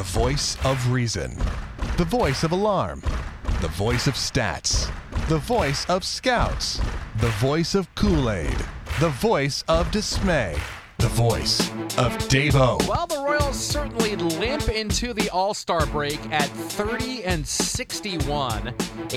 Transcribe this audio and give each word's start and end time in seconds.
The 0.00 0.18
voice 0.18 0.56
of 0.64 0.90
reason. 0.90 1.36
The 1.98 2.06
voice 2.06 2.42
of 2.42 2.52
alarm. 2.52 3.02
The 3.60 3.68
voice 3.68 4.06
of 4.06 4.14
stats. 4.14 4.90
The 5.28 5.36
voice 5.36 5.84
of 5.90 6.04
scouts. 6.04 6.80
The 7.18 7.28
voice 7.32 7.74
of 7.74 7.94
Kool 7.96 8.30
Aid. 8.30 8.56
The 8.98 9.10
voice 9.10 9.62
of 9.68 9.90
dismay. 9.90 10.56
The 10.96 11.08
voice 11.08 11.68
of 11.98 12.16
Davo. 12.30 12.80
Well, 12.88 13.06
certainly 13.60 14.16
limp 14.16 14.68
into 14.68 15.12
the 15.12 15.28
All 15.30 15.52
Star 15.52 15.84
break 15.86 16.18
at 16.32 16.48
30 16.48 17.24
and 17.24 17.46
61, 17.46 18.68
a 18.68 18.72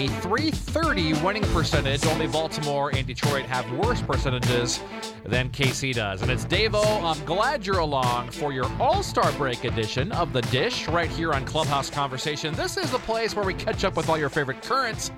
330 0.08 1.14
winning 1.24 1.44
percentage. 1.46 2.06
Only 2.06 2.28
Baltimore 2.28 2.92
and 2.94 3.08
Detroit 3.08 3.46
have 3.46 3.72
worse 3.74 4.02
percentages 4.02 4.82
than 5.24 5.50
KC 5.50 5.94
does. 5.94 6.22
And 6.22 6.30
it's 6.30 6.46
Davo. 6.46 6.84
I'm 7.04 7.24
glad 7.26 7.66
you're 7.66 7.80
along 7.80 8.32
for 8.32 8.52
your 8.52 8.70
All 8.80 9.02
Star 9.02 9.32
break 9.34 9.64
edition 9.64 10.12
of 10.12 10.34
The 10.34 10.42
Dish 10.44 10.88
right 10.90 11.10
here 11.10 11.34
on 11.34 11.46
Clubhouse 11.46 11.90
Conversation. 11.90 12.54
This 12.56 12.76
is 12.78 12.92
the 12.92 13.00
place 13.00 13.36
where 13.36 13.46
we 13.46 13.54
catch 13.54 13.84
up 13.86 13.96
with 13.96 14.10
all 14.10 14.18
your 14.18 14.30
favorite 14.30 14.62
current 14.62 15.12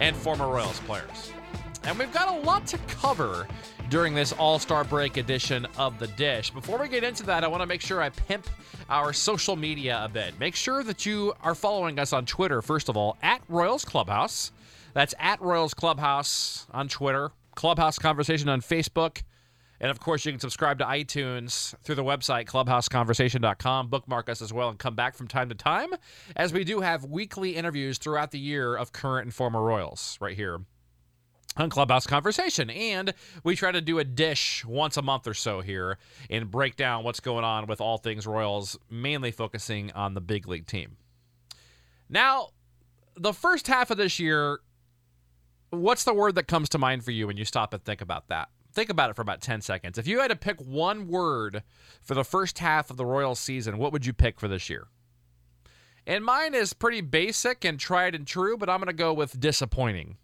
and 0.00 0.16
former 0.16 0.48
Royals 0.48 0.80
players. 0.80 1.32
And 1.84 1.98
we've 1.98 2.12
got 2.12 2.28
a 2.28 2.40
lot 2.40 2.66
to 2.68 2.78
cover 2.88 3.46
during 3.90 4.14
this 4.14 4.32
All 4.32 4.58
Star 4.58 4.84
Break 4.84 5.16
edition 5.16 5.66
of 5.76 5.98
The 5.98 6.06
Dish. 6.08 6.50
Before 6.50 6.78
we 6.78 6.88
get 6.88 7.04
into 7.04 7.24
that, 7.24 7.44
I 7.44 7.48
want 7.48 7.62
to 7.62 7.66
make 7.66 7.80
sure 7.80 8.02
I 8.02 8.08
pimp 8.08 8.48
our 8.88 9.12
social 9.12 9.56
media 9.56 10.00
a 10.04 10.08
bit. 10.08 10.38
Make 10.38 10.54
sure 10.54 10.82
that 10.82 11.04
you 11.06 11.34
are 11.42 11.54
following 11.54 11.98
us 11.98 12.12
on 12.12 12.26
Twitter, 12.26 12.62
first 12.62 12.88
of 12.88 12.96
all, 12.96 13.16
at 13.22 13.42
Royals 13.48 13.84
Clubhouse. 13.84 14.52
That's 14.94 15.14
at 15.18 15.40
Royals 15.40 15.74
Clubhouse 15.74 16.66
on 16.72 16.88
Twitter, 16.88 17.32
Clubhouse 17.54 17.98
Conversation 17.98 18.48
on 18.48 18.60
Facebook. 18.60 19.22
And 19.80 19.90
of 19.90 20.00
course, 20.00 20.24
you 20.24 20.32
can 20.32 20.40
subscribe 20.40 20.78
to 20.78 20.84
iTunes 20.84 21.74
through 21.82 21.96
the 21.96 22.04
website, 22.04 22.46
clubhouseconversation.com. 22.46 23.88
Bookmark 23.88 24.28
us 24.28 24.40
as 24.40 24.52
well 24.52 24.70
and 24.70 24.78
come 24.78 24.94
back 24.94 25.14
from 25.14 25.28
time 25.28 25.48
to 25.48 25.54
time, 25.54 25.90
as 26.36 26.52
we 26.52 26.64
do 26.64 26.80
have 26.80 27.04
weekly 27.04 27.56
interviews 27.56 27.98
throughout 27.98 28.30
the 28.30 28.38
year 28.38 28.76
of 28.76 28.92
current 28.92 29.26
and 29.26 29.34
former 29.34 29.60
Royals 29.60 30.16
right 30.20 30.36
here 30.36 30.60
on 31.56 31.70
Clubhouse 31.70 32.06
Conversation. 32.06 32.70
And 32.70 33.14
we 33.42 33.56
try 33.56 33.72
to 33.72 33.80
do 33.80 33.98
a 33.98 34.04
dish 34.04 34.64
once 34.64 34.96
a 34.96 35.02
month 35.02 35.26
or 35.26 35.34
so 35.34 35.60
here 35.60 35.98
and 36.30 36.50
break 36.50 36.76
down 36.76 37.04
what's 37.04 37.20
going 37.20 37.44
on 37.44 37.66
with 37.66 37.80
all 37.80 37.98
things 37.98 38.26
Royals, 38.26 38.78
mainly 38.90 39.30
focusing 39.30 39.92
on 39.92 40.14
the 40.14 40.20
big 40.20 40.48
league 40.48 40.66
team. 40.66 40.96
Now, 42.08 42.48
the 43.16 43.32
first 43.32 43.68
half 43.68 43.90
of 43.90 43.96
this 43.96 44.18
year, 44.18 44.60
what's 45.70 46.04
the 46.04 46.14
word 46.14 46.34
that 46.34 46.48
comes 46.48 46.68
to 46.70 46.78
mind 46.78 47.04
for 47.04 47.10
you 47.10 47.26
when 47.26 47.36
you 47.36 47.44
stop 47.44 47.72
and 47.72 47.84
think 47.84 48.00
about 48.00 48.28
that? 48.28 48.48
Think 48.72 48.90
about 48.90 49.10
it 49.10 49.14
for 49.14 49.22
about 49.22 49.40
10 49.40 49.60
seconds. 49.60 49.98
If 49.98 50.08
you 50.08 50.18
had 50.18 50.28
to 50.28 50.36
pick 50.36 50.60
one 50.60 51.06
word 51.06 51.62
for 52.02 52.14
the 52.14 52.24
first 52.24 52.58
half 52.58 52.90
of 52.90 52.96
the 52.96 53.06
Royals 53.06 53.38
season, 53.38 53.78
what 53.78 53.92
would 53.92 54.04
you 54.04 54.12
pick 54.12 54.40
for 54.40 54.48
this 54.48 54.68
year? 54.68 54.88
And 56.06 56.24
mine 56.24 56.54
is 56.54 56.72
pretty 56.72 57.00
basic 57.00 57.64
and 57.64 57.78
tried 57.78 58.14
and 58.14 58.26
true, 58.26 58.56
but 58.56 58.68
I'm 58.68 58.78
going 58.78 58.88
to 58.88 58.92
go 58.92 59.14
with 59.14 59.38
disappointing 59.38 60.18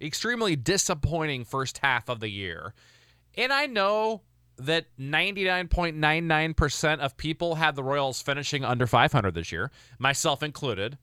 extremely 0.00 0.56
disappointing 0.56 1.44
first 1.44 1.78
half 1.78 2.08
of 2.08 2.20
the 2.20 2.28
year. 2.28 2.74
And 3.36 3.52
I 3.52 3.66
know 3.66 4.22
that 4.58 4.86
99.99% 4.98 6.98
of 7.00 7.16
people 7.16 7.56
had 7.56 7.76
the 7.76 7.82
Royals 7.82 8.22
finishing 8.22 8.64
under 8.64 8.86
500 8.86 9.34
this 9.34 9.52
year, 9.52 9.70
myself 9.98 10.42
included. 10.42 10.96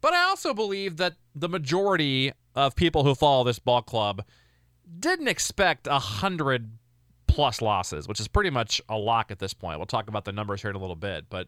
But 0.00 0.14
I 0.14 0.24
also 0.24 0.52
believe 0.52 0.96
that 0.96 1.14
the 1.34 1.48
majority 1.48 2.32
of 2.56 2.74
people 2.74 3.04
who 3.04 3.14
follow 3.14 3.44
this 3.44 3.60
ball 3.60 3.82
club 3.82 4.24
didn't 4.98 5.28
expect 5.28 5.86
100 5.86 6.72
plus 7.28 7.62
losses, 7.62 8.08
which 8.08 8.18
is 8.18 8.28
pretty 8.28 8.50
much 8.50 8.80
a 8.88 8.96
lock 8.96 9.30
at 9.30 9.38
this 9.38 9.54
point. 9.54 9.78
We'll 9.78 9.86
talk 9.86 10.08
about 10.08 10.24
the 10.24 10.32
numbers 10.32 10.60
here 10.60 10.70
in 10.70 10.76
a 10.76 10.80
little 10.80 10.96
bit, 10.96 11.26
but 11.30 11.46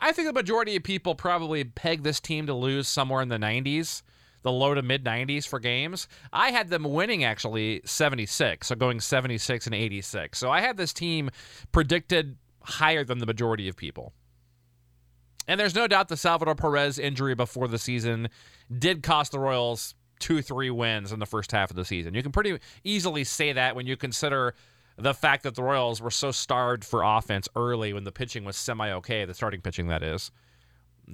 I 0.00 0.12
think 0.12 0.28
the 0.28 0.34
majority 0.34 0.76
of 0.76 0.82
people 0.82 1.14
probably 1.14 1.64
peg 1.64 2.02
this 2.02 2.20
team 2.20 2.46
to 2.46 2.54
lose 2.54 2.88
somewhere 2.88 3.22
in 3.22 3.28
the 3.28 3.38
90s 3.38 4.02
the 4.42 4.52
low 4.52 4.74
to 4.74 4.82
mid 4.82 5.04
90s 5.04 5.46
for 5.46 5.58
games. 5.58 6.08
I 6.32 6.50
had 6.50 6.68
them 6.68 6.84
winning 6.84 7.24
actually 7.24 7.82
76, 7.84 8.66
so 8.66 8.74
going 8.74 9.00
76 9.00 9.66
and 9.66 9.74
86. 9.74 10.38
So 10.38 10.50
I 10.50 10.60
had 10.60 10.76
this 10.76 10.92
team 10.92 11.30
predicted 11.70 12.36
higher 12.62 13.04
than 13.04 13.18
the 13.18 13.26
majority 13.26 13.68
of 13.68 13.76
people. 13.76 14.12
And 15.48 15.58
there's 15.58 15.74
no 15.74 15.88
doubt 15.88 16.08
the 16.08 16.16
Salvador 16.16 16.54
Perez 16.54 16.98
injury 16.98 17.34
before 17.34 17.66
the 17.66 17.78
season 17.78 18.28
did 18.78 19.02
cost 19.02 19.32
the 19.32 19.40
Royals 19.40 19.94
two, 20.20 20.40
three 20.40 20.70
wins 20.70 21.10
in 21.10 21.18
the 21.18 21.26
first 21.26 21.50
half 21.50 21.70
of 21.70 21.76
the 21.76 21.84
season. 21.84 22.14
You 22.14 22.22
can 22.22 22.30
pretty 22.30 22.58
easily 22.84 23.24
say 23.24 23.52
that 23.52 23.74
when 23.74 23.86
you 23.86 23.96
consider 23.96 24.54
the 24.96 25.14
fact 25.14 25.42
that 25.42 25.56
the 25.56 25.64
Royals 25.64 26.00
were 26.00 26.12
so 26.12 26.30
starved 26.30 26.84
for 26.84 27.02
offense 27.02 27.48
early 27.56 27.92
when 27.92 28.04
the 28.04 28.12
pitching 28.12 28.44
was 28.44 28.56
semi 28.56 28.92
okay, 28.92 29.24
the 29.24 29.34
starting 29.34 29.60
pitching, 29.60 29.88
that 29.88 30.02
is 30.02 30.30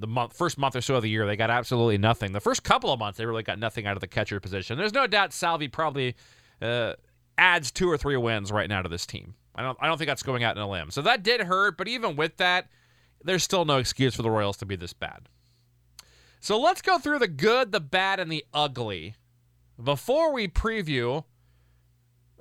the 0.00 0.06
month, 0.06 0.36
first 0.36 0.58
month 0.58 0.76
or 0.76 0.80
so 0.80 0.96
of 0.96 1.02
the 1.02 1.10
year, 1.10 1.26
they 1.26 1.36
got 1.36 1.50
absolutely 1.50 1.98
nothing. 1.98 2.32
The 2.32 2.40
first 2.40 2.62
couple 2.62 2.92
of 2.92 2.98
months, 2.98 3.18
they 3.18 3.26
really 3.26 3.42
got 3.42 3.58
nothing 3.58 3.86
out 3.86 3.96
of 3.96 4.00
the 4.00 4.06
catcher 4.06 4.40
position. 4.40 4.78
There's 4.78 4.92
no 4.92 5.06
doubt 5.06 5.32
Salvi 5.32 5.68
probably 5.68 6.16
uh, 6.60 6.94
adds 7.36 7.70
two 7.70 7.90
or 7.90 7.96
three 7.96 8.16
wins 8.16 8.50
right 8.50 8.68
now 8.68 8.82
to 8.82 8.88
this 8.88 9.06
team. 9.06 9.34
I 9.54 9.62
don't, 9.62 9.78
I 9.80 9.86
don't 9.86 9.98
think 9.98 10.08
that's 10.08 10.22
going 10.22 10.44
out 10.44 10.56
in 10.56 10.62
a 10.62 10.68
limb. 10.68 10.90
So 10.90 11.02
that 11.02 11.22
did 11.22 11.40
hurt, 11.42 11.76
but 11.76 11.88
even 11.88 12.16
with 12.16 12.36
that, 12.36 12.68
there's 13.22 13.42
still 13.42 13.64
no 13.64 13.78
excuse 13.78 14.14
for 14.14 14.22
the 14.22 14.30
Royals 14.30 14.56
to 14.58 14.66
be 14.66 14.76
this 14.76 14.92
bad. 14.92 15.28
So 16.40 16.58
let's 16.60 16.82
go 16.82 16.98
through 16.98 17.18
the 17.18 17.28
good, 17.28 17.72
the 17.72 17.80
bad, 17.80 18.20
and 18.20 18.30
the 18.30 18.44
ugly 18.54 19.16
before 19.82 20.32
we 20.32 20.48
preview 20.48 21.24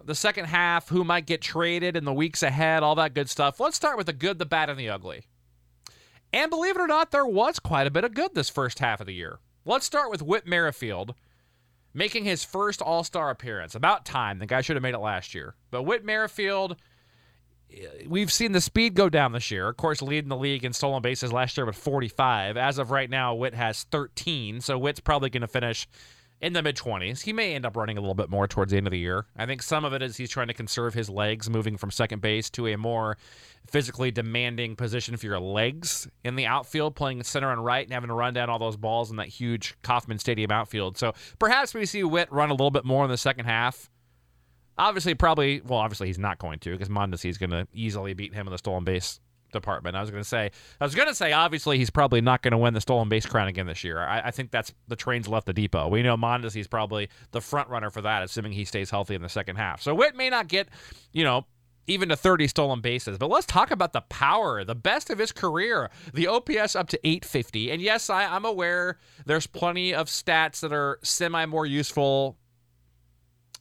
the 0.04 0.16
second 0.16 0.46
half, 0.46 0.88
who 0.90 1.04
might 1.04 1.26
get 1.26 1.42
traded 1.42 1.98
in 1.98 2.06
the 2.06 2.14
weeks 2.14 2.42
ahead, 2.42 2.82
all 2.82 2.96
that 2.96 3.14
good 3.14 3.30
stuff. 3.30 3.60
Let's 3.60 3.76
start 3.76 3.98
with 3.98 4.06
the 4.06 4.14
good, 4.14 4.40
the 4.40 4.46
bad, 4.46 4.70
and 4.70 4.80
the 4.80 4.90
ugly. 4.90 5.26
And 6.34 6.50
believe 6.50 6.76
it 6.76 6.82
or 6.82 6.88
not, 6.88 7.12
there 7.12 7.26
was 7.26 7.60
quite 7.60 7.88
a 7.88 7.92
bit 7.92 8.04
of 8.04 8.14
good 8.14 8.36
this 8.36 8.50
first 8.50 8.80
half 8.80 9.00
of 9.00 9.08
the 9.08 9.14
year. 9.14 9.40
Let's 9.66 9.86
start 9.86 10.12
with 10.12 10.22
Whit 10.22 10.46
Merrifield 10.46 11.16
making 11.98 12.26
his 12.26 12.44
first 12.44 12.82
All 12.82 13.04
Star 13.04 13.30
appearance. 13.30 13.76
About 13.76 14.06
time. 14.06 14.40
The 14.40 14.46
guy 14.46 14.62
should 14.62 14.76
have 14.76 14.84
made 14.84 14.94
it 14.94 15.00
last 15.00 15.34
year. 15.34 15.56
But 15.72 15.84
Whit 15.84 16.06
Merrifield, 16.06 16.76
eh, 17.74 18.06
we've 18.08 18.32
seen 18.32 18.52
the 18.52 18.62
speed 18.62 18.94
go 18.94 19.10
down 19.10 19.32
this 19.32 19.50
year. 19.50 19.68
Of 19.70 19.78
course, 19.78 20.02
leading 20.02 20.30
the 20.30 20.38
league 20.38 20.64
in 20.64 20.74
stolen 20.74 21.02
bases 21.02 21.34
last 21.34 21.58
year 21.58 21.66
with 21.66 21.76
45. 21.76 22.56
As 22.56 22.78
of 22.78 22.92
right 22.92 23.10
now, 23.10 23.34
Whit 23.34 23.56
has 23.56 23.84
13. 23.84 24.62
So 24.62 24.78
Whit's 24.78 25.00
probably 25.00 25.32
going 25.32 25.42
to 25.42 25.48
finish 25.48 25.88
in 26.42 26.54
the 26.54 26.62
mid 26.62 26.76
20s. 26.76 27.22
He 27.22 27.34
may 27.34 27.56
end 27.56 27.66
up 27.66 27.76
running 27.76 27.98
a 27.98 28.02
little 28.02 28.16
bit 28.16 28.30
more 28.30 28.48
towards 28.48 28.72
the 28.72 28.78
end 28.78 28.88
of 28.88 28.92
the 28.92 29.00
year. 29.00 29.26
I 29.36 29.46
think 29.46 29.62
some 29.62 29.86
of 29.86 29.94
it 29.94 30.02
is 30.02 30.18
he's 30.18 30.30
trying 30.30 30.48
to 30.48 30.54
conserve 30.54 30.94
his 30.94 31.10
legs, 31.10 31.50
moving 31.50 31.78
from 31.78 31.92
second 31.92 32.22
base 32.22 32.50
to 32.52 32.68
a 32.68 32.78
more 32.78 33.18
physically 33.70 34.12
demanding 34.12 34.76
position 34.76 35.18
for 35.18 35.26
your 35.26 35.40
legs 35.40 36.08
in 36.24 36.36
the 36.36 36.46
outfield, 36.46 36.96
playing 36.96 37.24
center 37.24 37.52
and 37.52 37.64
right 37.64 37.86
and 37.86 37.94
having 37.94 38.10
to 38.10 38.14
run 38.14 38.34
down 38.34 38.50
all 38.50 38.60
those 38.60 38.78
balls 38.78 39.10
in 39.10 39.18
that 39.18 39.28
huge 39.28 39.76
Kauffman 39.82 40.20
Stadium 40.20 40.52
outfield. 40.52 40.98
So 40.98 41.14
perhaps 41.40 41.74
we 41.74 41.86
see 41.86 42.04
Whit 42.04 42.32
run 42.32 42.50
a 42.50 42.54
little 42.54 42.72
bit 42.72 42.86
more 42.86 43.04
in 43.04 43.10
the 43.10 43.18
second 43.18 43.46
half. 43.46 43.90
Obviously, 44.78 45.16
probably, 45.16 45.62
well, 45.62 45.80
obviously 45.80 46.06
he's 46.06 46.20
not 46.20 46.38
going 46.38 46.60
to 46.60 46.72
because 46.72 46.88
Mondesi 46.88 47.30
is 47.30 47.40
going 47.40 47.50
to 47.50 47.68
easily 47.74 48.14
beat 48.14 48.36
him 48.36 48.46
in 48.46 48.52
the 48.52 48.60
stolen 48.60 48.84
base 48.84 49.20
department. 49.58 49.96
I 49.96 50.02
was 50.02 50.12
going 50.12 50.24
to 50.24 50.28
say, 50.28 50.52
I 50.80 50.84
was 50.84 50.96
going 50.96 51.08
to 51.08 51.16
say, 51.16 51.34
obviously, 51.34 51.78
he's 51.78 51.90
probably 51.90 52.22
not 52.22 52.42
going 52.42 52.52
to 52.52 52.58
win 52.58 52.74
the 52.74 52.82
stolen 52.82 53.10
base 53.10 53.26
crown 53.26 53.48
again 53.48 53.68
this 53.68 53.84
year. 53.84 54.00
I, 54.00 54.22
I, 54.26 54.32
think 54.32 54.52
that's 54.52 54.74
the 54.88 54.96
train's 54.96 55.28
left 55.28 55.46
the 55.46 55.54
depot. 55.54 55.88
We 55.88 56.04
know 56.04 56.16
Mondesi's 56.16 56.68
probably 56.68 57.10
the 57.32 57.42
front 57.42 57.70
runner 57.70 57.90
for 57.90 58.02
that, 58.02 58.24
assuming 58.24 58.54
he 58.54 58.66
stays 58.66 58.90
healthy 58.90 59.16
in 59.16 59.22
the 59.22 59.30
second 59.30 59.56
half. 59.58 59.82
So 59.82 59.94
Whit 59.96 60.16
may 60.16 60.30
not 60.30 60.48
get, 60.48 60.70
you 61.12 61.24
know, 61.24 61.46
even 61.88 62.10
to 62.10 62.16
30 62.16 62.48
stolen 62.48 62.82
bases. 62.82 63.18
But 63.18 63.30
let's 63.30 63.46
talk 63.46 63.72
about 63.72 63.94
the 63.94 64.02
power, 64.02 64.64
the 64.64 64.76
best 64.76 65.10
of 65.10 65.18
his 65.18 65.32
career, 65.32 65.90
the 66.14 66.28
OPS 66.28 66.76
up 66.76 66.90
to 66.90 67.00
850. 67.08 67.72
And 67.72 67.82
yes, 67.82 68.10
I, 68.10 68.26
I'm 68.26 68.46
aware 68.46 69.00
there's 69.26 69.48
plenty 69.48 69.94
of 69.94 70.08
stats 70.08 70.60
that 70.60 70.74
are 70.74 71.00
semi 71.02 71.46
more 71.46 71.66
useful 71.66 72.38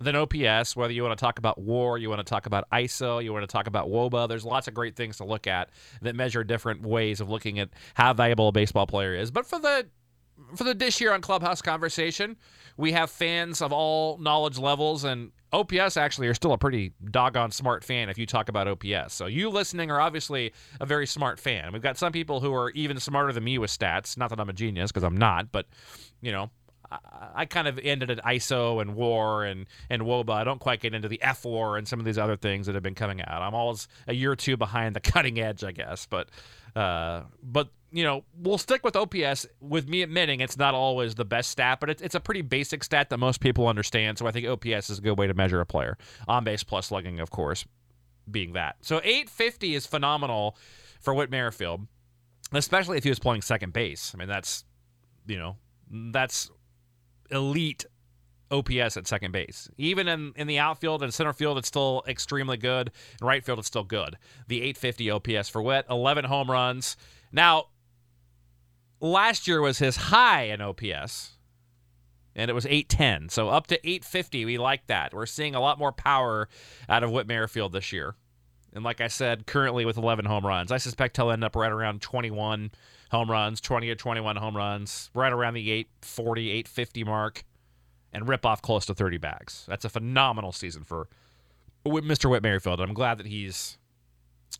than 0.00 0.16
OPS, 0.16 0.76
whether 0.76 0.92
you 0.92 1.02
want 1.02 1.18
to 1.18 1.22
talk 1.22 1.38
about 1.38 1.58
WAR, 1.58 1.98
you 1.98 2.08
want 2.08 2.20
to 2.20 2.24
talk 2.24 2.46
about 2.46 2.68
ISO, 2.70 3.22
you 3.22 3.32
want 3.32 3.42
to 3.42 3.52
talk 3.52 3.66
about 3.66 3.88
WOBA. 3.88 4.28
There's 4.28 4.44
lots 4.44 4.68
of 4.68 4.74
great 4.74 4.96
things 4.96 5.16
to 5.18 5.24
look 5.24 5.46
at 5.46 5.70
that 6.02 6.14
measure 6.14 6.44
different 6.44 6.82
ways 6.82 7.20
of 7.20 7.28
looking 7.30 7.58
at 7.58 7.70
how 7.94 8.12
valuable 8.12 8.48
a 8.48 8.52
baseball 8.52 8.86
player 8.86 9.14
is. 9.14 9.30
But 9.30 9.46
for 9.46 9.58
the 9.58 9.86
for 10.54 10.64
the 10.64 10.74
dish 10.74 10.98
here 10.98 11.12
on 11.12 11.20
Clubhouse 11.20 11.62
Conversation, 11.62 12.36
we 12.76 12.92
have 12.92 13.10
fans 13.10 13.62
of 13.62 13.72
all 13.72 14.18
knowledge 14.18 14.58
levels, 14.58 15.04
and 15.04 15.32
OPS 15.52 15.96
actually 15.96 16.28
are 16.28 16.34
still 16.34 16.52
a 16.52 16.58
pretty 16.58 16.92
doggone 17.10 17.50
smart 17.50 17.82
fan 17.82 18.10
if 18.10 18.18
you 18.18 18.26
talk 18.26 18.48
about 18.48 18.68
OPS. 18.68 19.14
So 19.14 19.26
you 19.26 19.48
listening 19.48 19.90
are 19.90 20.00
obviously 20.00 20.52
a 20.80 20.86
very 20.86 21.06
smart 21.06 21.40
fan. 21.40 21.72
We've 21.72 21.82
got 21.82 21.96
some 21.96 22.12
people 22.12 22.40
who 22.40 22.52
are 22.54 22.70
even 22.70 23.00
smarter 23.00 23.32
than 23.32 23.44
me 23.44 23.56
with 23.58 23.70
stats. 23.70 24.18
Not 24.18 24.30
that 24.30 24.38
I'm 24.38 24.50
a 24.50 24.52
genius, 24.52 24.92
because 24.92 25.04
I'm 25.04 25.16
not, 25.16 25.50
but 25.52 25.66
you 26.20 26.32
know, 26.32 26.50
I 27.34 27.44
kind 27.46 27.68
of 27.68 27.78
ended 27.82 28.10
at 28.10 28.24
ISO 28.24 28.80
and 28.80 28.94
WAR 28.94 29.44
and 29.44 29.66
and 29.90 30.02
WOBA. 30.02 30.30
I 30.30 30.44
don't 30.44 30.60
quite 30.60 30.80
get 30.80 30.94
into 30.94 31.08
the 31.08 31.20
F 31.22 31.44
war 31.44 31.76
and 31.76 31.86
some 31.86 31.98
of 31.98 32.06
these 32.06 32.18
other 32.18 32.36
things 32.36 32.66
that 32.66 32.74
have 32.74 32.82
been 32.82 32.94
coming 32.94 33.20
out. 33.22 33.42
I'm 33.42 33.54
always 33.54 33.88
a 34.06 34.14
year 34.14 34.32
or 34.32 34.36
two 34.36 34.56
behind 34.56 34.94
the 34.96 35.00
cutting 35.12 35.38
edge, 35.38 35.64
I 35.64 35.72
guess. 35.72 36.06
But 36.06 36.28
uh, 36.74 37.22
but 37.42 37.68
you 37.92 38.04
know, 38.04 38.24
we'll 38.36 38.58
stick 38.58 38.84
with 38.84 38.96
OPS. 38.96 39.46
With 39.60 39.88
me 39.88 40.02
admitting 40.02 40.40
it's 40.40 40.58
not 40.58 40.74
always 40.74 41.14
the 41.14 41.24
best 41.24 41.50
stat, 41.50 41.78
but 41.80 41.90
it's 41.90 42.02
it's 42.02 42.14
a 42.14 42.20
pretty 42.20 42.42
basic 42.42 42.84
stat 42.84 43.10
that 43.10 43.18
most 43.18 43.40
people 43.40 43.66
understand. 43.68 44.18
So 44.18 44.26
I 44.26 44.32
think 44.32 44.46
OPS 44.46 44.90
is 44.90 44.98
a 44.98 45.02
good 45.02 45.18
way 45.18 45.26
to 45.26 45.34
measure 45.34 45.60
a 45.60 45.66
player. 45.66 45.96
On 46.28 46.44
base 46.44 46.62
plus 46.62 46.86
slugging, 46.86 47.20
of 47.20 47.30
course, 47.30 47.64
being 48.30 48.52
that. 48.54 48.76
So 48.80 48.96
850 48.98 49.74
is 49.74 49.86
phenomenal 49.86 50.56
for 51.00 51.14
Whit 51.14 51.30
Merrifield. 51.30 51.86
especially 52.52 52.98
if 52.98 53.04
he 53.04 53.10
was 53.10 53.18
playing 53.18 53.42
second 53.42 53.72
base. 53.72 54.12
I 54.14 54.18
mean, 54.18 54.28
that's 54.28 54.64
you 55.26 55.38
know 55.38 55.56
that's 55.90 56.50
elite 57.30 57.86
OPS 58.50 58.96
at 58.96 59.06
second 59.06 59.32
base. 59.32 59.68
Even 59.76 60.08
in, 60.08 60.32
in 60.36 60.46
the 60.46 60.58
outfield 60.58 61.02
and 61.02 61.12
center 61.12 61.32
field, 61.32 61.58
it's 61.58 61.68
still 61.68 62.02
extremely 62.06 62.56
good. 62.56 62.90
In 63.20 63.26
right 63.26 63.44
field, 63.44 63.58
it's 63.58 63.68
still 63.68 63.84
good. 63.84 64.16
The 64.48 64.62
850 64.62 65.10
OPS 65.10 65.48
for 65.48 65.62
Whit, 65.62 65.84
11 65.90 66.26
home 66.26 66.50
runs. 66.50 66.96
Now, 67.32 67.66
last 69.00 69.48
year 69.48 69.60
was 69.60 69.78
his 69.78 69.96
high 69.96 70.44
in 70.44 70.60
OPS, 70.60 71.32
and 72.34 72.50
it 72.50 72.54
was 72.54 72.66
810. 72.66 73.30
So 73.30 73.48
up 73.48 73.66
to 73.68 73.74
850, 73.76 74.44
we 74.44 74.58
like 74.58 74.86
that. 74.86 75.12
We're 75.12 75.26
seeing 75.26 75.54
a 75.54 75.60
lot 75.60 75.78
more 75.78 75.92
power 75.92 76.48
out 76.88 77.02
of 77.02 77.10
Whit 77.10 77.26
Merrifield 77.26 77.72
this 77.72 77.92
year. 77.92 78.14
And 78.76 78.84
like 78.84 79.00
I 79.00 79.08
said, 79.08 79.46
currently 79.46 79.86
with 79.86 79.96
11 79.96 80.26
home 80.26 80.44
runs, 80.44 80.70
I 80.70 80.76
suspect 80.76 81.16
he'll 81.16 81.30
end 81.30 81.42
up 81.42 81.56
right 81.56 81.72
around 81.72 82.02
21 82.02 82.70
home 83.10 83.30
runs, 83.30 83.58
20 83.62 83.88
or 83.88 83.94
21 83.94 84.36
home 84.36 84.54
runs, 84.54 85.10
right 85.14 85.32
around 85.32 85.54
the 85.54 85.70
840, 85.70 86.50
850 86.50 87.04
mark, 87.04 87.44
and 88.12 88.28
rip 88.28 88.44
off 88.44 88.60
close 88.60 88.84
to 88.86 88.94
30 88.94 89.16
bags. 89.16 89.64
That's 89.66 89.86
a 89.86 89.88
phenomenal 89.88 90.52
season 90.52 90.84
for 90.84 91.08
Mr. 91.86 92.28
Whit 92.28 92.42
Merrifield. 92.42 92.80
I'm 92.80 92.92
glad 92.92 93.16
that 93.16 93.26
he's 93.26 93.78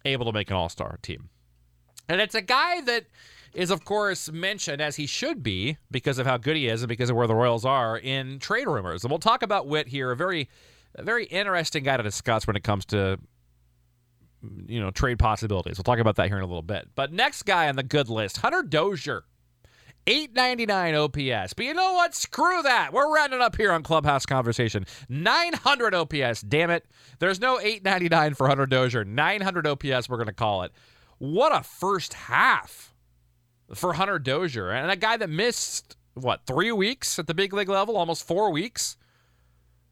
able 0.06 0.24
to 0.24 0.32
make 0.32 0.50
an 0.50 0.56
all 0.56 0.70
star 0.70 0.98
team. 1.02 1.28
And 2.08 2.18
it's 2.18 2.34
a 2.34 2.40
guy 2.40 2.80
that 2.80 3.04
is, 3.52 3.70
of 3.70 3.84
course, 3.84 4.32
mentioned 4.32 4.80
as 4.80 4.96
he 4.96 5.06
should 5.06 5.42
be 5.42 5.76
because 5.90 6.18
of 6.18 6.26
how 6.26 6.38
good 6.38 6.56
he 6.56 6.68
is 6.68 6.80
and 6.80 6.88
because 6.88 7.10
of 7.10 7.16
where 7.16 7.26
the 7.26 7.34
Royals 7.34 7.66
are 7.66 7.98
in 7.98 8.38
trade 8.38 8.66
rumors. 8.66 9.04
And 9.04 9.10
we'll 9.10 9.18
talk 9.18 9.42
about 9.42 9.66
Whit 9.66 9.88
here, 9.88 10.10
a 10.10 10.16
very, 10.16 10.48
a 10.94 11.02
very 11.02 11.26
interesting 11.26 11.84
guy 11.84 11.98
to 11.98 12.02
discuss 12.02 12.46
when 12.46 12.56
it 12.56 12.64
comes 12.64 12.86
to 12.86 13.18
you 14.66 14.80
know, 14.80 14.90
trade 14.90 15.18
possibilities. 15.18 15.78
We'll 15.78 15.84
talk 15.84 15.98
about 15.98 16.16
that 16.16 16.28
here 16.28 16.36
in 16.36 16.42
a 16.42 16.46
little 16.46 16.62
bit. 16.62 16.88
But 16.94 17.12
next 17.12 17.44
guy 17.44 17.68
on 17.68 17.76
the 17.76 17.82
good 17.82 18.08
list, 18.08 18.38
Hunter 18.38 18.62
Dozier. 18.62 19.24
899 20.08 20.94
OPS. 20.94 21.52
But 21.52 21.64
you 21.64 21.74
know 21.74 21.94
what? 21.94 22.14
Screw 22.14 22.62
that. 22.62 22.92
We're 22.92 23.12
rounding 23.12 23.40
up 23.40 23.56
here 23.56 23.72
on 23.72 23.82
Clubhouse 23.82 24.24
Conversation. 24.24 24.86
900 25.08 25.94
OPS. 25.94 26.42
Damn 26.42 26.70
it. 26.70 26.86
There's 27.18 27.40
no 27.40 27.58
899 27.58 28.34
for 28.34 28.46
Hunter 28.46 28.66
Dozier. 28.66 29.04
900 29.04 29.66
OPS, 29.66 30.08
we're 30.08 30.16
going 30.16 30.28
to 30.28 30.32
call 30.32 30.62
it. 30.62 30.70
What 31.18 31.52
a 31.52 31.64
first 31.64 32.14
half 32.14 32.94
for 33.74 33.94
Hunter 33.94 34.20
Dozier. 34.20 34.70
And 34.70 34.92
a 34.92 34.96
guy 34.96 35.16
that 35.16 35.28
missed, 35.28 35.96
what, 36.14 36.46
three 36.46 36.70
weeks 36.70 37.18
at 37.18 37.26
the 37.26 37.34
big 37.34 37.52
league 37.52 37.68
level? 37.68 37.96
Almost 37.96 38.28
four 38.28 38.52
weeks? 38.52 38.96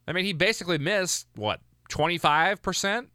I 0.06 0.12
mean, 0.12 0.24
he 0.24 0.32
basically 0.32 0.78
missed, 0.78 1.26
what, 1.34 1.60
25%? 1.90 3.06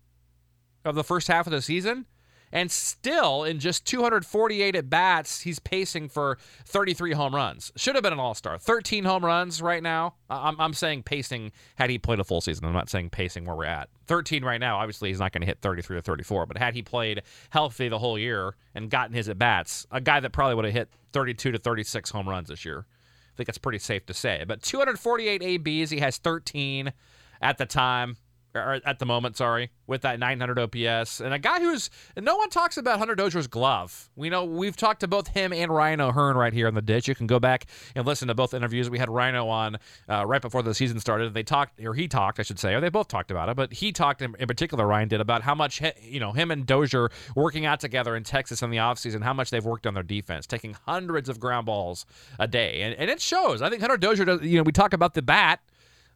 Of 0.86 0.96
the 0.96 1.04
first 1.04 1.28
half 1.28 1.48
of 1.48 1.52
the 1.52 1.62
season. 1.62 2.06
And 2.52 2.72
still, 2.72 3.44
in 3.44 3.60
just 3.60 3.86
248 3.86 4.76
at 4.76 4.90
bats, 4.90 5.42
he's 5.42 5.60
pacing 5.60 6.10
for 6.10 6.40
33 6.66 7.14
home 7.14 7.36
runs. 7.36 7.72
Should 7.76 7.96
have 7.96 8.04
been 8.04 8.14
an 8.14 8.20
all 8.20 8.34
star. 8.34 8.58
13 8.58 9.04
home 9.04 9.24
runs 9.24 9.62
right 9.62 9.84
now. 9.84 10.16
I'm, 10.30 10.60
I'm 10.60 10.74
saying 10.74 11.04
pacing 11.04 11.52
had 11.76 11.92
he 11.92 12.00
played 12.00 12.20
a 12.20 12.24
full 12.24 12.42
season. 12.42 12.66
I'm 12.66 12.74
not 12.74 12.90
saying 12.90 13.12
pacing 13.12 13.46
where 13.46 13.56
we're 13.56 13.66
at. 13.66 13.90
13 14.08 14.44
right 14.44 14.60
now. 14.60 14.78
Obviously, 14.80 15.10
he's 15.10 15.20
not 15.20 15.32
going 15.32 15.42
to 15.42 15.48
hit 15.48 15.60
33 15.62 15.98
or 15.98 16.02
34. 16.02 16.48
But 16.48 16.58
had 16.58 16.74
he 16.74 16.82
played 16.82 17.22
healthy 17.52 17.88
the 17.88 18.00
whole 18.00 18.18
year 18.18 18.56
and 18.74 18.90
gotten 18.90 19.14
his 19.14 19.30
at 19.30 19.38
bats, 19.38 19.86
a 19.92 20.02
guy 20.02 20.20
that 20.20 20.32
probably 20.32 20.56
would 20.56 20.66
have 20.66 20.74
hit 20.74 20.90
32 21.14 21.52
to 21.52 21.60
36 21.60 22.10
home 22.10 22.28
runs 22.28 22.50
this 22.50 22.66
year. 22.66 22.86
I 22.88 23.38
think 23.38 23.46
that's 23.46 23.60
pretty 23.60 23.80
safe 23.80 24.08
to 24.08 24.14
say. 24.14 24.44
But 24.48 24.64
248 24.64 25.44
ABs. 25.44 25.92
He 25.92 26.00
has 26.00 26.18
13 26.18 26.92
at 27.42 27.58
the 27.60 27.68
time 27.68 28.18
or 28.60 28.82
at 28.86 29.00
the 29.00 29.06
moment, 29.06 29.38
sorry, 29.38 29.72
with 29.88 30.02
that 30.02 30.20
900 30.20 30.60
OPS, 30.60 31.20
and 31.20 31.34
a 31.34 31.40
guy 31.40 31.60
who's 31.60 31.90
no 32.18 32.36
one 32.36 32.50
talks 32.50 32.78
about 32.78 33.00
Hunter 33.00 33.16
Dozier's 33.16 33.48
glove. 33.48 34.10
We 34.16 34.30
know 34.30 34.46
we've 34.46 34.76
talked 34.76 35.02
to 35.02 35.08
both 35.08 35.28
him 35.28 35.54
and 35.54 35.72
Ryan 35.72 36.02
O'Hearn 36.02 36.36
right 36.38 36.54
here 36.54 36.68
in 36.68 36.76
the 36.76 36.82
ditch. 36.82 37.08
You 37.08 37.16
can 37.16 37.28
go 37.28 37.40
back 37.40 37.66
and 37.96 38.06
listen 38.06 38.28
to 38.28 38.36
both 38.36 38.54
interviews. 38.54 38.90
We 38.90 39.00
had 39.00 39.10
Rhino 39.10 39.48
on 39.48 39.78
uh, 40.08 40.26
right 40.26 40.42
before 40.42 40.64
the 40.64 40.74
season 40.74 41.00
started. 41.00 41.34
They 41.34 41.44
talked, 41.44 41.84
or 41.84 41.94
he 41.94 42.08
talked, 42.08 42.40
I 42.40 42.44
should 42.44 42.60
say, 42.60 42.74
or 42.74 42.82
they 42.82 42.90
both 42.90 43.08
talked 43.08 43.32
about 43.32 43.50
it, 43.50 43.56
but 43.56 43.74
he 43.74 43.92
talked 43.92 44.22
in, 44.22 44.36
in 44.40 44.48
particular. 44.48 44.86
Ryan 44.86 45.08
did 45.08 45.22
about 45.22 45.42
how 45.44 45.56
much 45.56 45.82
you 46.02 46.20
know 46.20 46.32
him 46.32 46.52
and 46.52 46.66
Dozier 46.66 47.10
working 47.36 47.66
out 47.66 47.80
together 47.80 48.16
in 48.16 48.24
Texas 48.24 48.62
in 48.62 48.70
the 48.70 48.78
offseason, 48.78 49.24
how 49.24 49.34
much 49.34 49.50
they've 49.50 49.66
worked 49.66 49.88
on 49.88 49.94
their 49.94 50.04
defense, 50.04 50.46
taking 50.46 50.76
hundreds 50.86 51.30
of 51.30 51.40
ground 51.40 51.66
balls 51.66 52.06
a 52.38 52.48
day, 52.48 52.82
and, 52.82 52.96
and 52.96 53.10
it 53.10 53.22
shows. 53.22 53.62
I 53.62 53.70
think 53.70 53.82
Hunter 53.82 53.98
Dozier, 53.98 54.26
does, 54.26 54.42
you 54.42 54.58
know, 54.58 54.64
we 54.64 54.72
talk 54.72 54.94
about 54.94 55.14
the 55.14 55.22
bat 55.22 55.60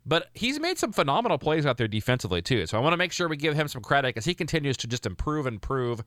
but 0.05 0.29
he's 0.33 0.59
made 0.59 0.77
some 0.77 0.91
phenomenal 0.91 1.37
plays 1.37 1.65
out 1.65 1.77
there 1.77 1.87
defensively, 1.87 2.41
too. 2.41 2.65
So 2.65 2.77
I 2.77 2.81
want 2.81 2.93
to 2.93 2.97
make 2.97 3.11
sure 3.11 3.27
we 3.27 3.37
give 3.37 3.55
him 3.55 3.67
some 3.67 3.81
credit 3.81 4.17
as 4.17 4.25
he 4.25 4.33
continues 4.33 4.77
to 4.77 4.87
just 4.87 5.05
improve 5.05 5.45
and 5.45 5.55
improve 5.55 6.03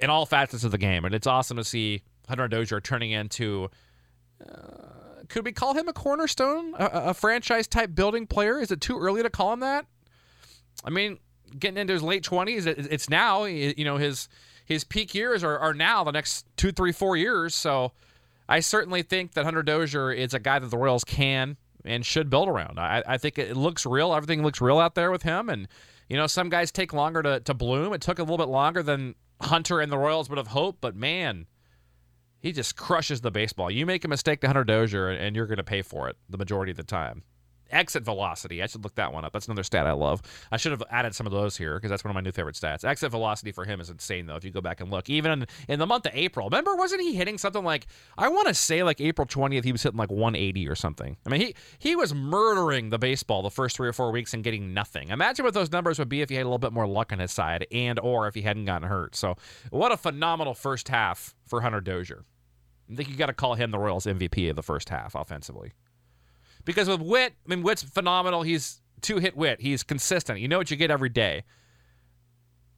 in 0.00 0.10
all 0.10 0.26
facets 0.26 0.64
of 0.64 0.70
the 0.70 0.78
game. 0.78 1.04
And 1.04 1.14
it's 1.14 1.26
awesome 1.26 1.56
to 1.56 1.64
see 1.64 2.02
Hunter 2.28 2.48
Dozier 2.48 2.80
turning 2.80 3.10
into. 3.10 3.70
Uh, 4.40 5.22
could 5.28 5.44
we 5.44 5.52
call 5.52 5.74
him 5.74 5.88
a 5.88 5.92
cornerstone, 5.92 6.74
a, 6.78 7.10
a 7.10 7.14
franchise 7.14 7.66
type 7.66 7.94
building 7.94 8.26
player? 8.26 8.60
Is 8.60 8.70
it 8.70 8.80
too 8.80 8.98
early 8.98 9.22
to 9.22 9.30
call 9.30 9.52
him 9.52 9.60
that? 9.60 9.86
I 10.84 10.90
mean, 10.90 11.18
getting 11.58 11.78
into 11.78 11.92
his 11.92 12.02
late 12.02 12.24
twenties, 12.24 12.66
it's 12.66 13.08
now. 13.08 13.44
You 13.44 13.84
know, 13.84 13.96
his 13.96 14.28
his 14.66 14.84
peak 14.84 15.14
years 15.14 15.44
are, 15.44 15.58
are 15.58 15.72
now 15.72 16.04
the 16.04 16.10
next 16.10 16.46
two, 16.56 16.72
three, 16.72 16.92
four 16.92 17.16
years. 17.16 17.54
So 17.54 17.92
I 18.48 18.60
certainly 18.60 19.02
think 19.02 19.32
that 19.32 19.44
Hunter 19.44 19.62
Dozier 19.62 20.10
is 20.10 20.34
a 20.34 20.38
guy 20.40 20.58
that 20.58 20.70
the 20.70 20.76
Royals 20.76 21.04
can 21.04 21.56
and 21.84 22.04
should 22.04 22.30
build 22.30 22.48
around. 22.48 22.78
I, 22.78 23.02
I 23.06 23.18
think 23.18 23.38
it 23.38 23.56
looks 23.56 23.84
real. 23.84 24.14
Everything 24.14 24.42
looks 24.42 24.60
real 24.60 24.78
out 24.78 24.94
there 24.94 25.10
with 25.10 25.22
him. 25.22 25.48
And, 25.48 25.68
you 26.08 26.16
know, 26.16 26.26
some 26.26 26.48
guys 26.48 26.72
take 26.72 26.92
longer 26.92 27.22
to, 27.22 27.40
to 27.40 27.54
bloom. 27.54 27.92
It 27.92 28.00
took 28.00 28.18
a 28.18 28.22
little 28.22 28.38
bit 28.38 28.48
longer 28.48 28.82
than 28.82 29.14
Hunter 29.40 29.80
and 29.80 29.90
the 29.90 29.98
Royals 29.98 30.28
would 30.28 30.38
have 30.38 30.48
hoped, 30.48 30.80
but 30.80 30.96
man, 30.96 31.46
he 32.40 32.52
just 32.52 32.76
crushes 32.76 33.20
the 33.20 33.30
baseball. 33.30 33.70
You 33.70 33.86
make 33.86 34.04
a 34.04 34.08
mistake 34.08 34.40
to 34.42 34.46
Hunter 34.46 34.64
Dozier, 34.64 35.08
and 35.08 35.34
you're 35.34 35.46
going 35.46 35.56
to 35.56 35.64
pay 35.64 35.82
for 35.82 36.08
it 36.08 36.16
the 36.28 36.38
majority 36.38 36.70
of 36.70 36.76
the 36.76 36.82
time 36.82 37.22
exit 37.70 38.04
velocity. 38.04 38.62
I 38.62 38.66
should 38.66 38.84
look 38.84 38.94
that 38.96 39.12
one 39.12 39.24
up. 39.24 39.32
That's 39.32 39.46
another 39.46 39.62
stat 39.62 39.86
I 39.86 39.92
love. 39.92 40.22
I 40.50 40.56
should 40.56 40.72
have 40.72 40.82
added 40.90 41.14
some 41.14 41.26
of 41.26 41.32
those 41.32 41.56
here 41.56 41.74
because 41.74 41.90
that's 41.90 42.04
one 42.04 42.10
of 42.10 42.14
my 42.14 42.20
new 42.20 42.32
favorite 42.32 42.56
stats. 42.56 42.84
Exit 42.84 43.10
velocity 43.10 43.52
for 43.52 43.64
him 43.64 43.80
is 43.80 43.90
insane 43.90 44.26
though. 44.26 44.36
If 44.36 44.44
you 44.44 44.50
go 44.50 44.60
back 44.60 44.80
and 44.80 44.90
look, 44.90 45.10
even 45.10 45.32
in, 45.32 45.46
in 45.68 45.78
the 45.78 45.86
month 45.86 46.06
of 46.06 46.12
April, 46.14 46.48
remember 46.48 46.76
wasn't 46.76 47.02
he 47.02 47.14
hitting 47.14 47.38
something 47.38 47.64
like 47.64 47.86
I 48.16 48.28
want 48.28 48.48
to 48.48 48.54
say 48.54 48.82
like 48.82 49.00
April 49.00 49.26
20th 49.26 49.64
he 49.64 49.72
was 49.72 49.82
hitting 49.82 49.98
like 49.98 50.10
180 50.10 50.68
or 50.68 50.74
something. 50.74 51.16
I 51.26 51.30
mean 51.30 51.40
he 51.40 51.54
he 51.78 51.96
was 51.96 52.14
murdering 52.14 52.90
the 52.90 52.98
baseball 52.98 53.42
the 53.42 53.50
first 53.50 53.76
three 53.76 53.88
or 53.88 53.92
four 53.92 54.10
weeks 54.10 54.34
and 54.34 54.44
getting 54.44 54.74
nothing. 54.74 55.08
Imagine 55.08 55.44
what 55.44 55.54
those 55.54 55.72
numbers 55.72 55.98
would 55.98 56.08
be 56.08 56.20
if 56.20 56.28
he 56.28 56.36
had 56.36 56.42
a 56.42 56.48
little 56.48 56.58
bit 56.58 56.72
more 56.72 56.86
luck 56.86 57.12
on 57.12 57.18
his 57.18 57.32
side 57.32 57.66
and 57.72 57.98
or 58.00 58.28
if 58.28 58.34
he 58.34 58.42
hadn't 58.42 58.64
gotten 58.64 58.88
hurt. 58.88 59.16
So 59.16 59.36
what 59.70 59.92
a 59.92 59.96
phenomenal 59.96 60.54
first 60.54 60.88
half 60.88 61.34
for 61.46 61.60
Hunter 61.60 61.80
Dozier. 61.80 62.24
I 62.90 62.96
think 62.96 63.08
you 63.08 63.16
got 63.16 63.26
to 63.26 63.32
call 63.32 63.54
him 63.54 63.70
the 63.70 63.78
Royals 63.78 64.06
MVP 64.06 64.50
of 64.50 64.56
the 64.56 64.62
first 64.62 64.90
half 64.90 65.14
offensively. 65.14 65.72
Because 66.64 66.88
with 66.88 67.00
Whit, 67.00 67.34
I 67.44 67.48
mean, 67.48 67.62
Whit's 67.62 67.82
phenomenal. 67.82 68.42
He's 68.42 68.80
two 69.00 69.18
hit 69.18 69.36
Whit. 69.36 69.60
He's 69.60 69.82
consistent. 69.82 70.40
You 70.40 70.48
know 70.48 70.58
what 70.58 70.70
you 70.70 70.76
get 70.76 70.90
every 70.90 71.08
day. 71.08 71.44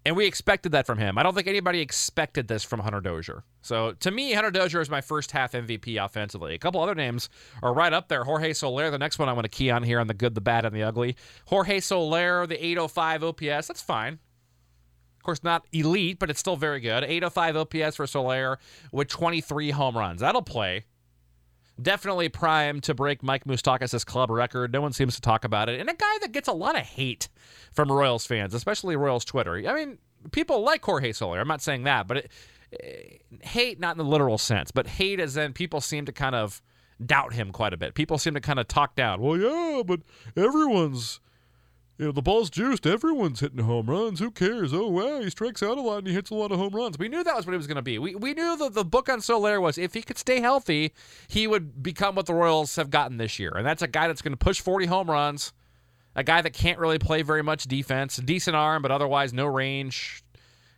And 0.04 0.14
we 0.14 0.24
expected 0.26 0.70
that 0.70 0.86
from 0.86 0.98
him. 0.98 1.18
I 1.18 1.24
don't 1.24 1.34
think 1.34 1.48
anybody 1.48 1.80
expected 1.80 2.46
this 2.46 2.62
from 2.62 2.78
Hunter 2.78 3.00
Dozier. 3.00 3.42
So 3.60 3.90
to 3.94 4.12
me, 4.12 4.34
Hunter 4.34 4.52
Dozier 4.52 4.80
is 4.80 4.88
my 4.88 5.00
first 5.00 5.32
half 5.32 5.50
MVP 5.50 6.02
offensively. 6.02 6.54
A 6.54 6.58
couple 6.58 6.80
other 6.80 6.94
names 6.94 7.28
are 7.60 7.74
right 7.74 7.92
up 7.92 8.06
there. 8.06 8.22
Jorge 8.22 8.52
Soler, 8.52 8.88
the 8.92 8.98
next 8.98 9.18
one 9.18 9.28
I 9.28 9.32
want 9.32 9.46
to 9.46 9.48
key 9.48 9.68
on 9.68 9.82
here 9.82 9.98
on 9.98 10.06
the 10.06 10.14
good, 10.14 10.36
the 10.36 10.40
bad, 10.40 10.64
and 10.64 10.72
the 10.72 10.84
ugly. 10.84 11.16
Jorge 11.46 11.80
Soler, 11.80 12.46
the 12.46 12.64
805 12.64 13.24
OPS. 13.24 13.66
That's 13.66 13.82
fine. 13.82 14.20
Of 15.16 15.22
course, 15.24 15.42
not 15.42 15.66
elite, 15.72 16.20
but 16.20 16.30
it's 16.30 16.38
still 16.38 16.54
very 16.54 16.78
good. 16.78 17.02
805 17.02 17.56
OPS 17.56 17.96
for 17.96 18.06
Soler 18.06 18.60
with 18.92 19.08
23 19.08 19.72
home 19.72 19.98
runs. 19.98 20.20
That'll 20.20 20.40
play 20.40 20.84
definitely 21.80 22.28
primed 22.28 22.82
to 22.84 22.94
break 22.94 23.22
Mike 23.22 23.44
Moustakas' 23.44 24.04
club 24.04 24.30
record. 24.30 24.72
No 24.72 24.80
one 24.80 24.92
seems 24.92 25.14
to 25.16 25.20
talk 25.20 25.44
about 25.44 25.68
it. 25.68 25.80
And 25.80 25.88
a 25.88 25.94
guy 25.94 26.18
that 26.22 26.32
gets 26.32 26.48
a 26.48 26.52
lot 26.52 26.76
of 26.76 26.82
hate 26.82 27.28
from 27.72 27.90
Royals 27.90 28.26
fans, 28.26 28.54
especially 28.54 28.96
Royals 28.96 29.24
Twitter. 29.24 29.62
I 29.68 29.74
mean, 29.74 29.98
people 30.32 30.62
like 30.62 30.84
Jorge 30.84 31.12
Soler. 31.12 31.40
I'm 31.40 31.48
not 31.48 31.62
saying 31.62 31.84
that, 31.84 32.06
but 32.06 32.16
it, 32.18 32.30
eh, 32.80 33.46
hate 33.46 33.78
not 33.78 33.92
in 33.92 33.98
the 33.98 34.04
literal 34.04 34.38
sense, 34.38 34.70
but 34.70 34.86
hate 34.86 35.20
as 35.20 35.36
in 35.36 35.52
people 35.52 35.80
seem 35.80 36.06
to 36.06 36.12
kind 36.12 36.34
of 36.34 36.62
doubt 37.04 37.34
him 37.34 37.52
quite 37.52 37.72
a 37.72 37.76
bit. 37.76 37.94
People 37.94 38.18
seem 38.18 38.34
to 38.34 38.40
kind 38.40 38.58
of 38.58 38.68
talk 38.68 38.94
down. 38.94 39.20
Well, 39.20 39.36
yeah, 39.36 39.82
but 39.84 40.00
everyone's 40.36 41.20
you 41.98 42.06
know, 42.06 42.12
the 42.12 42.22
ball's 42.22 42.50
juiced. 42.50 42.86
Everyone's 42.86 43.40
hitting 43.40 43.60
home 43.60 43.86
runs. 43.86 44.20
Who 44.20 44.30
cares? 44.30 44.74
Oh, 44.74 44.88
wow, 44.88 45.20
he 45.20 45.30
strikes 45.30 45.62
out 45.62 45.78
a 45.78 45.80
lot 45.80 45.98
and 45.98 46.08
he 46.08 46.12
hits 46.12 46.30
a 46.30 46.34
lot 46.34 46.52
of 46.52 46.58
home 46.58 46.74
runs. 46.74 46.98
We 46.98 47.08
knew 47.08 47.24
that 47.24 47.34
was 47.34 47.46
what 47.46 47.52
he 47.52 47.56
was 47.56 47.66
going 47.66 47.76
to 47.76 47.82
be. 47.82 47.98
We, 47.98 48.14
we 48.14 48.34
knew 48.34 48.56
that 48.58 48.74
the 48.74 48.84
book 48.84 49.08
on 49.08 49.22
Soler 49.22 49.60
was 49.60 49.78
if 49.78 49.94
he 49.94 50.02
could 50.02 50.18
stay 50.18 50.40
healthy, 50.40 50.92
he 51.28 51.46
would 51.46 51.82
become 51.82 52.14
what 52.14 52.26
the 52.26 52.34
Royals 52.34 52.76
have 52.76 52.90
gotten 52.90 53.16
this 53.16 53.38
year. 53.38 53.52
And 53.56 53.66
that's 53.66 53.82
a 53.82 53.88
guy 53.88 54.08
that's 54.08 54.20
going 54.20 54.34
to 54.34 54.38
push 54.38 54.60
40 54.60 54.86
home 54.86 55.10
runs, 55.10 55.54
a 56.14 56.22
guy 56.22 56.42
that 56.42 56.52
can't 56.52 56.78
really 56.78 56.98
play 56.98 57.22
very 57.22 57.42
much 57.42 57.64
defense, 57.64 58.16
decent 58.16 58.56
arm, 58.56 58.82
but 58.82 58.90
otherwise 58.90 59.32
no 59.32 59.46
range, 59.46 60.22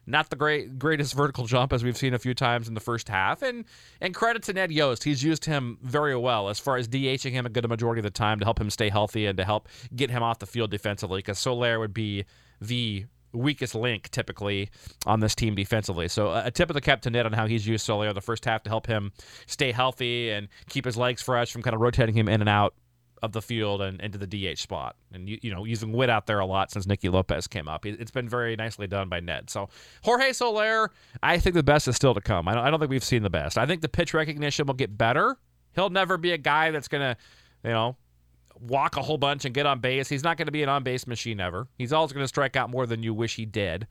not 0.08 0.30
the 0.30 0.36
great 0.36 0.78
greatest 0.78 1.14
vertical 1.14 1.46
jump 1.46 1.72
as 1.72 1.84
we've 1.84 1.96
seen 1.96 2.14
a 2.14 2.18
few 2.18 2.34
times 2.34 2.66
in 2.66 2.74
the 2.74 2.80
first 2.80 3.08
half. 3.08 3.42
And 3.42 3.64
and 4.00 4.14
credit 4.14 4.42
to 4.44 4.52
Ned 4.52 4.72
Yost, 4.72 5.04
he's 5.04 5.22
used 5.22 5.44
him 5.44 5.78
very 5.82 6.16
well 6.16 6.48
as 6.48 6.58
far 6.58 6.76
as 6.76 6.88
DHing 6.88 7.32
him 7.32 7.46
a 7.46 7.50
good 7.50 7.68
majority 7.68 8.00
of 8.00 8.04
the 8.04 8.10
time 8.10 8.38
to 8.40 8.44
help 8.44 8.60
him 8.60 8.70
stay 8.70 8.88
healthy 8.88 9.26
and 9.26 9.36
to 9.36 9.44
help 9.44 9.68
get 9.94 10.10
him 10.10 10.22
off 10.22 10.38
the 10.38 10.46
field 10.46 10.70
defensively. 10.70 11.18
Because 11.18 11.38
Soler 11.38 11.78
would 11.78 11.92
be 11.92 12.24
the 12.60 13.04
weakest 13.32 13.74
link 13.74 14.08
typically 14.08 14.70
on 15.04 15.20
this 15.20 15.34
team 15.34 15.54
defensively. 15.54 16.08
So 16.08 16.32
a 16.32 16.50
tip 16.50 16.70
of 16.70 16.74
the 16.74 16.80
cap 16.80 17.02
to 17.02 17.10
Ned 17.10 17.26
on 17.26 17.34
how 17.34 17.46
he's 17.46 17.66
used 17.66 17.84
Soler 17.84 18.12
the 18.14 18.22
first 18.22 18.46
half 18.46 18.62
to 18.62 18.70
help 18.70 18.86
him 18.86 19.12
stay 19.46 19.72
healthy 19.72 20.30
and 20.30 20.48
keep 20.70 20.86
his 20.86 20.96
legs 20.96 21.20
fresh 21.20 21.52
from 21.52 21.62
kind 21.62 21.74
of 21.74 21.80
rotating 21.80 22.14
him 22.14 22.28
in 22.28 22.40
and 22.40 22.48
out 22.48 22.74
of 23.22 23.32
the 23.32 23.42
field 23.42 23.82
and 23.82 24.00
into 24.00 24.18
the 24.18 24.26
DH 24.26 24.58
spot. 24.58 24.96
And 25.12 25.28
you, 25.28 25.38
you 25.42 25.54
know 25.54 25.64
using 25.64 25.92
Whit 25.92 26.10
out 26.10 26.26
there 26.26 26.40
a 26.40 26.46
lot 26.46 26.70
since 26.70 26.86
Nicky 26.86 27.08
Lopez 27.08 27.46
came 27.46 27.68
up. 27.68 27.86
It's 27.86 28.10
been 28.10 28.28
very 28.28 28.56
nicely 28.56 28.86
done 28.86 29.08
by 29.08 29.20
Ned. 29.20 29.50
So 29.50 29.68
Jorge 30.02 30.32
Soler, 30.32 30.90
I 31.22 31.38
think 31.38 31.54
the 31.54 31.62
best 31.62 31.88
is 31.88 31.96
still 31.96 32.14
to 32.14 32.20
come. 32.20 32.48
I 32.48 32.54
don't, 32.54 32.64
I 32.64 32.70
don't 32.70 32.80
think 32.80 32.90
we've 32.90 33.04
seen 33.04 33.22
the 33.22 33.30
best. 33.30 33.58
I 33.58 33.66
think 33.66 33.82
the 33.82 33.88
pitch 33.88 34.14
recognition 34.14 34.66
will 34.66 34.74
get 34.74 34.96
better. 34.96 35.36
He'll 35.74 35.90
never 35.90 36.16
be 36.16 36.32
a 36.32 36.38
guy 36.38 36.70
that's 36.70 36.88
gonna, 36.88 37.16
you 37.64 37.70
know, 37.70 37.96
walk 38.60 38.96
a 38.96 39.02
whole 39.02 39.18
bunch 39.18 39.44
and 39.44 39.54
get 39.54 39.66
on 39.66 39.80
base. 39.80 40.08
He's 40.08 40.24
not 40.24 40.36
going 40.36 40.46
to 40.46 40.52
be 40.52 40.62
an 40.62 40.68
on 40.68 40.82
base 40.82 41.06
machine 41.06 41.40
ever. 41.40 41.68
He's 41.76 41.92
always 41.92 42.12
going 42.12 42.24
to 42.24 42.28
strike 42.28 42.56
out 42.56 42.70
more 42.70 42.86
than 42.86 43.02
you 43.02 43.14
wish 43.14 43.36
he 43.36 43.46
did. 43.46 43.86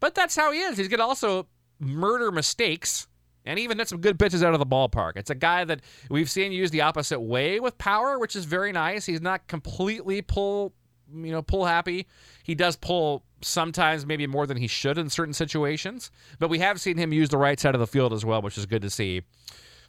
But 0.00 0.14
that's 0.14 0.34
how 0.34 0.52
he 0.52 0.60
is. 0.60 0.78
He's 0.78 0.88
going 0.88 1.00
to 1.00 1.04
also 1.04 1.46
murder 1.78 2.32
mistakes 2.32 3.06
and 3.44 3.58
even 3.58 3.78
hit 3.78 3.88
some 3.88 4.00
good 4.00 4.18
pitches 4.18 4.42
out 4.42 4.52
of 4.52 4.58
the 4.60 4.66
ballpark. 4.66 5.12
It's 5.16 5.30
a 5.30 5.34
guy 5.34 5.64
that 5.64 5.80
we've 6.10 6.30
seen 6.30 6.52
use 6.52 6.70
the 6.70 6.82
opposite 6.82 7.20
way 7.20 7.60
with 7.60 7.78
power, 7.78 8.18
which 8.18 8.36
is 8.36 8.44
very 8.44 8.72
nice. 8.72 9.06
He's 9.06 9.20
not 9.20 9.46
completely 9.48 10.22
pull, 10.22 10.72
you 11.12 11.32
know, 11.32 11.42
pull 11.42 11.64
happy. 11.64 12.06
He 12.42 12.54
does 12.54 12.76
pull 12.76 13.24
sometimes 13.42 14.04
maybe 14.04 14.26
more 14.26 14.46
than 14.46 14.56
he 14.56 14.66
should 14.66 14.98
in 14.98 15.08
certain 15.08 15.34
situations, 15.34 16.10
but 16.38 16.50
we 16.50 16.58
have 16.58 16.80
seen 16.80 16.98
him 16.98 17.12
use 17.12 17.30
the 17.30 17.38
right 17.38 17.58
side 17.58 17.74
of 17.74 17.80
the 17.80 17.86
field 17.86 18.12
as 18.12 18.24
well, 18.24 18.42
which 18.42 18.58
is 18.58 18.66
good 18.66 18.82
to 18.82 18.90
see 18.90 19.22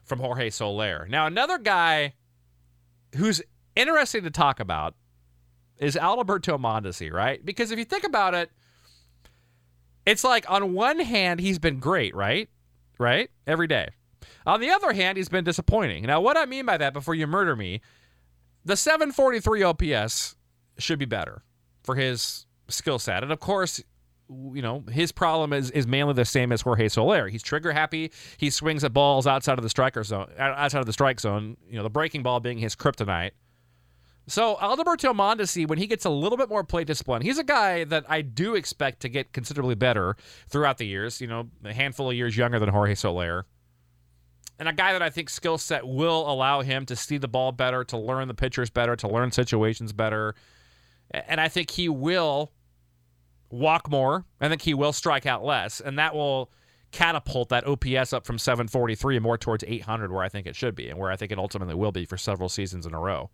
from 0.03 0.20
Jorge 0.20 0.50
Soler. 0.50 1.08
Now, 1.10 1.27
another 1.27 1.58
guy 1.58 2.13
who's 3.15 3.41
interesting 3.75 4.24
to 4.24 4.31
talk 4.31 4.60
about 4.60 4.96
is 5.77 5.98
Alberto 5.98 6.58
Mondesi, 6.58 7.12
right? 7.12 7.43
Because 7.43 7.72
if 7.72 7.79
you 7.79 7.86
think 7.86 8.03
about 8.03 8.34
it, 8.34 8.51
it's 10.05 10.24
like 10.24 10.50
on 10.50 10.74
one 10.74 11.00
hand 11.00 11.39
he's 11.39 11.60
been 11.60 11.79
great, 11.79 12.15
right? 12.15 12.50
Right? 13.01 13.31
Every 13.48 13.65
day. 13.65 13.89
On 14.46 14.60
the 14.60 14.70
other 14.70 14.93
hand, 14.93 15.17
he's 15.17 15.27
been 15.27 15.43
disappointing. 15.43 16.05
Now, 16.05 16.22
what 16.22 16.38
I 16.38 16.46
mean 16.46 16.67
by 16.67 16.77
that, 16.77 16.93
before 16.93 17.15
you 17.15 17.25
murder 17.25 17.55
me, 17.55 17.81
the 18.63 18.77
743 18.77 19.63
OPS 19.63 20.36
should 20.77 21.00
be 21.00 21.05
better 21.05 21.41
for 21.84 21.96
his 21.96 22.46
skill 22.67 23.00
set. 23.00 23.24
And 23.24 23.31
of 23.31 23.39
course, 23.39 23.81
you 24.29 24.62
know, 24.62 24.84
his 24.91 25.12
problem 25.12 25.51
is 25.51 25.72
is 25.72 25.88
mainly 25.88 26.13
the 26.13 26.25
same 26.25 26.51
as 26.51 26.62
Jorge 26.62 26.89
Soler. 26.89 27.27
He's 27.27 27.41
trigger 27.41 27.72
happy. 27.72 28.12
He 28.38 28.51
swings 28.51 28.84
at 28.84 28.93
balls 28.93 29.25
outside 29.25 29.58
of 29.58 29.63
the 29.63 29.70
striker 29.70 30.03
zone, 30.03 30.29
outside 30.38 30.79
of 30.79 30.86
the 30.86 30.93
strike 30.93 31.20
zone. 31.20 31.58
You 31.67 31.77
know, 31.77 31.84
the 31.84 31.89
breaking 31.89 32.22
ball 32.22 32.39
being 32.39 32.60
his 32.60 32.75
kryptonite. 32.75 33.31
So 34.27 34.57
Alberto 34.61 35.13
Mondesi, 35.13 35.67
when 35.67 35.77
he 35.77 35.87
gets 35.87 36.05
a 36.05 36.09
little 36.09 36.37
bit 36.37 36.49
more 36.49 36.63
plate 36.63 36.87
discipline, 36.87 37.21
he's 37.21 37.37
a 37.37 37.43
guy 37.43 37.83
that 37.85 38.05
I 38.07 38.21
do 38.21 38.55
expect 38.55 39.01
to 39.01 39.09
get 39.09 39.33
considerably 39.33 39.75
better 39.75 40.15
throughout 40.47 40.77
the 40.77 40.85
years. 40.85 41.19
You 41.19 41.27
know, 41.27 41.49
a 41.65 41.73
handful 41.73 42.09
of 42.09 42.15
years 42.15 42.37
younger 42.37 42.59
than 42.59 42.69
Jorge 42.69 42.95
Soler. 42.95 43.45
And 44.59 44.69
a 44.69 44.73
guy 44.73 44.93
that 44.93 45.01
I 45.01 45.09
think 45.09 45.29
skill 45.29 45.57
set 45.57 45.87
will 45.87 46.31
allow 46.31 46.61
him 46.61 46.85
to 46.85 46.95
see 46.95 47.17
the 47.17 47.27
ball 47.27 47.51
better, 47.51 47.83
to 47.85 47.97
learn 47.97 48.27
the 48.27 48.35
pitchers 48.35 48.69
better, 48.69 48.95
to 48.97 49.07
learn 49.07 49.31
situations 49.31 49.91
better. 49.91 50.35
And 51.09 51.41
I 51.41 51.47
think 51.47 51.71
he 51.71 51.89
will 51.89 52.51
walk 53.49 53.89
more. 53.89 54.25
I 54.39 54.49
think 54.49 54.61
he 54.61 54.75
will 54.75 54.93
strike 54.93 55.25
out 55.25 55.43
less. 55.43 55.81
And 55.81 55.97
that 55.97 56.13
will 56.13 56.51
catapult 56.91 57.49
that 57.49 57.65
OPS 57.65 58.13
up 58.13 58.25
from 58.25 58.37
743 58.37 59.17
more 59.17 59.37
towards 59.37 59.63
800, 59.67 60.11
where 60.11 60.23
I 60.23 60.29
think 60.29 60.45
it 60.45 60.55
should 60.55 60.75
be, 60.75 60.89
and 60.89 60.99
where 60.99 61.09
I 61.09 61.15
think 61.15 61.31
it 61.31 61.39
ultimately 61.39 61.73
will 61.73 61.91
be 61.91 62.05
for 62.05 62.17
several 62.17 62.47
seasons 62.47 62.85
in 62.85 62.93
a 62.93 62.99
row 62.99 63.31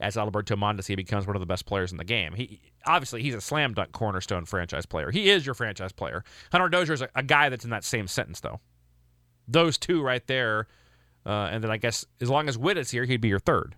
as 0.00 0.16
Alberto 0.16 0.56
Mondesi 0.56 0.96
becomes 0.96 1.26
one 1.26 1.36
of 1.36 1.40
the 1.40 1.46
best 1.46 1.66
players 1.66 1.92
in 1.92 1.98
the 1.98 2.04
game. 2.04 2.34
He 2.34 2.60
obviously 2.86 3.22
he's 3.22 3.34
a 3.34 3.40
slam 3.40 3.74
dunk 3.74 3.92
cornerstone 3.92 4.46
franchise 4.46 4.86
player. 4.86 5.10
He 5.10 5.30
is 5.30 5.44
your 5.44 5.54
franchise 5.54 5.92
player. 5.92 6.24
Hunter 6.50 6.68
Dozier 6.68 6.94
is 6.94 7.02
a, 7.02 7.08
a 7.14 7.22
guy 7.22 7.48
that's 7.48 7.64
in 7.64 7.70
that 7.70 7.84
same 7.84 8.08
sentence 8.08 8.40
though. 8.40 8.60
Those 9.46 9.76
two 9.78 10.02
right 10.02 10.26
there, 10.26 10.68
uh, 11.26 11.48
and 11.52 11.62
then 11.62 11.70
I 11.70 11.76
guess 11.76 12.04
as 12.20 12.30
long 12.30 12.48
as 12.48 12.56
Whit 12.56 12.78
is 12.78 12.90
here, 12.90 13.04
he'd 13.04 13.20
be 13.20 13.28
your 13.28 13.38
third, 13.38 13.76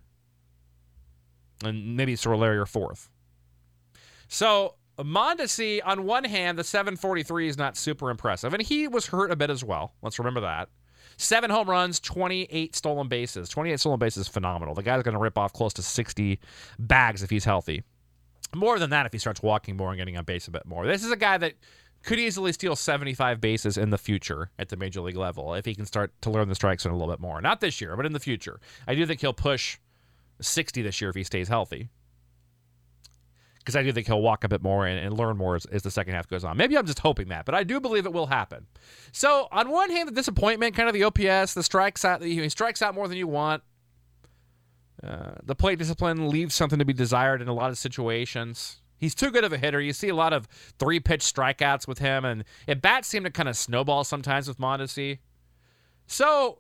and 1.64 1.96
maybe 1.96 2.14
Soler 2.14 2.54
your 2.54 2.66
fourth. 2.66 3.08
So 4.28 4.76
Mondesi, 4.98 5.80
on 5.84 6.04
one 6.04 6.24
hand, 6.24 6.58
the 6.58 6.64
743 6.64 7.48
is 7.48 7.58
not 7.58 7.76
super 7.76 8.10
impressive, 8.10 8.52
and 8.54 8.62
he 8.62 8.86
was 8.86 9.06
hurt 9.06 9.30
a 9.30 9.36
bit 9.36 9.50
as 9.50 9.64
well. 9.64 9.94
Let's 10.02 10.18
remember 10.18 10.40
that. 10.42 10.68
Seven 11.22 11.50
home 11.50 11.70
runs, 11.70 12.00
28 12.00 12.74
stolen 12.74 13.06
bases. 13.06 13.48
28 13.48 13.78
stolen 13.78 14.00
bases 14.00 14.22
is 14.22 14.28
phenomenal. 14.28 14.74
The 14.74 14.82
guy's 14.82 15.04
going 15.04 15.14
to 15.14 15.20
rip 15.20 15.38
off 15.38 15.52
close 15.52 15.72
to 15.74 15.82
60 15.82 16.40
bags 16.80 17.22
if 17.22 17.30
he's 17.30 17.44
healthy. 17.44 17.84
More 18.56 18.80
than 18.80 18.90
that 18.90 19.06
if 19.06 19.12
he 19.12 19.20
starts 19.20 19.40
walking 19.40 19.76
more 19.76 19.90
and 19.90 19.98
getting 19.98 20.16
on 20.16 20.24
base 20.24 20.48
a 20.48 20.50
bit 20.50 20.66
more. 20.66 20.84
This 20.84 21.04
is 21.04 21.12
a 21.12 21.16
guy 21.16 21.38
that 21.38 21.54
could 22.02 22.18
easily 22.18 22.52
steal 22.52 22.74
75 22.74 23.40
bases 23.40 23.76
in 23.78 23.90
the 23.90 23.98
future 23.98 24.50
at 24.58 24.68
the 24.68 24.76
major 24.76 25.00
league 25.00 25.16
level 25.16 25.54
if 25.54 25.64
he 25.64 25.76
can 25.76 25.86
start 25.86 26.12
to 26.22 26.30
learn 26.30 26.48
the 26.48 26.56
strike 26.56 26.80
zone 26.80 26.92
a 26.92 26.96
little 26.96 27.12
bit 27.14 27.20
more. 27.20 27.40
Not 27.40 27.60
this 27.60 27.80
year, 27.80 27.94
but 27.96 28.04
in 28.04 28.12
the 28.12 28.20
future. 28.20 28.58
I 28.88 28.96
do 28.96 29.06
think 29.06 29.20
he'll 29.20 29.32
push 29.32 29.78
60 30.40 30.82
this 30.82 31.00
year 31.00 31.10
if 31.10 31.16
he 31.16 31.22
stays 31.22 31.46
healthy 31.46 31.88
because 33.62 33.76
I 33.76 33.82
do 33.82 33.92
think 33.92 34.08
he'll 34.08 34.20
walk 34.20 34.42
a 34.42 34.48
bit 34.48 34.62
more 34.62 34.86
and, 34.86 34.98
and 34.98 35.16
learn 35.16 35.36
more 35.36 35.54
as, 35.54 35.66
as, 35.66 35.82
the 35.82 35.90
second 35.90 36.14
half 36.14 36.28
goes 36.28 36.42
on. 36.42 36.56
Maybe 36.56 36.76
I'm 36.76 36.86
just 36.86 36.98
hoping 36.98 37.28
that, 37.28 37.44
but 37.44 37.54
I 37.54 37.62
do 37.62 37.80
believe 37.80 38.06
it 38.06 38.12
will 38.12 38.26
happen. 38.26 38.66
So 39.12 39.46
on 39.52 39.70
one 39.70 39.90
hand, 39.90 40.08
the 40.08 40.12
disappointment, 40.12 40.74
kind 40.74 40.88
of 40.88 40.94
the 40.94 41.04
OPS, 41.04 41.54
the 41.54 41.62
strikes 41.62 42.04
out, 42.04 42.22
he 42.22 42.48
strikes 42.48 42.82
out 42.82 42.94
more 42.94 43.06
than 43.06 43.16
you 43.16 43.28
want. 43.28 43.62
Uh, 45.02 45.34
the 45.44 45.54
plate 45.54 45.78
discipline 45.78 46.28
leaves 46.28 46.54
something 46.54 46.78
to 46.78 46.84
be 46.84 46.92
desired 46.92 47.40
in 47.40 47.48
a 47.48 47.52
lot 47.52 47.70
of 47.70 47.78
situations. 47.78 48.80
He's 48.98 49.14
too 49.14 49.30
good 49.30 49.44
of 49.44 49.52
a 49.52 49.58
hitter. 49.58 49.80
You 49.80 49.92
see 49.92 50.08
a 50.08 50.14
lot 50.14 50.32
of 50.32 50.46
three 50.78 51.00
pitch 51.00 51.22
strikeouts 51.22 51.88
with 51.88 51.98
him, 51.98 52.24
and 52.24 52.44
at 52.68 52.82
bats 52.82 53.08
seem 53.08 53.24
to 53.24 53.30
kind 53.30 53.48
of 53.48 53.56
snowball 53.56 54.04
sometimes 54.04 54.46
with 54.46 54.58
Mondesi. 54.58 55.18
So 56.06 56.58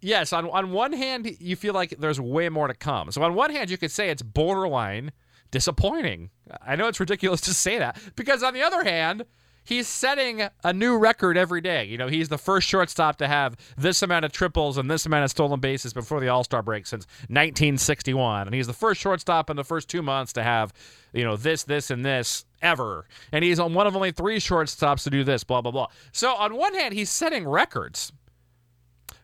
yes, 0.00 0.32
on 0.32 0.50
on 0.50 0.72
one 0.72 0.92
hand, 0.92 1.36
you 1.38 1.54
feel 1.54 1.74
like 1.74 1.90
there's 1.98 2.20
way 2.20 2.48
more 2.48 2.66
to 2.66 2.74
come. 2.74 3.12
So 3.12 3.22
on 3.22 3.34
one 3.34 3.50
hand, 3.50 3.70
you 3.70 3.78
could 3.78 3.92
say 3.92 4.10
it's 4.10 4.22
borderline 4.22 5.12
disappointing. 5.52 6.30
I 6.66 6.74
know 6.74 6.88
it's 6.88 6.98
ridiculous 6.98 7.40
to 7.42 7.54
say 7.54 7.78
that 7.78 7.96
because 8.16 8.42
on 8.42 8.54
the 8.54 8.62
other 8.62 8.82
hand, 8.82 9.24
he's 9.64 9.86
setting 9.86 10.42
a 10.64 10.72
new 10.72 10.96
record 10.96 11.36
every 11.36 11.60
day. 11.60 11.84
You 11.84 11.98
know, 11.98 12.08
he's 12.08 12.28
the 12.28 12.38
first 12.38 12.66
shortstop 12.66 13.16
to 13.18 13.28
have 13.28 13.56
this 13.76 14.02
amount 14.02 14.24
of 14.24 14.32
triples 14.32 14.78
and 14.78 14.90
this 14.90 15.06
amount 15.06 15.24
of 15.24 15.30
stolen 15.30 15.60
bases 15.60 15.92
before 15.92 16.20
the 16.20 16.28
All 16.28 16.42
Star 16.42 16.62
break 16.62 16.86
since 16.86 17.06
1961. 17.28 18.48
And 18.48 18.54
he's 18.54 18.66
the 18.66 18.72
first 18.72 19.00
shortstop 19.00 19.50
in 19.50 19.56
the 19.56 19.64
first 19.64 19.88
two 19.88 20.02
months 20.02 20.32
to 20.32 20.42
have, 20.42 20.72
you 21.12 21.24
know, 21.24 21.36
this, 21.36 21.62
this, 21.62 21.90
and 21.90 22.04
this 22.04 22.44
ever. 22.60 23.06
And 23.30 23.44
he's 23.44 23.60
on 23.60 23.74
one 23.74 23.86
of 23.86 23.94
only 23.94 24.10
three 24.10 24.38
shortstops 24.38 25.04
to 25.04 25.10
do 25.10 25.22
this, 25.24 25.44
blah, 25.44 25.60
blah, 25.60 25.72
blah. 25.72 25.86
So 26.12 26.34
on 26.34 26.56
one 26.56 26.74
hand, 26.74 26.94
he's 26.94 27.10
setting 27.10 27.46
records. 27.46 28.12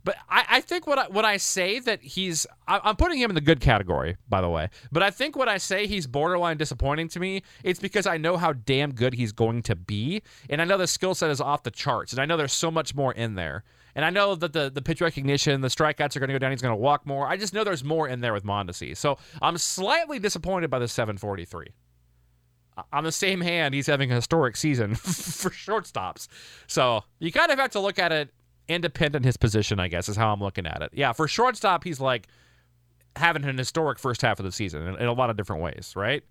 But 0.09 0.17
I, 0.31 0.45
I 0.49 0.61
think 0.63 0.87
what 0.87 0.99
I, 0.99 1.07
what 1.09 1.27
I 1.27 1.37
say 1.37 1.81
that 1.81 2.01
he's 2.01 2.47
I, 2.67 2.81
I'm 2.83 2.97
putting 2.97 3.19
him 3.19 3.31
in 3.31 3.35
the 3.35 3.43
good 3.43 3.61
category, 3.61 4.17
by 4.27 4.41
the 4.41 4.49
way. 4.49 4.71
But 4.91 5.03
I 5.03 5.11
think 5.11 5.37
when 5.37 5.51
I 5.51 5.59
say 5.59 5.87
he's 5.87 6.07
borderline 6.07 6.57
disappointing 6.57 7.09
to 7.09 7.21
me, 7.21 7.43
it's 7.63 7.79
because 7.79 8.07
I 8.07 8.17
know 8.17 8.39
how 8.39 8.55
damn 8.55 8.95
good 8.95 9.13
he's 9.13 9.33
going 9.33 9.61
to 9.65 9.77
be, 9.77 10.23
and 10.49 10.63
I 10.63 10.65
know 10.65 10.79
the 10.79 10.87
skill 10.87 11.15
set 11.15 11.29
is 11.31 11.43
off 11.43 11.63
the 11.63 11.71
charts, 11.71 12.15
and 12.15 12.23
I 12.23 12.25
know 12.25 12.39
there's 12.39 12.55
so 12.55 12.71
much 12.71 12.95
more 12.95 13.13
in 13.13 13.35
there. 13.35 13.65
And 13.95 14.03
I 14.03 14.09
know 14.09 14.35
that 14.35 14.55
the, 14.55 14.71
the 14.71 14.81
pitch 14.81 15.03
recognition, 15.03 15.61
the 15.61 15.69
strikeouts 15.69 16.17
are 16.17 16.21
going 16.21 16.29
to 16.29 16.35
go 16.35 16.39
down. 16.39 16.53
He's 16.53 16.63
going 16.63 16.73
to 16.73 16.77
walk 16.77 17.05
more. 17.05 17.29
I 17.29 17.37
just 17.37 17.53
know 17.53 17.63
there's 17.63 17.85
more 17.85 18.09
in 18.09 18.23
there 18.23 18.33
with 18.33 18.45
Mondesi. 18.45 18.97
So 18.97 19.19
I'm 19.43 19.59
slightly 19.59 20.19
disappointed 20.19 20.71
by 20.71 20.79
the 20.79 20.89
743. 20.89 21.67
On 22.95 23.05
the 23.05 23.13
same 23.13 23.43
hand, 23.43 23.75
he's 23.75 23.89
having 23.89 24.11
a 24.11 24.15
historic 24.15 24.57
season 24.57 24.95
for 24.95 25.51
shortstops. 25.51 26.29
So 26.67 27.05
you 27.19 27.31
kind 27.31 27.53
of 27.53 27.59
have 27.59 27.73
to 27.73 27.81
look 27.81 27.99
at 27.99 28.11
it 28.11 28.31
independent 28.69 29.25
his 29.25 29.37
position, 29.37 29.81
I 29.81 29.89
guess, 29.89 30.09
is 30.09 30.17
how 30.17 30.33
I'm 30.33 30.41
looking 30.41 30.67
at 30.67 30.83
it. 30.83 30.91
Yeah, 30.93 31.13
for 31.13 31.27
shortstop, 31.27 31.85
he's 31.85 32.01
like 32.01 32.29
having 33.17 33.45
an 33.45 33.59
historic 33.59 33.99
first 33.99 34.23
half 34.23 34.39
of 34.39 34.45
the 34.45 34.53
season 34.53 34.87
in, 34.87 34.97
in 34.97 35.07
a 35.07 35.13
lot 35.13 35.31
of 35.31 35.37
different 35.37 35.63
ways, 35.63 35.95
right? 35.97 36.23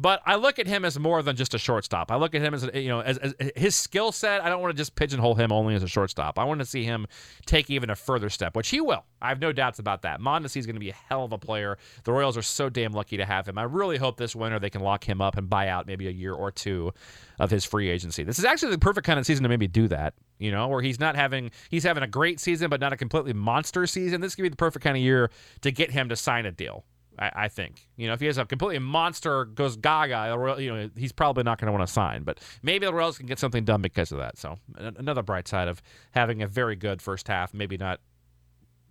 But 0.00 0.22
I 0.24 0.36
look 0.36 0.60
at 0.60 0.68
him 0.68 0.84
as 0.84 0.96
more 0.96 1.24
than 1.24 1.34
just 1.34 1.54
a 1.54 1.58
shortstop. 1.58 2.12
I 2.12 2.16
look 2.16 2.32
at 2.32 2.40
him 2.40 2.54
as 2.54 2.70
you 2.72 2.86
know, 2.86 3.00
as, 3.00 3.18
as 3.18 3.34
his 3.56 3.74
skill 3.74 4.12
set. 4.12 4.40
I 4.40 4.48
don't 4.48 4.62
want 4.62 4.72
to 4.72 4.76
just 4.76 4.94
pigeonhole 4.94 5.34
him 5.34 5.50
only 5.50 5.74
as 5.74 5.82
a 5.82 5.88
shortstop. 5.88 6.38
I 6.38 6.44
want 6.44 6.60
to 6.60 6.64
see 6.64 6.84
him 6.84 7.08
take 7.46 7.68
even 7.68 7.90
a 7.90 7.96
further 7.96 8.30
step, 8.30 8.54
which 8.54 8.68
he 8.68 8.80
will. 8.80 9.04
I 9.20 9.30
have 9.30 9.40
no 9.40 9.50
doubts 9.50 9.80
about 9.80 10.02
that. 10.02 10.20
Mondesi 10.20 10.58
is 10.58 10.66
going 10.66 10.76
to 10.76 10.80
be 10.80 10.90
a 10.90 10.94
hell 11.08 11.24
of 11.24 11.32
a 11.32 11.38
player. 11.38 11.78
The 12.04 12.12
Royals 12.12 12.36
are 12.36 12.42
so 12.42 12.68
damn 12.68 12.92
lucky 12.92 13.16
to 13.16 13.24
have 13.24 13.48
him. 13.48 13.58
I 13.58 13.64
really 13.64 13.96
hope 13.96 14.18
this 14.18 14.36
winter 14.36 14.60
they 14.60 14.70
can 14.70 14.82
lock 14.82 15.02
him 15.02 15.20
up 15.20 15.36
and 15.36 15.50
buy 15.50 15.66
out 15.66 15.88
maybe 15.88 16.06
a 16.06 16.12
year 16.12 16.32
or 16.32 16.52
two 16.52 16.92
of 17.40 17.50
his 17.50 17.64
free 17.64 17.90
agency. 17.90 18.22
This 18.22 18.38
is 18.38 18.44
actually 18.44 18.70
the 18.70 18.78
perfect 18.78 19.04
kind 19.04 19.18
of 19.18 19.26
season 19.26 19.42
to 19.42 19.48
maybe 19.48 19.66
do 19.66 19.88
that. 19.88 20.14
You 20.38 20.52
know, 20.52 20.68
where 20.68 20.80
he's 20.80 21.00
not 21.00 21.16
having 21.16 21.50
he's 21.70 21.82
having 21.82 22.04
a 22.04 22.08
great 22.08 22.38
season, 22.38 22.70
but 22.70 22.80
not 22.80 22.92
a 22.92 22.96
completely 22.96 23.32
monster 23.32 23.84
season. 23.88 24.20
This 24.20 24.36
could 24.36 24.42
be 24.42 24.48
the 24.48 24.54
perfect 24.54 24.84
kind 24.84 24.96
of 24.96 25.02
year 25.02 25.32
to 25.62 25.72
get 25.72 25.90
him 25.90 26.08
to 26.10 26.14
sign 26.14 26.46
a 26.46 26.52
deal. 26.52 26.84
I, 27.18 27.32
I, 27.34 27.48
think. 27.48 27.88
You 27.96 28.06
know, 28.06 28.14
if 28.14 28.20
he 28.20 28.26
has 28.26 28.38
a 28.38 28.44
completely 28.44 28.78
monster 28.78 29.44
goes 29.44 29.76
gaga, 29.76 30.56
you 30.60 30.74
know, 30.74 30.90
he's 30.96 31.12
probably 31.12 31.42
not 31.42 31.58
going 31.58 31.66
to 31.66 31.72
want 31.72 31.86
to 31.86 31.92
sign. 31.92 32.22
But 32.22 32.40
maybe 32.62 32.86
the 32.86 32.94
Royals 32.94 33.18
can 33.18 33.26
get 33.26 33.38
something 33.38 33.64
done 33.64 33.82
because 33.82 34.12
of 34.12 34.18
that. 34.18 34.38
So 34.38 34.58
another 34.76 35.22
bright 35.22 35.48
side 35.48 35.68
of 35.68 35.82
having 36.12 36.42
a 36.42 36.46
very 36.46 36.76
good 36.76 37.02
first 37.02 37.28
half, 37.28 37.52
maybe 37.54 37.76
not 37.76 38.00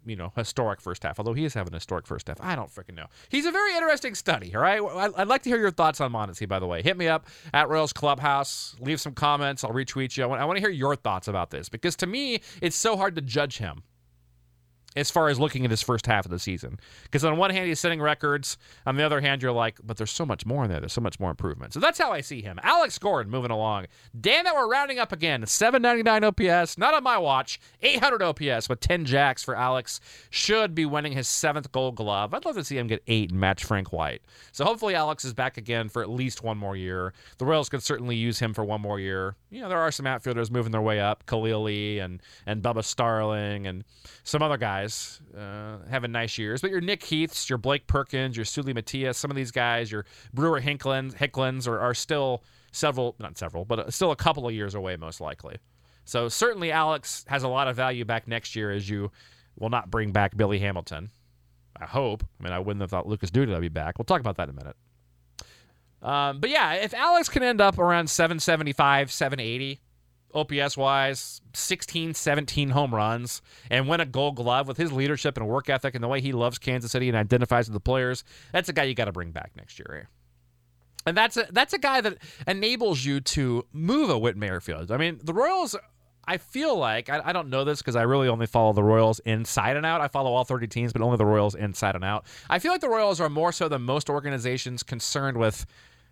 you 0.08 0.16
know, 0.16 0.32
historic 0.36 0.80
first 0.82 1.04
half, 1.04 1.20
although 1.20 1.34
he 1.34 1.44
is 1.44 1.54
having 1.54 1.74
a 1.74 1.78
historic 1.78 2.08
first 2.08 2.28
half. 2.30 2.38
I 2.40 2.56
don't 2.56 2.74
freaking 2.74 2.96
know. 2.96 3.08
He's 3.30 3.46
a 3.46 3.52
very 3.52 3.76
interesting 3.76 4.16
study, 4.16 4.56
all 4.56 4.62
right? 4.62 4.82
I'd 5.18 5.28
like 5.28 5.44
to 5.44 5.50
hear 5.50 5.60
your 5.60 5.72
thoughts 5.72 6.00
on 6.00 6.12
Mondesi, 6.12 6.48
by 6.48 6.60
the 6.60 6.66
way. 6.66 6.82
Hit 6.82 6.98
me 6.98 7.08
up 7.08 7.28
at 7.54 7.68
Royals 7.68 7.94
Clubhouse. 7.94 8.76
Leave 8.80 9.02
some 9.02 9.14
comments. 9.14 9.64
I'll 9.64 9.74
retweet 9.74 10.16
you. 10.16 10.24
I 10.24 10.46
want 10.46 10.58
to 10.58 10.62
hear 10.62 10.70
your 10.70 10.96
thoughts 10.96 11.28
about 11.28 11.52
this 11.52 11.68
because 11.68 11.96
to 11.98 12.08
me, 12.08 12.42
it's 12.62 12.76
so 12.76 12.96
hard 12.96 13.16
to 13.16 13.22
judge 13.22 13.58
him 13.58 13.84
as 14.98 15.12
far 15.12 15.30
as 15.30 15.40
looking 15.40 15.64
at 15.64 15.72
his 15.72 15.82
first 15.82 16.06
half 16.06 16.26
of 16.26 16.32
the 16.32 16.40
season. 16.40 16.80
Because 17.04 17.24
on 17.24 17.38
one 17.38 17.52
hand, 17.52 17.68
he's 17.68 17.80
setting 17.80 18.02
records. 18.02 18.58
On 18.86 18.96
the 18.96 19.04
other 19.04 19.22
hand, 19.22 19.42
you're 19.42 19.52
like, 19.52 19.80
but 19.84 19.98
there's 19.98 20.12
so 20.12 20.26
much 20.26 20.46
more 20.46 20.64
in 20.64 20.72
there. 20.72 20.80
There's 20.80 20.94
so 20.94 21.02
much 21.02 21.20
more 21.20 21.30
improvement. 21.30 21.74
So 21.74 21.80
that's 21.80 22.00
how 22.00 22.12
I 22.12 22.22
see 22.22 22.42
him. 22.42 22.60
Alex 22.64 22.98
Gordon 22.98 23.32
moving 23.32 23.52
along. 23.52 23.86
Damn 24.20 24.48
it, 24.48 24.54
we're 24.54 24.70
rounding 24.70 25.00
up 25.00 25.12
again. 25.12 25.46
799 25.46 26.24
OPS, 26.24 26.78
not 26.78 26.94
on 26.94 27.04
my 27.04 27.18
watch. 27.18 27.60
800 27.82 28.22
OPS 28.22 28.70
with 28.70 28.80
10 28.80 29.06
jacks 29.06 29.44
for 29.44 29.56
Alex. 29.56 30.00
Should 30.30 30.74
be 30.74 30.86
winning 30.86 31.14
his 31.14 31.28
seventh 31.28 31.72
gold 31.72 31.96
glove. 31.96 32.34
I'd 32.34 32.46
love 32.46 32.56
to 32.56 32.64
see 32.64 32.78
him 32.78 32.88
get 32.88 33.04
eight 33.08 33.32
and 33.32 33.40
match 33.40 33.64
Frank 33.64 33.94
White. 33.94 34.22
So 34.52 34.66
hopefully 34.66 34.96
Alex 34.96 35.24
is 35.26 35.34
back 35.34 35.58
again 35.58 35.90
for 35.90 36.02
at 36.02 36.10
least 36.10 36.44
one 36.44 36.58
more 36.58 36.76
year. 36.76 37.14
The 37.38 37.46
Royals 37.46 37.70
could 37.70 37.84
certainly 37.84 38.16
use 38.16 38.40
him 38.40 38.54
for 38.54 38.64
one 38.66 38.82
more 38.82 39.00
year. 39.00 39.36
You 39.50 39.62
know, 39.62 39.70
there 39.70 39.80
are 39.80 39.92
some 39.92 40.08
outfielders 40.08 40.50
moving 40.52 40.72
their 40.72 40.82
way 40.82 41.00
up. 41.00 41.26
Khalil 41.26 41.64
Lee 41.64 42.00
and, 42.00 42.22
and 42.46 42.62
Bubba 42.62 42.84
Starling 42.84 43.68
and 43.68 43.84
some 44.24 44.42
other 44.42 44.58
guys. 44.58 44.87
Uh, 45.36 45.78
having 45.90 46.12
nice 46.12 46.38
years. 46.38 46.62
But 46.62 46.72
your 46.72 46.82
Nick 46.82 47.04
Heaths, 47.04 47.50
your 47.50 47.58
Blake 47.58 47.88
Perkins, 47.88 48.36
your 48.36 48.46
Seuly 48.46 48.74
Matias, 48.74 49.18
some 49.18 49.32
of 49.32 49.38
these 49.38 49.52
guys, 49.52 49.92
your 49.92 50.06
Brewer 50.34 50.62
Hinklins, 50.62 51.16
Hicklens 51.16 51.68
are, 51.68 51.80
are 51.80 51.94
still 51.94 52.44
several, 52.72 53.16
not 53.20 53.38
several, 53.38 53.66
but 53.66 53.94
still 53.94 54.12
a 54.12 54.16
couple 54.16 54.48
of 54.48 54.54
years 54.54 54.76
away, 54.76 54.96
most 54.96 55.22
likely. 55.22 55.58
So 56.06 56.30
certainly 56.30 56.72
Alex 56.72 57.26
has 57.28 57.44
a 57.44 57.48
lot 57.48 57.68
of 57.68 57.76
value 57.76 58.06
back 58.06 58.28
next 58.28 58.56
year 58.56 58.72
as 58.72 58.90
you 58.90 59.12
will 59.60 59.70
not 59.70 59.92
bring 59.92 60.12
back 60.12 60.38
Billy 60.38 60.60
Hamilton. 60.60 61.10
I 61.80 61.86
hope. 61.86 62.24
I 62.40 62.44
mean, 62.44 62.54
I 62.54 62.60
wouldn't 62.60 62.82
have 62.82 62.90
thought 62.90 63.08
Lucas 63.08 63.30
Duda 63.30 63.50
would 63.50 63.62
be 63.62 63.70
back. 63.70 63.98
We'll 63.98 64.06
talk 64.06 64.22
about 64.22 64.38
that 64.38 64.50
in 64.50 64.56
a 64.56 64.58
minute. 64.58 64.76
Um, 66.02 66.40
but 66.40 66.50
yeah, 66.50 66.74
if 66.74 66.94
Alex 66.94 67.30
can 67.30 67.44
end 67.44 67.60
up 67.60 67.78
around 67.80 68.10
775, 68.10 69.12
780, 69.12 69.82
OPS 70.34 70.78
wise, 70.78 71.42
16, 71.54 72.14
17 72.14 72.70
home 72.70 72.94
runs, 72.94 73.42
and 73.70 73.88
win 73.88 74.00
a 74.00 74.06
gold 74.06 74.36
glove 74.36 74.68
with 74.68 74.78
his 74.78 74.92
leadership 74.92 75.38
and 75.38 75.48
work 75.48 75.70
ethic 75.70 75.96
and 75.96 76.04
the 76.04 76.08
way 76.08 76.22
he 76.22 76.32
loves 76.32 76.58
Kansas 76.58 76.92
City 76.92 77.08
and 77.08 77.18
identifies 77.18 77.68
with 77.68 77.74
the 77.74 77.80
players, 77.80 78.24
that's 78.52 78.70
a 78.70 78.74
guy 78.74 78.84
you 78.84 78.94
got 78.94 79.06
to 79.06 79.12
bring 79.12 79.32
back 79.32 79.52
next 79.56 79.80
year. 79.80 80.02
Eh? 80.04 80.06
And 81.06 81.16
that's 81.16 81.38
a 81.38 81.48
that's 81.52 81.74
a 81.74 81.78
guy 81.78 82.02
that 82.02 82.18
enables 82.46 83.06
you 83.06 83.22
to 83.22 83.66
move 83.72 84.10
a 84.10 84.18
Whit 84.18 84.36
Merrifield. 84.36 84.92
I 84.92 84.98
mean, 84.98 85.20
the 85.24 85.34
Royals 85.34 85.74
I 86.28 86.38
feel 86.38 86.76
like 86.78 87.10
I, 87.10 87.22
I 87.24 87.34
don't 87.34 87.50
know 87.50 87.64
this 87.64 87.80
because 87.80 87.96
I 87.96 88.02
really 88.02 88.28
only 88.28 88.46
follow 88.46 88.74
the 88.74 88.84
Royals 88.84 89.20
inside 89.20 89.78
and 89.78 89.86
out. 89.86 90.02
I 90.02 90.10
follow 90.10 90.34
all 90.34 90.44
30 90.44 90.68
teams, 90.68 90.92
but 90.92 91.02
only 91.02 91.16
the 91.16 91.26
Royals 91.26 91.56
inside 91.56 91.96
and 91.96 92.04
out. 92.04 92.26
I 92.50 92.60
feel 92.60 92.74
like 92.74 92.82
the 92.82 92.90
Royals 92.90 93.22
are 93.22 93.30
more 93.30 93.54
so 93.54 93.70
than 93.70 93.84
most 93.84 94.10
organizations 94.10 94.84
concerned 94.84 95.38
with 95.38 95.66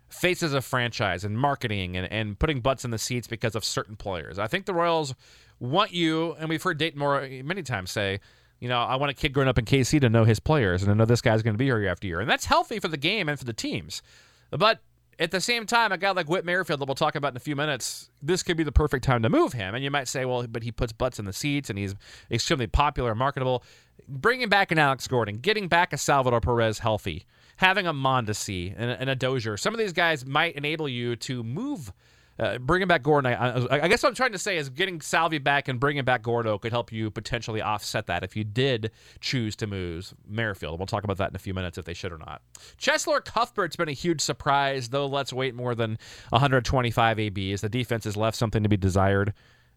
faces 0.08 0.52
of 0.52 0.64
franchise 0.64 1.24
and 1.24 1.38
marketing 1.38 1.96
and, 1.96 2.10
and 2.10 2.38
putting 2.38 2.60
butts 2.60 2.84
in 2.84 2.90
the 2.90 2.98
seats 2.98 3.26
because 3.26 3.54
of 3.54 3.64
certain 3.64 3.96
players. 3.96 4.38
I 4.38 4.46
think 4.46 4.66
the 4.66 4.74
Royals 4.74 5.14
want 5.58 5.92
you, 5.92 6.34
and 6.38 6.48
we've 6.48 6.62
heard 6.62 6.78
Dayton 6.78 6.98
Moore 6.98 7.28
many 7.44 7.62
times 7.62 7.90
say, 7.90 8.20
you 8.60 8.68
know, 8.68 8.80
I 8.80 8.96
want 8.96 9.10
a 9.10 9.14
kid 9.14 9.32
growing 9.32 9.48
up 9.48 9.58
in 9.58 9.64
KC 9.64 10.00
to 10.00 10.08
know 10.08 10.24
his 10.24 10.40
players 10.40 10.82
and 10.82 10.90
to 10.90 10.94
know 10.94 11.04
this 11.04 11.20
guy's 11.20 11.42
going 11.42 11.54
to 11.54 11.58
be 11.58 11.66
here 11.66 11.78
year 11.78 11.90
after 11.90 12.06
year. 12.06 12.20
And 12.20 12.30
that's 12.30 12.46
healthy 12.46 12.78
for 12.78 12.88
the 12.88 12.96
game 12.96 13.28
and 13.28 13.38
for 13.38 13.44
the 13.44 13.52
teams. 13.52 14.02
But 14.50 14.80
at 15.18 15.30
the 15.30 15.40
same 15.40 15.66
time, 15.66 15.92
a 15.92 15.98
guy 15.98 16.10
like 16.12 16.28
Whit 16.28 16.44
Merrifield 16.44 16.80
that 16.80 16.86
we'll 16.86 16.94
talk 16.94 17.14
about 17.14 17.32
in 17.32 17.36
a 17.36 17.40
few 17.40 17.56
minutes, 17.56 18.10
this 18.22 18.42
could 18.42 18.56
be 18.56 18.64
the 18.64 18.72
perfect 18.72 19.04
time 19.04 19.22
to 19.22 19.28
move 19.28 19.52
him. 19.52 19.74
And 19.74 19.84
you 19.84 19.90
might 19.90 20.08
say, 20.08 20.24
well, 20.24 20.46
but 20.46 20.62
he 20.62 20.72
puts 20.72 20.92
butts 20.92 21.18
in 21.18 21.24
the 21.24 21.32
seats 21.32 21.68
and 21.68 21.78
he's 21.78 21.94
extremely 22.30 22.66
popular 22.66 23.10
and 23.10 23.18
marketable. 23.18 23.62
Bringing 24.08 24.48
back 24.48 24.70
an 24.70 24.78
Alex 24.78 25.06
Gordon, 25.06 25.38
getting 25.38 25.68
back 25.68 25.92
a 25.92 25.98
Salvador 25.98 26.40
Perez 26.40 26.78
healthy, 26.78 27.24
having 27.56 27.86
a 27.86 27.92
Mondesi 27.92 28.74
and, 28.76 28.90
and 28.90 29.10
a 29.10 29.14
Dozier, 29.14 29.56
some 29.56 29.74
of 29.74 29.78
these 29.78 29.92
guys 29.92 30.24
might 30.24 30.54
enable 30.56 30.88
you 30.88 31.16
to 31.16 31.42
move 31.42 31.92
uh, 32.38 32.58
bringing 32.58 32.86
back 32.86 33.02
Gordon, 33.02 33.32
I, 33.32 33.84
I, 33.84 33.88
guess 33.88 34.02
what 34.02 34.10
I'm 34.10 34.14
trying 34.14 34.32
to 34.32 34.38
say 34.38 34.58
is 34.58 34.68
getting 34.68 35.00
Salvi 35.00 35.38
back 35.38 35.68
and 35.68 35.80
bringing 35.80 36.04
back 36.04 36.22
Gordo 36.22 36.58
could 36.58 36.72
help 36.72 36.92
you 36.92 37.10
potentially 37.10 37.62
offset 37.62 38.06
that 38.08 38.22
if 38.22 38.36
you 38.36 38.44
did 38.44 38.90
choose 39.20 39.56
to 39.56 39.66
move 39.66 40.12
Merrifield. 40.28 40.78
We'll 40.78 40.86
talk 40.86 41.04
about 41.04 41.16
that 41.16 41.30
in 41.30 41.36
a 41.36 41.38
few 41.38 41.54
minutes 41.54 41.78
if 41.78 41.86
they 41.86 41.94
should 41.94 42.12
or 42.12 42.18
not. 42.18 42.42
Cheslor 42.78 43.24
Cuthbert's 43.24 43.76
been 43.76 43.88
a 43.88 43.92
huge 43.92 44.20
surprise, 44.20 44.90
though 44.90 45.06
let's 45.06 45.32
wait 45.32 45.54
more 45.54 45.74
than 45.74 45.98
125 46.28 47.18
ABs. 47.18 47.62
The 47.62 47.68
defense 47.70 48.04
has 48.04 48.16
left 48.16 48.36
something 48.36 48.62
to 48.62 48.68
be 48.68 48.76
desired. 48.76 49.32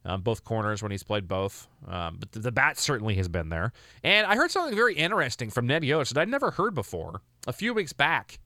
Um, 0.06 0.22
both 0.22 0.46
corners 0.46 0.82
when 0.82 0.92
he's 0.92 1.04
played 1.04 1.28
both. 1.28 1.68
Um, 1.86 2.18
but 2.20 2.32
the, 2.32 2.40
the, 2.40 2.52
bat 2.54 2.78
certainly 2.78 3.16
has 3.16 3.28
been 3.28 3.50
there. 3.50 3.74
And 4.02 4.26
I 4.26 4.38
heard 4.38 4.50
something 4.50 4.74
very 4.74 4.96
interesting 4.96 5.50
from 5.50 5.68
Ned 5.68 5.84
Yost 5.84 6.14
that 6.14 6.22
I'd 6.22 6.30
never 6.30 6.52
heard 6.52 6.74
before 6.74 7.22
a 7.50 7.54
few 7.54 7.74
weeks 7.74 7.92
back. 7.92 8.40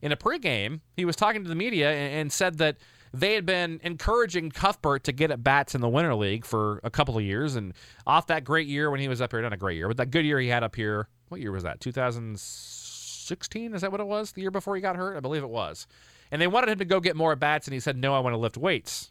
In 0.00 0.12
a 0.12 0.16
pregame, 0.16 0.80
he 0.96 1.04
was 1.04 1.16
talking 1.16 1.42
to 1.42 1.48
the 1.48 1.54
media 1.54 1.90
and, 1.90 2.14
and 2.14 2.32
said 2.32 2.58
that 2.58 2.76
they 3.12 3.34
had 3.34 3.46
been 3.46 3.80
encouraging 3.82 4.50
Cuthbert 4.50 5.04
to 5.04 5.12
get 5.12 5.30
at 5.30 5.42
bats 5.42 5.74
in 5.74 5.80
the 5.80 5.88
Winter 5.88 6.14
League 6.14 6.44
for 6.44 6.80
a 6.84 6.90
couple 6.90 7.16
of 7.16 7.24
years. 7.24 7.56
And 7.56 7.72
off 8.06 8.26
that 8.26 8.44
great 8.44 8.68
year 8.68 8.90
when 8.90 9.00
he 9.00 9.08
was 9.08 9.20
up 9.20 9.32
here, 9.32 9.40
not 9.40 9.52
a 9.52 9.56
great 9.56 9.76
year, 9.76 9.88
but 9.88 9.96
that 9.96 10.10
good 10.10 10.24
year 10.24 10.38
he 10.38 10.48
had 10.48 10.62
up 10.62 10.76
here, 10.76 11.08
what 11.28 11.40
year 11.40 11.50
was 11.50 11.62
that? 11.62 11.80
2016? 11.80 13.74
Is 13.74 13.80
that 13.80 13.90
what 13.90 14.00
it 14.00 14.06
was? 14.06 14.32
The 14.32 14.42
year 14.42 14.50
before 14.50 14.76
he 14.76 14.82
got 14.82 14.96
hurt? 14.96 15.16
I 15.16 15.20
believe 15.20 15.42
it 15.42 15.50
was. 15.50 15.86
And 16.30 16.42
they 16.42 16.46
wanted 16.46 16.68
him 16.68 16.78
to 16.78 16.84
go 16.84 17.00
get 17.00 17.16
more 17.16 17.32
at 17.32 17.40
bats, 17.40 17.66
and 17.66 17.74
he 17.74 17.80
said, 17.80 17.96
No, 17.96 18.14
I 18.14 18.18
want 18.18 18.34
to 18.34 18.38
lift 18.38 18.58
weights 18.58 19.10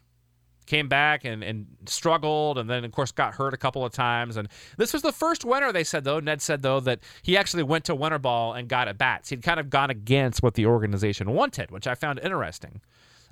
came 0.67 0.87
back 0.87 1.25
and, 1.25 1.43
and 1.43 1.65
struggled 1.85 2.57
and 2.57 2.69
then 2.69 2.85
of 2.85 2.91
course 2.91 3.11
got 3.11 3.33
hurt 3.33 3.53
a 3.53 3.57
couple 3.57 3.83
of 3.83 3.91
times. 3.91 4.37
And 4.37 4.47
this 4.77 4.93
was 4.93 5.01
the 5.01 5.11
first 5.11 5.43
winter 5.43 5.71
they 5.71 5.83
said 5.83 6.03
though. 6.03 6.19
Ned 6.19 6.41
said 6.41 6.61
though 6.61 6.79
that 6.81 6.99
he 7.23 7.35
actually 7.35 7.63
went 7.63 7.85
to 7.85 7.95
winter 7.95 8.19
ball 8.19 8.53
and 8.53 8.67
got 8.67 8.87
at 8.87 8.97
bats. 8.97 9.29
He'd 9.29 9.41
kind 9.41 9.59
of 9.59 9.69
gone 9.69 9.89
against 9.89 10.43
what 10.43 10.53
the 10.53 10.65
organization 10.65 11.31
wanted 11.31 11.71
which 11.71 11.87
i 11.87 11.95
found 11.95 12.19
interesting 12.19 12.81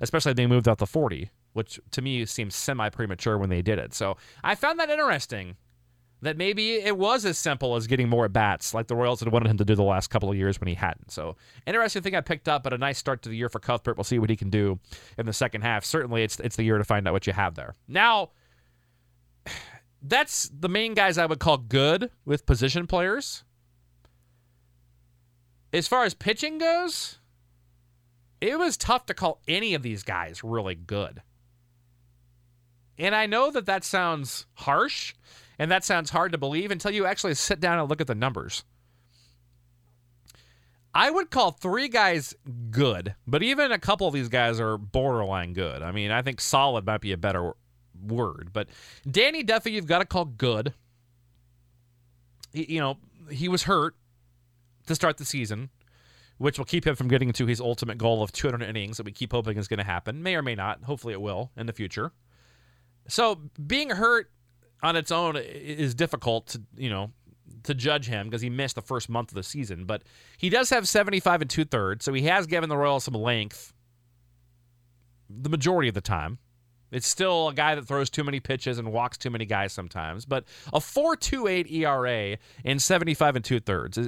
especially 0.00 0.34
being 0.34 0.48
moved 0.48 0.68
out 0.68 0.78
the 0.78 0.86
40, 0.86 1.30
which 1.52 1.80
to 1.90 2.02
me 2.02 2.24
seems 2.26 2.54
semi 2.54 2.88
premature 2.88 3.38
when 3.38 3.50
they 3.50 3.62
did 3.62 3.78
it. 3.78 3.94
So 3.94 4.16
I 4.44 4.54
found 4.54 4.78
that 4.80 4.90
interesting 4.90 5.56
that 6.26 6.36
maybe 6.36 6.74
it 6.74 6.96
was 6.96 7.24
as 7.24 7.38
simple 7.38 7.76
as 7.76 7.86
getting 7.86 8.08
more 8.08 8.24
at 8.24 8.32
bats, 8.32 8.74
like 8.74 8.86
the 8.86 8.96
Royals 8.96 9.20
had 9.20 9.30
wanted 9.30 9.50
him 9.50 9.58
to 9.58 9.64
do 9.64 9.74
the 9.74 9.82
last 9.82 10.08
couple 10.08 10.30
of 10.30 10.36
years 10.36 10.60
when 10.60 10.68
he 10.68 10.74
hadn't. 10.74 11.10
So 11.10 11.36
interesting 11.66 12.02
thing 12.02 12.14
I 12.14 12.20
picked 12.20 12.48
up, 12.48 12.62
but 12.62 12.72
a 12.72 12.78
nice 12.78 12.98
start 12.98 13.22
to 13.22 13.28
the 13.28 13.36
year 13.36 13.48
for 13.48 13.58
Cuthbert. 13.58 13.96
We'll 13.96 14.04
see 14.04 14.18
what 14.18 14.30
he 14.30 14.36
can 14.36 14.50
do 14.50 14.78
in 15.18 15.26
the 15.26 15.32
second 15.32 15.62
half. 15.62 15.84
Certainly, 15.84 16.22
it's 16.22 16.40
it's 16.40 16.56
the 16.56 16.64
year 16.64 16.78
to 16.78 16.84
find 16.84 17.06
out 17.06 17.12
what 17.12 17.26
you 17.26 17.32
have 17.32 17.54
there. 17.54 17.74
Now, 17.88 18.30
that's 20.02 20.48
the 20.48 20.68
main 20.68 20.94
guys 20.94 21.18
I 21.18 21.26
would 21.26 21.40
call 21.40 21.58
good 21.58 22.10
with 22.24 22.46
position 22.46 22.86
players. 22.86 23.44
As 25.72 25.88
far 25.88 26.04
as 26.04 26.14
pitching 26.14 26.58
goes, 26.58 27.18
it 28.40 28.58
was 28.58 28.76
tough 28.76 29.06
to 29.06 29.14
call 29.14 29.40
any 29.48 29.74
of 29.74 29.82
these 29.82 30.02
guys 30.02 30.42
really 30.44 30.74
good. 30.74 31.22
And 32.98 33.14
I 33.14 33.26
know 33.26 33.50
that 33.50 33.66
that 33.66 33.84
sounds 33.84 34.46
harsh 34.54 35.14
and 35.58 35.70
that 35.70 35.84
sounds 35.84 36.10
hard 36.10 36.32
to 36.32 36.38
believe 36.38 36.70
until 36.70 36.90
you 36.90 37.06
actually 37.06 37.34
sit 37.34 37.60
down 37.60 37.78
and 37.78 37.88
look 37.88 38.00
at 38.00 38.06
the 38.06 38.14
numbers. 38.14 38.64
I 40.94 41.10
would 41.10 41.30
call 41.30 41.50
three 41.50 41.88
guys 41.88 42.34
good, 42.70 43.14
but 43.26 43.42
even 43.42 43.70
a 43.70 43.78
couple 43.78 44.08
of 44.08 44.14
these 44.14 44.28
guys 44.28 44.58
are 44.60 44.78
borderline 44.78 45.52
good. 45.52 45.82
I 45.82 45.92
mean, 45.92 46.10
I 46.10 46.22
think 46.22 46.40
solid 46.40 46.86
might 46.86 47.02
be 47.02 47.12
a 47.12 47.18
better 47.18 47.52
word, 48.02 48.50
but 48.52 48.68
Danny 49.10 49.42
Duffy, 49.42 49.72
you've 49.72 49.86
got 49.86 49.98
to 49.98 50.06
call 50.06 50.24
good. 50.24 50.72
You 52.52 52.80
know, 52.80 52.96
he 53.30 53.48
was 53.48 53.64
hurt 53.64 53.94
to 54.86 54.94
start 54.94 55.18
the 55.18 55.26
season 55.26 55.68
which 56.38 56.58
will 56.58 56.64
keep 56.64 56.86
him 56.86 56.94
from 56.94 57.08
getting 57.08 57.32
to 57.32 57.46
his 57.46 57.60
ultimate 57.60 57.98
goal 57.98 58.22
of 58.22 58.32
200 58.32 58.62
innings 58.68 58.98
that 58.98 59.06
we 59.06 59.12
keep 59.12 59.32
hoping 59.32 59.56
is 59.56 59.68
going 59.68 59.78
to 59.78 59.84
happen. 59.84 60.22
May 60.22 60.36
or 60.36 60.42
may 60.42 60.54
not. 60.54 60.84
Hopefully, 60.84 61.14
it 61.14 61.20
will 61.20 61.50
in 61.56 61.66
the 61.66 61.72
future. 61.72 62.12
So, 63.08 63.40
being 63.66 63.90
hurt 63.90 64.30
on 64.82 64.96
its 64.96 65.10
own 65.10 65.36
is 65.36 65.94
difficult 65.94 66.48
to, 66.48 66.62
you 66.76 66.90
know, 66.90 67.12
to 67.64 67.74
judge 67.74 68.06
him 68.06 68.26
because 68.26 68.42
he 68.42 68.50
missed 68.50 68.74
the 68.74 68.82
first 68.82 69.08
month 69.08 69.30
of 69.30 69.34
the 69.34 69.42
season. 69.42 69.84
But 69.84 70.02
he 70.38 70.48
does 70.48 70.70
have 70.70 70.88
75 70.88 71.42
and 71.42 71.50
two 71.50 71.64
thirds, 71.64 72.04
so 72.04 72.12
he 72.12 72.22
has 72.22 72.46
given 72.46 72.68
the 72.68 72.76
Royals 72.76 73.04
some 73.04 73.14
length 73.14 73.72
the 75.28 75.48
majority 75.48 75.88
of 75.88 75.94
the 75.94 76.00
time. 76.00 76.38
It's 76.92 77.08
still 77.08 77.48
a 77.48 77.54
guy 77.54 77.74
that 77.74 77.86
throws 77.86 78.10
too 78.10 78.22
many 78.22 78.38
pitches 78.38 78.78
and 78.78 78.92
walks 78.92 79.18
too 79.18 79.28
many 79.28 79.44
guys 79.44 79.72
sometimes, 79.72 80.24
but 80.24 80.44
a 80.72 80.78
4.28 80.78 81.70
ERA 81.72 82.38
in 82.64 82.78
75 82.78 83.36
and 83.36 83.44
two 83.44 83.58
thirds 83.58 83.98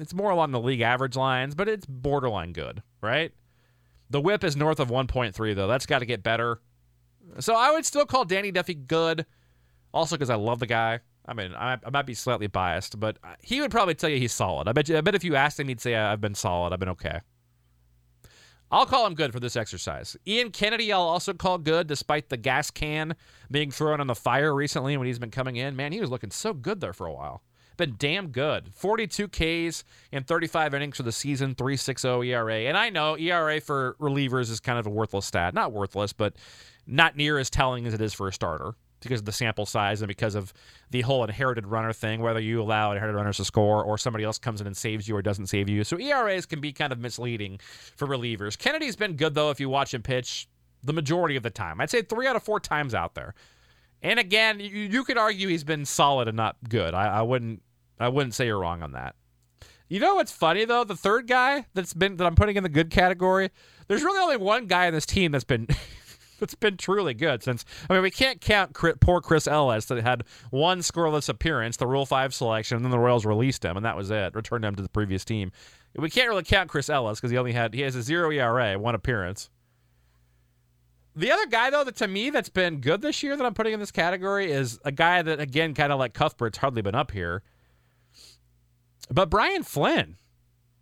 it's 0.00 0.14
more 0.14 0.30
along 0.30 0.50
the 0.50 0.60
league 0.60 0.80
average 0.80 1.14
lines, 1.14 1.54
but 1.54 1.68
it's 1.68 1.86
borderline 1.86 2.52
good, 2.52 2.82
right? 3.02 3.32
The 4.08 4.20
whip 4.20 4.42
is 4.42 4.56
north 4.56 4.80
of 4.80 4.88
1.3 4.88 5.54
though. 5.54 5.68
That's 5.68 5.86
got 5.86 6.00
to 6.00 6.06
get 6.06 6.22
better. 6.22 6.60
So 7.38 7.54
I 7.54 7.70
would 7.70 7.86
still 7.86 8.06
call 8.06 8.24
Danny 8.24 8.50
Duffy 8.50 8.74
good, 8.74 9.26
also 9.92 10.16
because 10.16 10.30
I 10.30 10.34
love 10.34 10.58
the 10.58 10.66
guy. 10.66 11.00
I 11.26 11.34
mean, 11.34 11.54
I, 11.54 11.74
I, 11.84 11.90
might 11.90 12.06
be 12.06 12.14
slightly 12.14 12.48
biased, 12.48 12.98
but 12.98 13.18
uh, 13.22 13.34
he 13.40 13.60
would 13.60 13.70
probably 13.70 13.94
tell 13.94 14.10
you 14.10 14.18
he's 14.18 14.32
solid. 14.32 14.66
I 14.68 14.72
bet 14.72 14.88
you. 14.88 14.96
I 14.96 15.00
bet 15.00 15.14
if 15.14 15.22
you 15.22 15.36
asked 15.36 15.60
him, 15.60 15.68
he'd 15.68 15.80
say 15.80 15.94
I've 15.94 16.20
been 16.20 16.34
solid. 16.34 16.72
I've 16.72 16.80
been 16.80 16.88
okay. 16.90 17.20
I'll 18.72 18.86
call 18.86 19.06
him 19.06 19.14
good 19.14 19.32
for 19.32 19.40
this 19.40 19.56
exercise. 19.56 20.16
Ian 20.26 20.50
Kennedy, 20.50 20.92
I'll 20.92 21.02
also 21.02 21.32
call 21.32 21.58
good, 21.58 21.88
despite 21.88 22.28
the 22.28 22.36
gas 22.36 22.70
can 22.70 23.16
being 23.50 23.70
thrown 23.70 24.00
on 24.00 24.06
the 24.06 24.14
fire 24.14 24.54
recently 24.54 24.96
when 24.96 25.06
he's 25.06 25.18
been 25.18 25.32
coming 25.32 25.56
in. 25.56 25.74
Man, 25.74 25.92
he 25.92 26.00
was 26.00 26.10
looking 26.10 26.30
so 26.30 26.52
good 26.52 26.80
there 26.80 26.92
for 26.92 27.06
a 27.06 27.12
while. 27.12 27.42
Been 27.76 27.94
damn 27.98 28.28
good. 28.28 28.72
42 28.74 29.28
Ks 29.28 29.84
in 30.12 30.24
35 30.24 30.74
innings 30.74 30.96
for 30.96 31.02
the 31.02 31.12
season, 31.12 31.54
3.60 31.54 32.26
ERA. 32.26 32.54
And 32.60 32.76
I 32.76 32.90
know 32.90 33.16
ERA 33.16 33.60
for 33.60 33.96
relievers 34.00 34.50
is 34.50 34.60
kind 34.60 34.78
of 34.78 34.86
a 34.86 34.90
worthless 34.90 35.26
stat. 35.26 35.54
Not 35.54 35.72
worthless, 35.72 36.12
but 36.12 36.34
not 36.86 37.16
near 37.16 37.38
as 37.38 37.50
telling 37.50 37.86
as 37.86 37.94
it 37.94 38.00
is 38.00 38.12
for 38.12 38.28
a 38.28 38.32
starter 38.32 38.74
because 39.00 39.20
of 39.20 39.26
the 39.26 39.32
sample 39.32 39.66
size 39.66 40.02
and 40.02 40.08
because 40.08 40.34
of 40.34 40.52
the 40.90 41.00
whole 41.00 41.24
inherited 41.24 41.66
runner 41.66 41.92
thing, 41.92 42.20
whether 42.20 42.40
you 42.40 42.60
allow 42.60 42.92
inherited 42.92 43.16
runners 43.16 43.38
to 43.38 43.44
score 43.44 43.82
or 43.82 43.96
somebody 43.96 44.24
else 44.24 44.38
comes 44.38 44.60
in 44.60 44.66
and 44.66 44.76
saves 44.76 45.08
you 45.08 45.16
or 45.16 45.22
doesn't 45.22 45.46
save 45.46 45.68
you. 45.68 45.84
So 45.84 45.98
ERAs 45.98 46.46
can 46.46 46.60
be 46.60 46.72
kind 46.72 46.92
of 46.92 46.98
misleading 46.98 47.60
for 47.96 48.06
relievers. 48.06 48.58
Kennedy's 48.58 48.96
been 48.96 49.16
good, 49.16 49.34
though, 49.34 49.50
if 49.50 49.60
you 49.60 49.68
watch 49.68 49.94
him 49.94 50.02
pitch 50.02 50.48
the 50.82 50.92
majority 50.92 51.36
of 51.36 51.42
the 51.42 51.50
time. 51.50 51.80
I'd 51.80 51.90
say 51.90 52.02
three 52.02 52.26
out 52.26 52.36
of 52.36 52.42
four 52.42 52.60
times 52.60 52.94
out 52.94 53.14
there. 53.14 53.34
And 54.02 54.18
again, 54.18 54.60
you, 54.60 54.68
you 54.68 55.04
could 55.04 55.18
argue 55.18 55.48
he's 55.48 55.64
been 55.64 55.84
solid 55.84 56.28
and 56.28 56.36
not 56.36 56.56
good. 56.68 56.94
I, 56.94 57.18
I 57.18 57.22
wouldn't 57.22 57.62
I 57.98 58.08
wouldn't 58.08 58.34
say 58.34 58.46
you're 58.46 58.58
wrong 58.58 58.82
on 58.82 58.92
that. 58.92 59.14
You 59.88 60.00
know 60.00 60.14
what's 60.14 60.32
funny 60.32 60.64
though? 60.64 60.84
The 60.84 60.96
third 60.96 61.26
guy 61.26 61.66
that's 61.74 61.92
been 61.92 62.16
that 62.16 62.26
I'm 62.26 62.34
putting 62.34 62.56
in 62.56 62.62
the 62.62 62.68
good 62.68 62.90
category. 62.90 63.50
There's 63.88 64.02
really 64.02 64.20
only 64.20 64.36
one 64.36 64.66
guy 64.66 64.86
in 64.86 64.94
this 64.94 65.04
team 65.04 65.32
that's 65.32 65.44
been 65.44 65.66
that's 66.40 66.54
been 66.54 66.76
truly 66.76 67.12
good 67.12 67.42
since. 67.42 67.64
I 67.88 67.94
mean, 67.94 68.02
we 68.02 68.10
can't 68.10 68.40
count 68.40 68.72
poor 68.72 69.20
Chris 69.20 69.46
Ellis 69.46 69.86
that 69.86 70.02
had 70.02 70.24
one 70.50 70.78
scoreless 70.78 71.28
appearance, 71.28 71.76
the 71.76 71.86
Rule 71.86 72.06
Five 72.06 72.32
selection, 72.32 72.76
and 72.76 72.84
then 72.84 72.90
the 72.90 72.98
Royals 72.98 73.26
released 73.26 73.64
him, 73.64 73.76
and 73.76 73.84
that 73.84 73.96
was 73.96 74.10
it. 74.10 74.34
Returned 74.34 74.64
him 74.64 74.74
to 74.76 74.82
the 74.82 74.88
previous 74.88 75.24
team. 75.24 75.52
We 75.96 76.08
can't 76.08 76.28
really 76.28 76.44
count 76.44 76.70
Chris 76.70 76.88
Ellis 76.88 77.18
because 77.18 77.32
he 77.32 77.36
only 77.36 77.52
had 77.52 77.74
he 77.74 77.82
has 77.82 77.96
a 77.96 78.02
zero 78.02 78.30
ERA, 78.30 78.78
one 78.78 78.94
appearance. 78.94 79.50
The 81.20 81.30
other 81.30 81.44
guy, 81.44 81.68
though, 81.68 81.84
that 81.84 81.96
to 81.96 82.08
me 82.08 82.30
that's 82.30 82.48
been 82.48 82.80
good 82.80 83.02
this 83.02 83.22
year 83.22 83.36
that 83.36 83.44
I'm 83.44 83.52
putting 83.52 83.74
in 83.74 83.78
this 83.78 83.90
category 83.90 84.50
is 84.50 84.78
a 84.86 84.90
guy 84.90 85.20
that, 85.20 85.38
again, 85.38 85.74
kind 85.74 85.92
of 85.92 85.98
like 85.98 86.14
Cuthbert's 86.14 86.56
hardly 86.56 86.80
been 86.80 86.94
up 86.94 87.10
here. 87.10 87.42
But 89.10 89.28
Brian 89.28 89.62
Flynn 89.62 90.16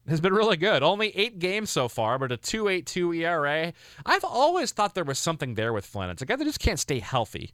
has 0.07 0.21
been 0.21 0.33
really 0.33 0.57
good. 0.57 0.85
Only 0.85 1.09
eight 1.17 1.41
games 1.41 1.71
so 1.71 1.89
far, 1.89 2.21
but 2.21 2.31
a 2.31 2.37
2.82 2.37 3.17
ERA. 3.17 3.73
I've 4.07 4.23
always 4.23 4.71
thought 4.71 4.95
there 4.95 5.03
was 5.03 5.19
something 5.19 5.55
there 5.55 5.73
with 5.73 5.85
Flynn. 5.85 6.09
It's 6.09 6.23
a 6.23 6.27
guy 6.27 6.37
that 6.37 6.45
just 6.45 6.61
can't 6.61 6.79
stay 6.79 7.01
healthy. 7.01 7.53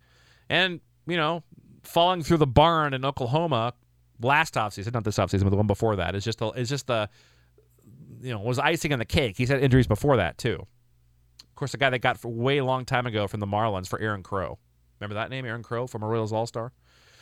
And, 0.51 0.83
you 1.07 1.17
know, 1.17 1.43
falling 1.85 2.23
through 2.23 2.37
the 2.37 2.47
barn 2.47 2.93
in 2.93 3.03
Oklahoma 3.07 3.73
last 4.21 4.55
offseason, 4.55 4.93
not 4.93 5.05
this 5.05 5.17
offseason, 5.17 5.45
but 5.45 5.51
the 5.51 5.57
one 5.57 5.67
before 5.67 5.97
that, 5.97 6.15
is 6.15 6.23
just 6.23 6.39
the, 6.39 6.51
is 6.51 6.69
just 6.69 6.87
the, 6.89 7.09
you 8.21 8.35
know, 8.35 8.41
was 8.41 8.59
icing 8.59 8.93
on 8.93 8.99
the 8.99 9.07
cake. 9.07 9.39
He's 9.39 9.49
had 9.49 9.63
injuries 9.63 9.87
before 9.87 10.19
that, 10.19 10.37
too. 10.37 10.67
Of 11.55 11.57
course, 11.57 11.73
a 11.73 11.77
guy 11.77 11.89
that 11.91 12.01
got 12.01 12.19
for 12.19 12.33
way 12.33 12.61
long 12.61 12.85
time 12.85 13.07
ago 13.07 13.29
from 13.29 13.39
the 13.39 13.47
Marlins 13.47 13.87
for 13.87 14.01
Aaron 14.01 14.25
Crow. 14.25 14.59
Remember 14.99 15.15
that 15.15 15.31
name, 15.31 15.45
Aaron 15.45 15.63
Crow 15.63 15.87
from 15.87 16.03
a 16.03 16.07
Royals 16.09 16.33
All 16.33 16.49
Star? 16.49 16.73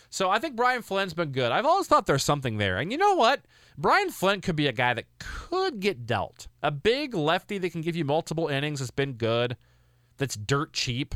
So 0.08 0.30
I 0.30 0.38
think 0.38 0.56
Brian 0.56 0.80
Flynn's 0.80 1.12
been 1.12 1.32
good. 1.32 1.52
I've 1.52 1.66
always 1.66 1.86
thought 1.86 2.06
there's 2.06 2.24
something 2.24 2.56
there. 2.56 2.78
And 2.78 2.90
you 2.90 2.96
know 2.96 3.14
what? 3.14 3.42
Brian 3.76 4.08
Flynn 4.08 4.40
could 4.40 4.56
be 4.56 4.68
a 4.68 4.72
guy 4.72 4.94
that 4.94 5.04
could 5.18 5.80
get 5.80 6.06
dealt. 6.06 6.48
A 6.62 6.70
big 6.70 7.12
lefty 7.12 7.58
that 7.58 7.72
can 7.72 7.82
give 7.82 7.94
you 7.94 8.06
multiple 8.06 8.48
innings 8.48 8.78
has 8.78 8.90
been 8.90 9.12
good, 9.12 9.58
that's 10.16 10.34
dirt 10.34 10.72
cheap. 10.72 11.14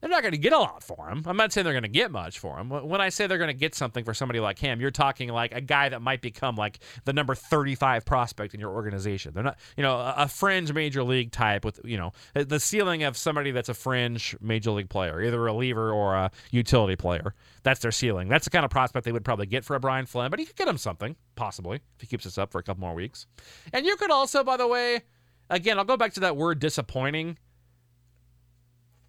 They're 0.00 0.10
not 0.10 0.22
going 0.22 0.32
to 0.32 0.38
get 0.38 0.52
a 0.52 0.58
lot 0.58 0.82
for 0.82 1.08
him. 1.08 1.22
I'm 1.26 1.36
not 1.36 1.52
saying 1.52 1.64
they're 1.64 1.72
going 1.72 1.82
to 1.82 1.88
get 1.88 2.10
much 2.10 2.38
for 2.38 2.58
him. 2.58 2.68
When 2.68 3.00
I 3.00 3.08
say 3.08 3.26
they're 3.26 3.38
going 3.38 3.48
to 3.48 3.54
get 3.54 3.74
something 3.74 4.04
for 4.04 4.12
somebody 4.12 4.40
like 4.40 4.58
him, 4.58 4.80
you're 4.80 4.90
talking 4.90 5.30
like 5.30 5.54
a 5.54 5.60
guy 5.60 5.88
that 5.88 6.02
might 6.02 6.20
become 6.20 6.54
like 6.54 6.80
the 7.04 7.12
number 7.12 7.34
35 7.34 8.04
prospect 8.04 8.52
in 8.52 8.60
your 8.60 8.74
organization. 8.74 9.32
They're 9.34 9.42
not, 9.42 9.58
you 9.76 9.82
know, 9.82 9.98
a 9.98 10.28
fringe 10.28 10.72
major 10.72 11.02
league 11.02 11.32
type 11.32 11.64
with, 11.64 11.80
you 11.82 11.96
know, 11.96 12.12
the 12.34 12.60
ceiling 12.60 13.04
of 13.04 13.16
somebody 13.16 13.52
that's 13.52 13.70
a 13.70 13.74
fringe 13.74 14.36
major 14.40 14.70
league 14.70 14.90
player, 14.90 15.22
either 15.22 15.38
a 15.38 15.40
reliever 15.40 15.90
or 15.90 16.14
a 16.14 16.30
utility 16.50 16.96
player. 16.96 17.34
That's 17.62 17.80
their 17.80 17.92
ceiling. 17.92 18.28
That's 18.28 18.44
the 18.44 18.50
kind 18.50 18.64
of 18.64 18.70
prospect 18.70 19.06
they 19.06 19.12
would 19.12 19.24
probably 19.24 19.46
get 19.46 19.64
for 19.64 19.76
a 19.76 19.80
Brian 19.80 20.06
Flynn, 20.06 20.30
but 20.30 20.38
he 20.38 20.44
could 20.44 20.56
get 20.56 20.68
him 20.68 20.78
something, 20.78 21.16
possibly, 21.36 21.76
if 21.76 22.00
he 22.00 22.06
keeps 22.06 22.24
this 22.24 22.38
up 22.38 22.52
for 22.52 22.58
a 22.58 22.62
couple 22.62 22.82
more 22.82 22.94
weeks. 22.94 23.26
And 23.72 23.86
you 23.86 23.96
could 23.96 24.10
also, 24.10 24.44
by 24.44 24.58
the 24.58 24.68
way, 24.68 25.02
again, 25.48 25.78
I'll 25.78 25.84
go 25.84 25.96
back 25.96 26.12
to 26.14 26.20
that 26.20 26.36
word 26.36 26.58
disappointing. 26.58 27.38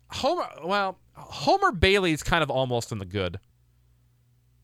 Homer, 0.10 0.48
well, 0.64 1.00
Homer 1.14 1.72
Bailey's 1.72 2.24
kind 2.24 2.44
of 2.44 2.50
almost 2.50 2.92
in 2.92 2.98
the 2.98 3.06
good. 3.06 3.40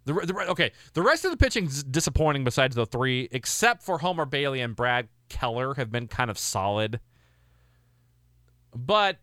The, 0.06 0.14
the, 0.14 0.36
okay, 0.50 0.72
the 0.94 1.02
rest 1.02 1.24
of 1.24 1.32
the 1.32 1.38
pitching's 1.38 1.84
disappointing 1.84 2.44
besides 2.44 2.76
the 2.76 2.86
three, 2.86 3.30
except 3.32 3.84
for 3.84 4.00
Homer 4.00 4.26
Bailey 4.26 4.60
and 4.60 4.76
Brad 4.76 5.08
Keller 5.30 5.74
have 5.76 5.92
been 5.92 6.08
kind 6.08 6.30
of 6.30 6.38
solid. 6.38 7.00
But 8.76 9.20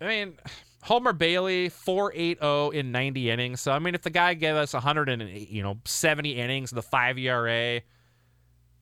I 0.00 0.06
mean, 0.06 0.36
Homer 0.82 1.12
Bailey 1.12 1.70
4.80 1.70 2.74
in 2.74 2.92
90 2.92 3.30
innings. 3.30 3.60
So 3.60 3.72
I 3.72 3.78
mean, 3.78 3.94
if 3.94 4.02
the 4.02 4.10
guy 4.10 4.34
gave 4.34 4.54
us 4.54 4.74
100 4.74 5.08
and 5.08 5.30
you 5.30 5.62
know 5.62 5.78
70 5.84 6.32
innings, 6.32 6.70
the 6.70 6.82
five 6.82 7.16
ERA, 7.18 7.80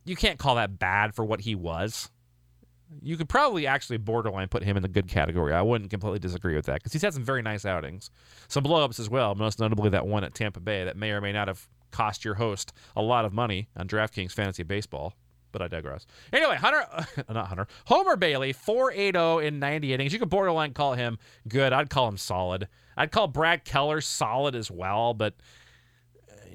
you 0.05 0.17
can't 0.17 0.39
call 0.39 0.57
that 0.57 0.79
bad 0.79 1.15
for 1.15 1.25
what 1.25 1.41
he 1.41 1.55
was 1.55 2.11
you 3.03 3.17
could 3.17 3.29
probably 3.29 3.67
actually 3.67 3.99
borderline 3.99 4.49
put 4.49 4.63
him 4.63 4.77
in 4.77 4.83
the 4.83 4.89
good 4.89 5.09
category. 5.09 5.53
I 5.53 5.63
wouldn't 5.63 5.91
completely 5.91 6.19
disagree 6.19 6.55
with 6.55 6.67
that 6.67 6.75
because 6.75 6.93
he's 6.93 7.03
had 7.03 7.15
some 7.15 7.25
very 7.25 7.43
nice 7.43 7.65
outings, 7.65 8.11
some 8.49 8.65
blowups 8.65 8.99
as 8.99 9.09
well. 9.09 9.35
Most 9.35 9.59
notably 9.59 9.91
that 9.91 10.07
one 10.07 10.25
at 10.25 10.35
Tampa 10.35 10.61
Bay 10.61 10.85
that 10.85 10.97
may 10.97 11.11
or 11.11 11.21
may 11.21 11.33
not 11.33 11.49
have 11.49 11.69
cost 11.91 12.25
your 12.25 12.35
host 12.35 12.73
a 12.97 13.03
lot 13.03 13.25
of 13.25 13.33
money 13.33 13.69
on 13.77 13.89
DraftKings 13.89 14.33
Fantasy 14.33 14.63
Baseball. 14.63 15.15
But 15.53 15.63
I 15.63 15.69
digress. 15.69 16.07
Anyway, 16.33 16.55
Hunter, 16.55 16.85
not 17.29 17.49
Hunter, 17.49 17.67
Homer 17.87 18.15
Bailey, 18.15 18.55
4.80 18.55 19.45
in 19.45 19.59
90 19.59 19.95
innings. 19.95 20.13
You 20.13 20.21
could 20.21 20.31
borderline 20.31 20.75
call 20.75 20.95
him 20.95 21.19
good. 21.49 21.73
I'd 21.73 21.91
call 21.91 22.07
him 22.07 22.17
solid. 22.17 22.69
I'd 22.97 23.11
call 23.11 23.27
Brad 23.27 23.65
Keller 23.65 24.01
solid 24.01 24.55
as 24.55 24.71
well, 24.71 25.13
but 25.13 25.35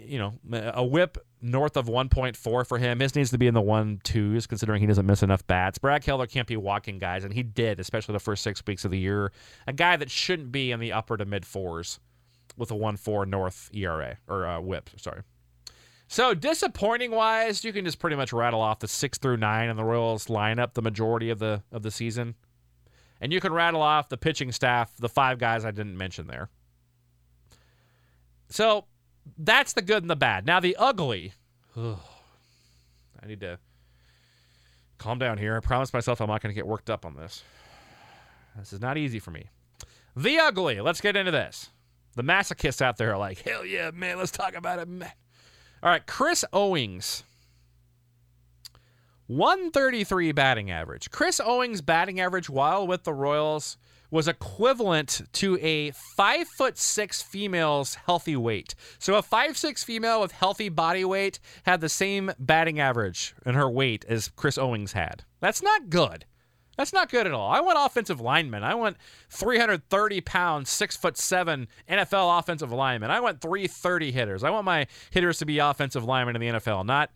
you 0.07 0.19
know, 0.19 0.33
a 0.73 0.83
whip 0.83 1.17
north 1.41 1.77
of 1.77 1.87
1.4 1.87 2.67
for 2.67 2.77
him. 2.77 2.99
His 2.99 3.15
needs 3.15 3.31
to 3.31 3.37
be 3.37 3.47
in 3.47 3.53
the 3.53 3.61
one 3.61 4.01
twos, 4.03 4.47
considering 4.47 4.81
he 4.81 4.87
doesn't 4.87 5.05
miss 5.05 5.23
enough 5.23 5.45
bats. 5.47 5.77
Brad 5.77 6.03
Keller 6.03 6.27
can't 6.27 6.47
be 6.47 6.57
walking 6.57 6.97
guys, 6.97 7.23
and 7.23 7.33
he 7.33 7.43
did, 7.43 7.79
especially 7.79 8.13
the 8.13 8.19
first 8.19 8.43
six 8.43 8.61
weeks 8.65 8.85
of 8.85 8.91
the 8.91 8.99
year. 8.99 9.31
A 9.67 9.73
guy 9.73 9.95
that 9.97 10.09
shouldn't 10.09 10.51
be 10.51 10.71
in 10.71 10.79
the 10.79 10.91
upper 10.91 11.17
to 11.17 11.25
mid 11.25 11.45
fours 11.45 11.99
with 12.57 12.71
a 12.71 12.75
1 12.75 12.97
4 12.97 13.25
north 13.25 13.69
ERA, 13.73 14.17
or 14.27 14.45
uh, 14.45 14.59
whip, 14.59 14.89
sorry. 14.97 15.21
So, 16.07 16.33
disappointing 16.33 17.11
wise, 17.11 17.63
you 17.63 17.73
can 17.73 17.83
just 17.83 17.99
pretty 17.99 18.15
much 18.15 18.31
rattle 18.31 18.61
off 18.61 18.79
the 18.79 18.87
six 18.87 19.17
through 19.17 19.37
nine 19.37 19.69
in 19.69 19.75
the 19.75 19.83
Royals 19.83 20.27
lineup 20.27 20.73
the 20.73 20.81
majority 20.81 21.29
of 21.29 21.39
the 21.39 21.63
of 21.71 21.81
the 21.81 21.91
season. 21.91 22.35
And 23.19 23.33
you 23.33 23.39
can 23.39 23.53
rattle 23.53 23.81
off 23.81 24.09
the 24.09 24.17
pitching 24.17 24.51
staff, 24.51 24.95
the 24.97 25.09
five 25.09 25.39
guys 25.39 25.65
I 25.65 25.71
didn't 25.71 25.97
mention 25.97 26.27
there. 26.27 26.49
So, 28.49 28.85
that's 29.37 29.73
the 29.73 29.81
good 29.81 30.03
and 30.03 30.09
the 30.09 30.15
bad. 30.15 30.45
Now 30.45 30.59
the 30.59 30.75
ugly. 30.77 31.33
Ugh, 31.75 31.99
I 33.21 33.27
need 33.27 33.41
to 33.41 33.59
calm 34.97 35.19
down 35.19 35.37
here. 35.37 35.57
I 35.57 35.59
promise 35.59 35.93
myself 35.93 36.21
I'm 36.21 36.27
not 36.27 36.41
going 36.41 36.53
to 36.53 36.55
get 36.55 36.67
worked 36.67 36.89
up 36.89 37.05
on 37.05 37.15
this. 37.15 37.43
This 38.57 38.73
is 38.73 38.79
not 38.79 38.97
easy 38.97 39.19
for 39.19 39.31
me. 39.31 39.49
The 40.15 40.39
ugly. 40.39 40.79
Let's 40.79 41.01
get 41.01 41.15
into 41.15 41.31
this. 41.31 41.69
The 42.15 42.23
masochists 42.23 42.81
out 42.81 42.97
there 42.97 43.13
are 43.13 43.17
like, 43.17 43.41
hell 43.41 43.65
yeah, 43.65 43.91
man. 43.91 44.17
Let's 44.17 44.31
talk 44.31 44.55
about 44.55 44.79
it, 44.79 44.87
man. 44.87 45.11
All 45.83 45.89
right, 45.89 46.05
Chris 46.05 46.45
Owings. 46.53 47.23
133 49.27 50.31
batting 50.31 50.71
average. 50.71 51.09
Chris 51.11 51.41
Owings' 51.43 51.81
batting 51.81 52.19
average 52.19 52.49
while 52.49 52.87
with 52.87 53.03
the 53.03 53.13
Royals 53.13 53.75
was 54.15 54.29
equivalent 54.29 55.21
to 55.33 55.59
a 55.61 55.91
five 55.91 56.47
foot 56.47 56.77
six 56.77 57.21
female's 57.21 57.95
healthy 57.95 58.37
weight. 58.37 58.73
So 58.97 59.15
a 59.15 59.21
five 59.21 59.57
six 59.57 59.83
female 59.83 60.21
with 60.21 60.31
healthy 60.31 60.69
body 60.69 61.03
weight 61.03 61.37
had 61.63 61.81
the 61.81 61.89
same 61.89 62.31
batting 62.39 62.79
average 62.79 63.35
in 63.45 63.55
her 63.55 63.69
weight 63.69 64.05
as 64.07 64.29
Chris 64.29 64.57
Owings 64.57 64.93
had. 64.93 65.25
That's 65.41 65.61
not 65.61 65.89
good. 65.89 66.23
That's 66.77 66.93
not 66.93 67.11
good 67.11 67.27
at 67.27 67.33
all. 67.33 67.51
I 67.51 67.59
want 67.59 67.77
offensive 67.79 68.21
linemen. 68.21 68.63
I 68.63 68.75
want 68.75 68.95
330 69.31 70.21
pounds, 70.21 70.69
six 70.69 70.95
foot 70.95 71.17
seven 71.17 71.67
NFL 71.89 72.39
offensive 72.39 72.71
linemen. 72.71 73.11
I 73.11 73.19
want 73.19 73.41
330 73.41 74.13
hitters. 74.13 74.45
I 74.45 74.49
want 74.49 74.63
my 74.63 74.87
hitters 75.11 75.39
to 75.39 75.45
be 75.45 75.59
offensive 75.59 76.05
linemen 76.05 76.37
in 76.37 76.41
the 76.41 76.59
NFL, 76.59 76.85
not 76.85 77.11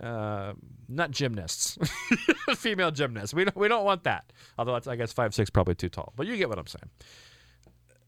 uh, 0.00 0.52
not 0.88 1.10
gymnasts, 1.10 1.78
female 2.56 2.90
gymnasts. 2.90 3.34
We 3.34 3.44
don't 3.44 3.56
we 3.56 3.68
don't 3.68 3.84
want 3.84 4.04
that. 4.04 4.32
Although 4.58 4.74
that's 4.74 4.86
I 4.86 4.96
guess 4.96 5.12
five 5.12 5.34
six 5.34 5.50
probably 5.50 5.74
too 5.74 5.88
tall. 5.88 6.12
But 6.16 6.26
you 6.26 6.36
get 6.36 6.48
what 6.48 6.58
I'm 6.58 6.66
saying. 6.66 6.90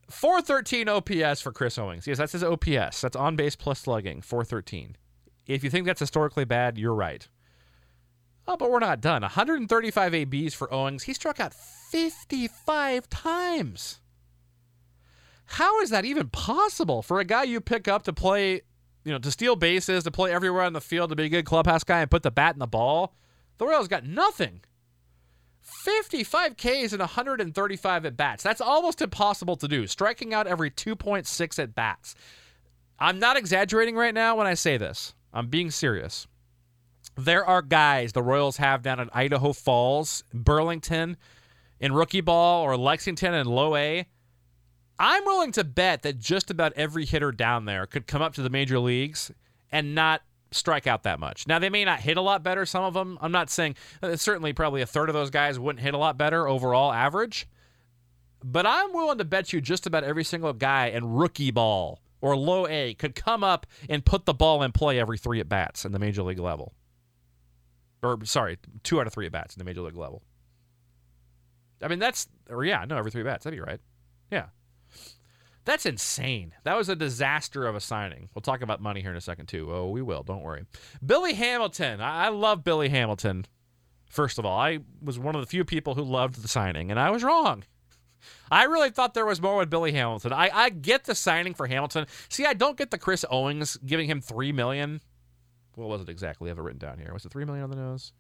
413 0.08 0.88
OPS 0.88 1.42
for 1.42 1.52
Chris 1.52 1.76
Owings. 1.76 2.06
Yes, 2.06 2.16
that's 2.16 2.32
his 2.32 2.42
OPS. 2.42 3.02
That's 3.02 3.16
on 3.16 3.36
base 3.36 3.56
plus 3.56 3.80
slugging. 3.80 4.22
413. 4.22 4.96
If 5.46 5.62
you 5.62 5.70
think 5.70 5.86
that's 5.86 6.00
historically 6.00 6.46
bad, 6.46 6.78
you're 6.78 6.94
right. 6.94 7.28
Oh, 8.46 8.56
but 8.56 8.70
we're 8.70 8.78
not 8.78 9.02
done. 9.02 9.20
135 9.20 10.14
ABs 10.14 10.54
for 10.54 10.72
Owings. 10.72 11.02
He 11.02 11.12
struck 11.12 11.38
out 11.38 11.52
55 11.52 13.08
times. 13.10 14.00
How 15.44 15.80
is 15.80 15.90
that 15.90 16.04
even 16.06 16.28
possible 16.28 17.02
for 17.02 17.20
a 17.20 17.24
guy 17.24 17.42
you 17.42 17.60
pick 17.60 17.88
up 17.88 18.02
to 18.04 18.12
play 18.12 18.62
you 19.04 19.12
know, 19.12 19.18
to 19.18 19.30
steal 19.30 19.56
bases, 19.56 20.04
to 20.04 20.10
play 20.10 20.32
everywhere 20.32 20.62
on 20.62 20.72
the 20.72 20.80
field, 20.80 21.10
to 21.10 21.16
be 21.16 21.24
a 21.24 21.28
good 21.28 21.44
clubhouse 21.44 21.84
guy 21.84 22.00
and 22.00 22.10
put 22.10 22.22
the 22.22 22.30
bat 22.30 22.54
in 22.54 22.58
the 22.58 22.66
ball. 22.66 23.14
The 23.58 23.66
Royals 23.66 23.88
got 23.88 24.04
nothing. 24.04 24.60
55 25.60 26.56
Ks 26.56 26.92
and 26.92 27.00
135 27.00 28.06
at 28.06 28.16
bats. 28.16 28.42
That's 28.42 28.60
almost 28.60 29.02
impossible 29.02 29.56
to 29.56 29.68
do. 29.68 29.86
Striking 29.86 30.32
out 30.32 30.46
every 30.46 30.70
2.6 30.70 31.58
at 31.58 31.74
bats. 31.74 32.14
I'm 32.98 33.18
not 33.18 33.36
exaggerating 33.36 33.94
right 33.94 34.14
now 34.14 34.36
when 34.36 34.46
I 34.46 34.54
say 34.54 34.76
this. 34.76 35.14
I'm 35.32 35.48
being 35.48 35.70
serious. 35.70 36.26
There 37.16 37.44
are 37.44 37.62
guys 37.62 38.12
the 38.12 38.22
Royals 38.22 38.56
have 38.58 38.82
down 38.82 39.00
at 39.00 39.14
Idaho 39.14 39.52
Falls, 39.52 40.24
Burlington, 40.32 41.16
in 41.80 41.92
rookie 41.92 42.20
ball, 42.20 42.62
or 42.62 42.76
Lexington 42.76 43.34
and 43.34 43.48
low 43.48 43.76
A. 43.76 44.06
I'm 44.98 45.24
willing 45.24 45.52
to 45.52 45.64
bet 45.64 46.02
that 46.02 46.18
just 46.18 46.50
about 46.50 46.72
every 46.74 47.04
hitter 47.04 47.30
down 47.32 47.64
there 47.66 47.86
could 47.86 48.06
come 48.06 48.22
up 48.22 48.34
to 48.34 48.42
the 48.42 48.50
major 48.50 48.78
leagues 48.78 49.30
and 49.70 49.94
not 49.94 50.22
strike 50.50 50.86
out 50.86 51.02
that 51.04 51.20
much. 51.20 51.46
Now, 51.46 51.58
they 51.58 51.70
may 51.70 51.84
not 51.84 52.00
hit 52.00 52.16
a 52.16 52.22
lot 52.22 52.42
better, 52.42 52.66
some 52.66 52.84
of 52.84 52.94
them. 52.94 53.18
I'm 53.20 53.32
not 53.32 53.50
saying, 53.50 53.76
uh, 54.02 54.16
certainly, 54.16 54.52
probably 54.52 54.82
a 54.82 54.86
third 54.86 55.08
of 55.08 55.14
those 55.14 55.30
guys 55.30 55.58
wouldn't 55.58 55.82
hit 55.82 55.94
a 55.94 55.98
lot 55.98 56.18
better 56.18 56.48
overall 56.48 56.92
average. 56.92 57.46
But 58.42 58.66
I'm 58.66 58.92
willing 58.92 59.18
to 59.18 59.24
bet 59.24 59.52
you 59.52 59.60
just 59.60 59.86
about 59.86 60.04
every 60.04 60.24
single 60.24 60.52
guy 60.52 60.86
in 60.86 61.14
rookie 61.14 61.50
ball 61.50 62.00
or 62.20 62.36
low 62.36 62.66
A 62.66 62.94
could 62.94 63.14
come 63.14 63.44
up 63.44 63.66
and 63.88 64.04
put 64.04 64.26
the 64.26 64.34
ball 64.34 64.62
in 64.62 64.72
play 64.72 64.98
every 64.98 65.18
three 65.18 65.40
at 65.40 65.48
bats 65.48 65.84
in 65.84 65.92
the 65.92 65.98
major 65.98 66.22
league 66.22 66.38
level. 66.38 66.72
Or, 68.02 68.18
sorry, 68.24 68.58
two 68.84 69.00
out 69.00 69.06
of 69.06 69.12
three 69.12 69.26
at 69.26 69.32
bats 69.32 69.54
in 69.54 69.58
the 69.58 69.64
major 69.64 69.82
league 69.82 69.96
level. 69.96 70.22
I 71.82 71.88
mean, 71.88 71.98
that's, 71.98 72.28
or 72.48 72.64
yeah, 72.64 72.84
no, 72.88 72.96
every 72.96 73.10
three 73.10 73.22
bats. 73.22 73.44
That'd 73.44 73.56
be 73.56 73.60
right. 73.60 73.80
Yeah. 74.30 74.46
That's 75.68 75.84
insane. 75.84 76.54
That 76.64 76.78
was 76.78 76.88
a 76.88 76.96
disaster 76.96 77.66
of 77.66 77.76
a 77.76 77.80
signing. 77.80 78.30
We'll 78.34 78.40
talk 78.40 78.62
about 78.62 78.80
money 78.80 79.02
here 79.02 79.10
in 79.10 79.18
a 79.18 79.20
second, 79.20 79.48
too. 79.48 79.70
Oh, 79.70 79.90
we 79.90 80.00
will. 80.00 80.22
Don't 80.22 80.40
worry. 80.40 80.64
Billy 81.04 81.34
Hamilton. 81.34 82.00
I, 82.00 82.24
I 82.24 82.28
love 82.30 82.64
Billy 82.64 82.88
Hamilton. 82.88 83.44
First 84.08 84.38
of 84.38 84.46
all, 84.46 84.58
I 84.58 84.78
was 85.02 85.18
one 85.18 85.34
of 85.34 85.42
the 85.42 85.46
few 85.46 85.66
people 85.66 85.94
who 85.94 86.04
loved 86.04 86.42
the 86.42 86.48
signing, 86.48 86.90
and 86.90 86.98
I 86.98 87.10
was 87.10 87.22
wrong. 87.22 87.64
I 88.50 88.64
really 88.64 88.88
thought 88.88 89.12
there 89.12 89.26
was 89.26 89.42
more 89.42 89.58
with 89.58 89.68
Billy 89.68 89.92
Hamilton. 89.92 90.32
I, 90.32 90.48
I 90.50 90.70
get 90.70 91.04
the 91.04 91.14
signing 91.14 91.52
for 91.52 91.66
Hamilton. 91.66 92.06
See, 92.30 92.46
I 92.46 92.54
don't 92.54 92.78
get 92.78 92.90
the 92.90 92.96
Chris 92.96 93.26
Owings 93.30 93.76
giving 93.84 94.08
him 94.08 94.22
three 94.22 94.52
million. 94.52 95.02
What 95.74 95.90
was 95.90 96.00
it 96.00 96.08
exactly? 96.08 96.48
I 96.48 96.52
have 96.52 96.58
it 96.58 96.62
written 96.62 96.78
down 96.78 96.98
here. 96.98 97.12
Was 97.12 97.26
it 97.26 97.30
three 97.30 97.44
million 97.44 97.64
on 97.64 97.70
the 97.70 97.76
nose? 97.76 98.14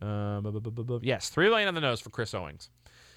Um, 0.00 1.00
yes, 1.02 1.28
three 1.28 1.50
million 1.50 1.68
on 1.68 1.74
the 1.74 1.82
nose 1.82 2.00
for 2.00 2.08
Chris 2.08 2.32
Owings. 2.32 2.70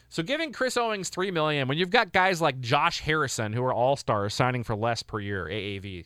So 0.10 0.24
giving 0.24 0.52
Chris 0.52 0.76
Owings 0.76 1.10
three 1.10 1.32
million 1.32 1.68
when 1.68 1.78
you've 1.78 1.92
got 1.92 2.12
guys 2.12 2.42
like 2.42 2.60
Josh 2.60 3.00
Harrison 3.02 3.54
who 3.54 3.64
are 3.64 3.74
all 3.74 3.96
stars 3.96 4.34
signing 4.34 4.64
for 4.64 4.76
less 4.76 5.04
per 5.04 5.20
year 5.20 5.46
AAV, 5.46 6.06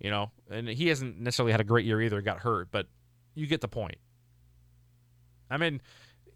you 0.00 0.10
know, 0.10 0.30
and 0.50 0.68
he 0.68 0.88
hasn't 0.88 1.20
necessarily 1.20 1.52
had 1.52 1.60
a 1.60 1.64
great 1.64 1.84
year 1.84 2.00
either, 2.00 2.20
got 2.22 2.40
hurt, 2.40 2.68
but 2.70 2.86
you 3.34 3.46
get 3.46 3.60
the 3.60 3.68
point. 3.68 3.98
I 5.50 5.58
mean, 5.58 5.82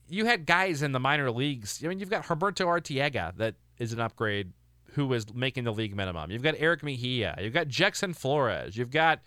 you 0.09 0.27
had 0.27 0.47
guys 0.47 0.83
in 0.83 0.93
the 0.93 1.01
minor 1.01 1.31
leagues. 1.31 1.83
I 1.83 1.89
mean, 1.89 1.99
you've 1.99 2.11
got 2.11 2.25
Humberto 2.25 2.67
Arteaga 2.67 3.37
that 3.39 3.55
is 3.79 3.93
an 3.93 4.01
upgrade 4.01 4.53
who 4.93 5.13
is 5.13 5.33
making 5.35 5.65
the 5.65 5.73
league 5.73 5.95
minimum. 5.97 6.31
You've 6.31 6.43
got 6.43 6.55
Erick 6.59 6.83
Mejia. 6.83 7.37
You've 7.41 7.55
got 7.55 7.69
Jecksson 7.69 8.17
Flores. 8.17 8.77
You've 8.77 8.91
got 8.91 9.21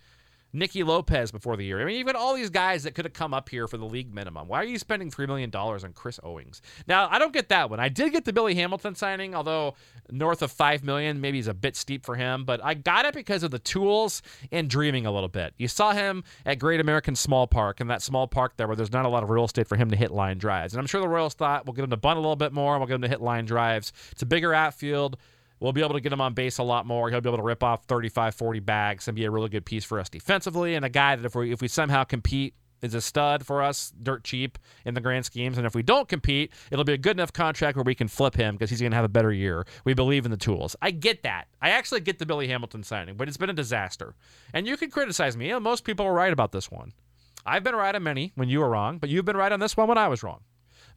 Nicky 0.52 0.82
Lopez 0.82 1.32
before 1.32 1.56
the 1.56 1.64
year. 1.64 1.80
I 1.80 1.84
mean, 1.84 1.96
you've 1.96 2.06
got 2.06 2.16
all 2.16 2.34
these 2.34 2.50
guys 2.50 2.82
that 2.82 2.94
could 2.94 3.04
have 3.04 3.14
come 3.14 3.32
up 3.32 3.48
here 3.48 3.66
for 3.66 3.78
the 3.78 3.84
league 3.84 4.14
minimum. 4.14 4.48
Why 4.48 4.60
are 4.60 4.64
you 4.64 4.78
spending 4.78 5.10
$3 5.10 5.26
million 5.26 5.50
on 5.54 5.92
Chris 5.94 6.20
Owings? 6.22 6.60
Now, 6.86 7.08
I 7.10 7.18
don't 7.18 7.32
get 7.32 7.48
that 7.48 7.70
one. 7.70 7.80
I 7.80 7.88
did 7.88 8.12
get 8.12 8.24
the 8.24 8.32
Billy 8.32 8.54
Hamilton 8.54 8.94
signing, 8.94 9.34
although 9.34 9.74
north 10.10 10.42
of 10.42 10.52
5 10.52 10.84
million 10.84 11.20
maybe 11.20 11.38
is 11.38 11.46
a 11.46 11.54
bit 11.54 11.76
steep 11.76 12.04
for 12.04 12.16
him, 12.16 12.44
but 12.44 12.62
I 12.62 12.74
got 12.74 13.06
it 13.06 13.14
because 13.14 13.42
of 13.42 13.50
the 13.50 13.58
tools 13.58 14.22
and 14.50 14.68
dreaming 14.68 15.06
a 15.06 15.12
little 15.12 15.28
bit. 15.28 15.54
You 15.56 15.68
saw 15.68 15.92
him 15.92 16.24
at 16.44 16.58
Great 16.58 16.80
American 16.80 17.16
Small 17.16 17.46
Park, 17.46 17.80
and 17.80 17.88
that 17.88 18.02
small 18.02 18.26
park 18.26 18.56
there 18.56 18.66
where 18.66 18.76
there's 18.76 18.92
not 18.92 19.06
a 19.06 19.08
lot 19.08 19.22
of 19.22 19.30
real 19.30 19.44
estate 19.44 19.66
for 19.66 19.76
him 19.76 19.90
to 19.90 19.96
hit 19.96 20.10
line 20.10 20.38
drives. 20.38 20.74
And 20.74 20.80
I'm 20.80 20.86
sure 20.86 21.00
the 21.00 21.08
Royals 21.08 21.34
thought 21.34 21.66
we'll 21.66 21.74
get 21.74 21.84
him 21.84 21.90
to 21.90 21.96
bunt 21.96 22.18
a 22.18 22.20
little 22.20 22.36
bit 22.36 22.52
more, 22.52 22.78
we'll 22.78 22.86
get 22.86 22.96
him 22.96 23.02
to 23.02 23.08
hit 23.08 23.22
line 23.22 23.46
drives. 23.46 23.92
It's 24.10 24.22
a 24.22 24.26
bigger 24.26 24.52
outfield. 24.52 25.16
We'll 25.62 25.72
be 25.72 25.80
able 25.80 25.94
to 25.94 26.00
get 26.00 26.12
him 26.12 26.20
on 26.20 26.34
base 26.34 26.58
a 26.58 26.64
lot 26.64 26.86
more. 26.86 27.08
He'll 27.08 27.20
be 27.20 27.28
able 27.28 27.38
to 27.38 27.44
rip 27.44 27.62
off 27.62 27.84
35, 27.84 28.34
40 28.34 28.58
bags 28.58 29.06
and 29.06 29.14
be 29.14 29.24
a 29.24 29.30
really 29.30 29.48
good 29.48 29.64
piece 29.64 29.84
for 29.84 30.00
us 30.00 30.08
defensively. 30.08 30.74
And 30.74 30.84
a 30.84 30.88
guy 30.88 31.14
that 31.14 31.24
if 31.24 31.36
we 31.36 31.52
if 31.52 31.62
we 31.62 31.68
somehow 31.68 32.02
compete 32.02 32.54
is 32.82 32.94
a 32.94 33.00
stud 33.00 33.46
for 33.46 33.62
us, 33.62 33.92
dirt 34.02 34.24
cheap 34.24 34.58
in 34.84 34.94
the 34.94 35.00
grand 35.00 35.24
schemes. 35.24 35.58
And 35.58 35.64
if 35.64 35.72
we 35.72 35.84
don't 35.84 36.08
compete, 36.08 36.52
it'll 36.72 36.84
be 36.84 36.94
a 36.94 36.98
good 36.98 37.16
enough 37.16 37.32
contract 37.32 37.76
where 37.76 37.84
we 37.84 37.94
can 37.94 38.08
flip 38.08 38.34
him 38.34 38.56
because 38.56 38.70
he's 38.70 38.80
going 38.80 38.90
to 38.90 38.96
have 38.96 39.04
a 39.04 39.08
better 39.08 39.32
year. 39.32 39.64
We 39.84 39.94
believe 39.94 40.24
in 40.24 40.32
the 40.32 40.36
tools. 40.36 40.74
I 40.82 40.90
get 40.90 41.22
that. 41.22 41.46
I 41.60 41.70
actually 41.70 42.00
get 42.00 42.18
the 42.18 42.26
Billy 42.26 42.48
Hamilton 42.48 42.82
signing, 42.82 43.16
but 43.16 43.28
it's 43.28 43.36
been 43.36 43.48
a 43.48 43.54
disaster. 43.54 44.16
And 44.52 44.66
you 44.66 44.76
can 44.76 44.90
criticize 44.90 45.36
me. 45.36 45.46
You 45.46 45.52
know, 45.52 45.60
most 45.60 45.84
people 45.84 46.04
are 46.04 46.12
right 46.12 46.32
about 46.32 46.50
this 46.50 46.72
one. 46.72 46.92
I've 47.46 47.62
been 47.62 47.76
right 47.76 47.94
on 47.94 48.02
many 48.02 48.32
when 48.34 48.48
you 48.48 48.58
were 48.58 48.70
wrong, 48.70 48.98
but 48.98 49.10
you've 49.10 49.24
been 49.24 49.36
right 49.36 49.52
on 49.52 49.60
this 49.60 49.76
one 49.76 49.86
when 49.86 49.98
I 49.98 50.08
was 50.08 50.24
wrong. 50.24 50.40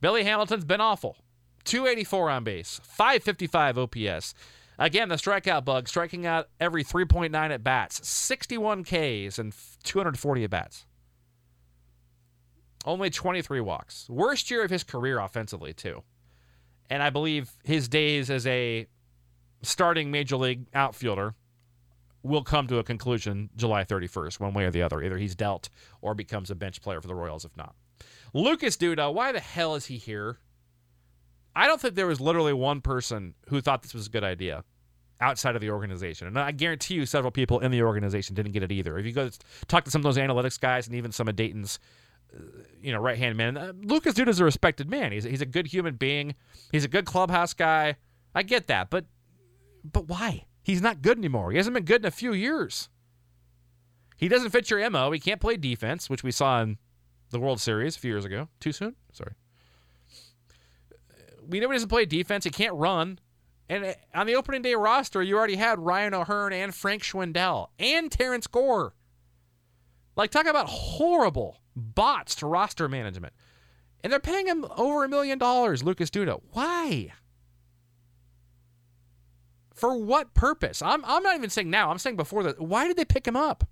Billy 0.02 0.24
Hamilton's 0.24 0.66
been 0.66 0.82
awful. 0.82 1.18
284 1.66 2.30
on 2.30 2.44
base, 2.44 2.80
555 2.84 3.78
OPS. 3.78 4.34
Again, 4.78 5.10
the 5.10 5.16
strikeout 5.16 5.64
bug, 5.66 5.88
striking 5.88 6.26
out 6.26 6.50
every 6.60 6.84
3.9 6.84 7.34
at 7.36 7.64
bats, 7.64 8.08
61 8.08 8.84
Ks 8.84 9.40
and 9.40 9.54
240 9.84 10.44
at 10.44 10.50
bats. 10.50 10.86
Only 12.86 13.10
23 13.10 13.62
walks. 13.62 14.08
Worst 14.10 14.52
year 14.52 14.64
of 14.64 14.70
his 14.70 14.84
career 14.84 15.20
offensively, 15.20 15.74
too. 15.74 16.04
And 16.90 17.02
I 17.02 17.10
believe 17.10 17.52
his 17.64 17.88
days 17.88 18.30
as 18.30 18.46
a 18.46 18.88
starting 19.64 20.12
major 20.12 20.38
league 20.38 20.68
outfielder 20.74 21.34
will 22.22 22.44
come 22.44 22.68
to 22.68 22.78
a 22.78 22.84
conclusion 22.84 23.50
July 23.56 23.84
31st, 23.84 24.40
one 24.40 24.54
way 24.54 24.66
or 24.66 24.72
the 24.72 24.82
other. 24.82 25.02
Either 25.02 25.18
he's 25.18 25.36
dealt 25.36 25.70
or 26.02 26.14
becomes 26.14 26.52
a 26.52 26.56
bench 26.56 26.82
player 26.82 27.02
for 27.02 27.08
the 27.08 27.16
Royals, 27.16 27.46
if 27.46 27.56
not. 27.56 27.76
Lucas 28.34 28.78
Duda, 28.78 29.14
why 29.14 29.32
the 29.32 29.40
hell 29.40 29.76
is 29.76 29.86
he 29.86 29.98
here? 29.98 30.40
I 31.56 31.68
don't 31.68 31.80
think 31.80 31.96
there 31.96 32.08
was 32.08 32.20
literally 32.20 32.54
one 32.54 32.82
person 32.82 33.36
who 33.50 33.62
thought 33.62 33.82
this 33.82 33.94
was 33.94 34.08
a 34.08 34.10
good 34.10 34.24
idea 34.24 34.64
outside 35.22 35.56
of 35.56 35.62
the 35.62 35.70
organization. 35.70 36.28
And 36.28 36.38
I 36.38 36.52
guarantee 36.52 36.96
you 36.96 37.06
several 37.06 37.32
people 37.32 37.60
in 37.60 37.72
the 37.72 37.82
organization 37.84 38.36
didn't 38.36 38.52
get 38.52 38.64
it 38.64 38.72
either. 38.72 38.98
If 38.98 39.06
you 39.06 39.14
go 39.14 39.30
talk 39.68 39.86
to 39.86 39.92
some 39.92 40.00
of 40.00 40.04
those 40.04 40.18
analytics 40.18 40.60
guys 40.60 40.88
and 40.88 40.96
even 40.96 41.12
some 41.12 41.28
of 41.28 41.36
Dayton's 41.36 41.80
uh, 42.36 42.40
you 42.82 42.92
know, 42.92 43.00
right 43.00 43.18
hand 43.18 43.38
man. 43.38 43.58
Uh, 43.58 43.74
Lucas 43.82 44.14
Duda 44.14 44.30
is 44.30 44.40
a 44.40 44.46
respected 44.46 44.90
man. 44.90 45.12
He's 45.12 45.24
he's 45.24 45.42
a 45.42 45.46
good 45.46 45.68
human 45.68 45.96
being. 45.96 46.36
He's 46.72 46.84
a 46.84 46.90
good 46.90 47.06
clubhouse 47.06 47.54
guy. 47.54 47.96
I 48.34 48.44
get 48.44 48.68
that, 48.68 48.90
but 48.90 49.06
but 49.84 50.08
why? 50.08 50.46
He's 50.64 50.82
not 50.82 51.02
good 51.02 51.18
anymore. 51.18 51.52
He 51.52 51.58
hasn't 51.58 51.74
been 51.74 51.86
good 51.86 52.02
in 52.02 52.06
a 52.06 52.12
few 52.12 52.34
years. 52.34 52.90
He 54.18 54.28
doesn't 54.28 54.50
fit 54.50 54.70
your 54.70 54.88
mo. 54.90 55.12
He 55.12 55.20
can't 55.20 55.42
play 55.42 55.58
defense, 55.58 56.10
which 56.10 56.24
we 56.24 56.32
saw 56.32 56.62
in 56.62 56.78
the 57.30 57.40
World 57.40 57.60
Series 57.60 57.96
a 57.96 58.00
few 58.00 58.12
years 58.12 58.26
ago. 58.26 58.48
Too 58.60 58.72
soon? 58.72 58.96
Sorry. 59.12 59.34
We 61.48 61.60
know 61.60 61.70
he 61.70 61.76
doesn't 61.76 61.90
play 61.90 62.06
defense. 62.06 62.44
He 62.44 62.50
can't 62.50 62.76
run. 62.76 63.20
And 63.68 63.86
uh, 63.86 63.94
on 64.14 64.28
the 64.28 64.36
opening 64.36 64.62
day 64.62 64.76
roster, 64.76 65.24
you 65.24 65.38
already 65.38 65.56
had 65.56 65.80
Ryan 65.80 66.14
O'Hearn 66.14 66.54
and 66.54 66.74
Frank 66.74 67.04
Schwindel 67.04 67.68
and 67.80 68.12
Terrence 68.12 68.48
Gore. 68.48 68.94
Like, 70.16 70.32
talk 70.32 70.46
about 70.46 70.70
horrible 70.70 71.62
bots 71.76 72.36
to 72.36 72.48
roster 72.48 72.88
management. 72.88 73.34
And 74.04 74.14
they're 74.14 74.20
paying 74.20 74.48
him 74.48 74.66
over 74.78 75.04
a 75.04 75.10
million 75.10 75.40
dollars, 75.40 75.84
Lucas 75.84 76.10
Duda. 76.10 76.40
Why? 76.52 77.12
For 79.74 79.98
what 79.98 80.34
purpose? 80.34 80.82
I'm, 80.82 81.04
I'm 81.04 81.24
not 81.24 81.36
even 81.36 81.50
saying 81.50 81.70
now. 81.70 81.90
I'm 81.90 81.98
saying 81.98 82.16
before 82.16 82.44
that. 82.44 82.62
Why 82.62 82.88
did 82.88 82.98
they 82.98 83.06
pick 83.06 83.28
him 83.28 83.36
up? 83.36 83.68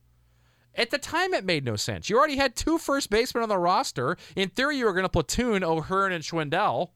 At 0.76 0.90
the 0.90 0.98
time, 0.98 1.34
it 1.36 1.46
made 1.46 1.64
no 1.64 1.76
sense. 1.76 2.10
You 2.10 2.18
already 2.18 2.36
had 2.36 2.56
two 2.56 2.80
first 2.80 3.12
basemen 3.12 3.44
on 3.44 3.50
the 3.50 3.60
roster. 3.60 4.18
In 4.36 4.50
theory, 4.50 4.78
you 4.78 4.86
were 4.86 4.94
going 4.94 5.06
to 5.06 5.10
platoon 5.10 5.64
O'Hearn 5.64 6.12
and 6.12 6.24
Schwindel. 6.24 6.90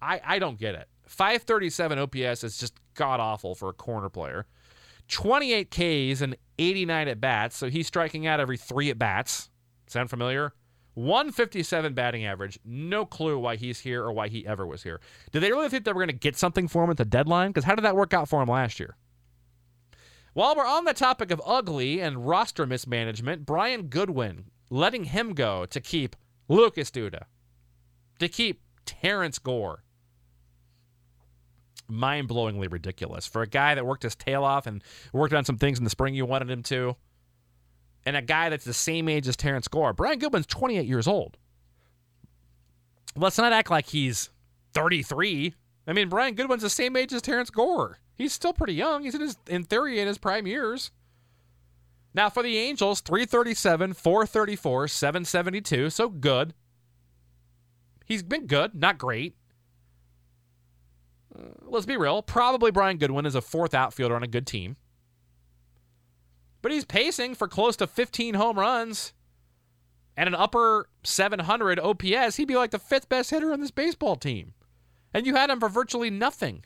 I, 0.00 0.20
I 0.24 0.38
don't 0.38 0.58
get 0.58 0.74
it. 0.74 0.88
537 1.06 1.98
OPS 1.98 2.44
is 2.44 2.58
just 2.58 2.74
god 2.94 3.20
awful 3.20 3.54
for 3.54 3.68
a 3.68 3.72
corner 3.72 4.08
player. 4.08 4.46
28 5.08 5.70
Ks 5.70 6.20
and 6.20 6.36
89 6.58 7.08
at 7.08 7.20
bats, 7.20 7.56
so 7.56 7.70
he's 7.70 7.86
striking 7.86 8.26
out 8.26 8.40
every 8.40 8.58
three 8.58 8.90
at 8.90 8.98
bats. 8.98 9.48
Sound 9.86 10.10
familiar? 10.10 10.52
157 10.94 11.94
batting 11.94 12.26
average. 12.26 12.58
No 12.64 13.06
clue 13.06 13.38
why 13.38 13.56
he's 13.56 13.80
here 13.80 14.02
or 14.02 14.12
why 14.12 14.28
he 14.28 14.46
ever 14.46 14.66
was 14.66 14.82
here. 14.82 15.00
Did 15.30 15.40
they 15.40 15.52
really 15.52 15.68
think 15.68 15.84
they 15.84 15.92
were 15.92 16.00
going 16.00 16.08
to 16.08 16.12
get 16.12 16.36
something 16.36 16.68
for 16.68 16.84
him 16.84 16.90
at 16.90 16.96
the 16.96 17.04
deadline? 17.04 17.50
Because 17.50 17.64
how 17.64 17.74
did 17.74 17.84
that 17.84 17.96
work 17.96 18.12
out 18.12 18.28
for 18.28 18.42
him 18.42 18.48
last 18.48 18.80
year? 18.80 18.96
While 20.34 20.56
we're 20.56 20.66
on 20.66 20.84
the 20.84 20.94
topic 20.94 21.30
of 21.30 21.40
ugly 21.46 22.00
and 22.00 22.26
roster 22.26 22.66
mismanagement, 22.66 23.46
Brian 23.46 23.84
Goodwin 23.84 24.46
letting 24.70 25.04
him 25.04 25.34
go 25.34 25.66
to 25.66 25.80
keep 25.80 26.16
Lucas 26.48 26.90
Duda, 26.90 27.24
to 28.18 28.28
keep 28.28 28.62
Terrence 28.84 29.38
Gore, 29.38 29.84
mind 31.88 32.28
blowingly 32.28 32.70
ridiculous 32.70 33.26
for 33.26 33.42
a 33.42 33.46
guy 33.46 33.74
that 33.74 33.86
worked 33.86 34.02
his 34.02 34.14
tail 34.14 34.44
off 34.44 34.66
and 34.66 34.82
worked 35.12 35.34
on 35.34 35.44
some 35.44 35.56
things 35.56 35.78
in 35.78 35.84
the 35.84 35.90
spring 35.90 36.14
you 36.14 36.26
wanted 36.26 36.50
him 36.50 36.62
to, 36.64 36.96
and 38.04 38.16
a 38.16 38.22
guy 38.22 38.48
that's 38.48 38.64
the 38.64 38.74
same 38.74 39.08
age 39.08 39.26
as 39.26 39.36
Terrence 39.36 39.68
Gore. 39.68 39.92
Brian 39.92 40.18
Goodwin's 40.18 40.46
28 40.46 40.86
years 40.86 41.06
old. 41.06 41.36
Let's 43.16 43.38
not 43.38 43.52
act 43.52 43.70
like 43.70 43.86
he's 43.86 44.30
33. 44.74 45.54
I 45.86 45.92
mean, 45.92 46.08
Brian 46.08 46.34
Goodwin's 46.34 46.62
the 46.62 46.70
same 46.70 46.96
age 46.96 47.12
as 47.12 47.22
Terrence 47.22 47.50
Gore. 47.50 47.98
He's 48.14 48.32
still 48.32 48.52
pretty 48.52 48.74
young. 48.74 49.04
He's 49.04 49.14
in 49.14 49.20
his, 49.20 49.36
in 49.46 49.64
theory, 49.64 50.00
in 50.00 50.06
his 50.06 50.18
prime 50.18 50.46
years. 50.46 50.90
Now 52.14 52.28
for 52.28 52.42
the 52.42 52.58
Angels, 52.58 53.00
337, 53.00 53.94
434, 53.94 54.88
772. 54.88 55.90
So 55.90 56.08
good. 56.08 56.54
He's 58.04 58.22
been 58.22 58.46
good, 58.46 58.74
not 58.74 58.98
great. 58.98 59.36
Let's 61.78 61.86
be 61.86 61.96
real, 61.96 62.22
probably 62.22 62.70
Brian 62.70 62.98
Goodwin 62.98 63.24
is 63.24 63.36
a 63.36 63.40
fourth 63.40 63.72
outfielder 63.72 64.16
on 64.16 64.24
a 64.24 64.28
good 64.28 64.46
team. 64.46 64.76
But 66.60 66.72
he's 66.72 66.84
pacing 66.84 67.36
for 67.36 67.46
close 67.46 67.76
to 67.76 67.86
15 67.86 68.34
home 68.34 68.58
runs 68.58 69.12
and 70.16 70.26
an 70.26 70.34
upper 70.34 70.88
700 71.04 71.78
OPS. 71.78 72.36
He'd 72.36 72.48
be 72.48 72.56
like 72.56 72.72
the 72.72 72.80
fifth 72.80 73.08
best 73.08 73.30
hitter 73.30 73.52
on 73.52 73.60
this 73.60 73.70
baseball 73.70 74.16
team. 74.16 74.54
And 75.14 75.24
you 75.24 75.36
had 75.36 75.50
him 75.50 75.60
for 75.60 75.68
virtually 75.68 76.10
nothing. 76.10 76.64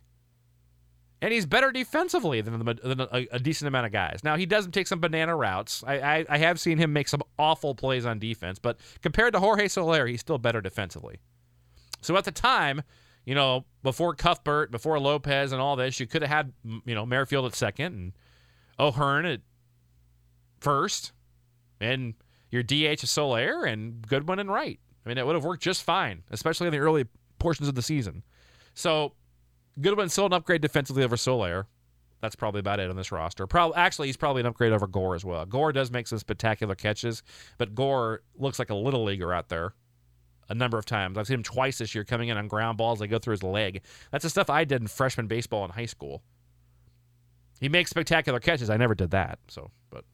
And 1.21 1.33
he's 1.33 1.45
better 1.45 1.71
defensively 1.71 2.41
than, 2.41 2.65
the, 2.65 2.75
than 2.75 3.01
a, 3.01 3.29
a, 3.33 3.39
decent 3.39 3.69
amount 3.69 3.87
of 3.87 3.93
guys. 3.93 4.21
Now, 4.25 4.37
he 4.37 4.47
doesn't 4.47 4.73
take 4.73 4.89
some 4.89 4.99
banana 4.99 5.37
routes. 5.37 5.85
I, 5.87 6.01
I, 6.01 6.25
I 6.29 6.39
have 6.39 6.59
seen 6.59 6.79
him 6.79 6.93
make 6.93 7.07
some 7.07 7.23
awful 7.39 7.75
plays 7.75 8.07
on 8.07 8.19
defense, 8.19 8.59
but 8.59 8.81
compared 9.03 9.35
to 9.35 9.41
Jorge 9.41 9.69
Soler, 9.69 10.07
he's 10.07 10.21
still 10.21 10.39
better 10.39 10.61
defensively. 10.61 11.21
So 12.01 12.17
at 12.17 12.25
the 12.25 12.33
time, 12.33 12.83
you 13.25 13.35
know, 13.35 13.65
before 13.83 14.15
Cuthbert, 14.15 14.71
before 14.71 14.99
Lopez 14.99 15.53
and 15.53 15.61
all 15.61 15.77
this, 15.77 16.01
you 16.01 16.07
could 16.07 16.23
have 16.23 16.31
had, 16.31 16.53
you 16.85 16.95
know, 16.95 17.07
Merrifield 17.07 17.47
at 17.47 17.55
second 17.55 17.95
and 17.95 18.13
O'Hearn 18.79 19.27
at 19.27 19.41
first, 20.61 21.13
and 21.81 22.15
your 22.51 22.63
DH 22.63 23.03
is 23.03 23.11
Soler 23.11 23.65
and 23.65 24.07
Goodwin 24.07 24.39
and 24.39 24.51
Wright. 24.51 24.81
I 25.05 25.09
mean, 25.09 25.19
it 25.19 25.27
would 25.27 25.35
have 25.35 25.45
worked 25.45 25.63
just 25.63 25.83
fine, 25.83 26.23
especially 26.31 26.69
in 26.69 26.73
the 26.73 26.79
early 26.79 27.07
portions 27.39 27.69
of 27.69 27.75
the 27.75 27.83
season. 27.83 28.23
So 28.75 29.15
Goodwin's 29.81 30.13
still 30.13 30.27
an 30.27 30.33
upgrade 30.33 30.63
defensively 30.63 31.03
over 31.03 31.17
Soler. 31.17 31.67
That's 32.21 32.37
probably 32.37 32.61
about 32.61 32.79
it 32.79 32.89
on 32.89 32.95
this 32.95 33.11
roster. 33.11 33.49
Probably, 33.49 33.77
actually, 33.77 34.07
he's 34.07 34.17
probably 34.17 34.41
an 34.41 34.47
upgrade 34.47 34.73
over 34.73 34.87
Gore 34.87 35.17
as 35.17 35.25
well. 35.25 35.45
Gore 35.45 35.73
does 35.73 35.91
make 35.91 36.07
some 36.07 36.19
spectacular 36.19 36.77
catches, 36.77 37.25
but 37.59 37.75
Gore 37.75 38.23
looks 38.37 38.61
like 38.61 38.71
a 38.71 38.77
little 38.77 39.03
leaguer 39.03 39.33
out 39.33 39.49
there 39.49 39.75
a 40.49 40.55
number 40.55 40.79
of 40.79 40.85
times. 40.85 41.17
I've 41.17 41.27
seen 41.27 41.37
him 41.37 41.43
twice 41.43 41.79
this 41.79 41.95
year 41.95 42.05
coming 42.05 42.29
in 42.29 42.37
on 42.37 42.49
ground 42.49 42.79
balls. 42.79 42.99
They 42.99 43.07
go 43.07 43.19
through 43.19 43.33
his 43.33 43.43
leg. 43.43 43.83
That's 44.11 44.23
the 44.23 44.31
stuff 44.31 44.51
I 44.51 44.65
did 44.65 44.81
in 44.81 44.89
freshman 44.89 45.27
baseball 45.27 45.65
in 45.65 45.71
high 45.71 45.87
school. 45.87 46.23
He 47.61 47.69
makes 47.69 47.91
spectacular 47.91 48.41
catches. 48.41 48.71
I 48.71 48.77
never 48.77 48.95
did 48.95 49.13
that. 49.13 49.39
So, 49.49 49.71
but 49.91 50.05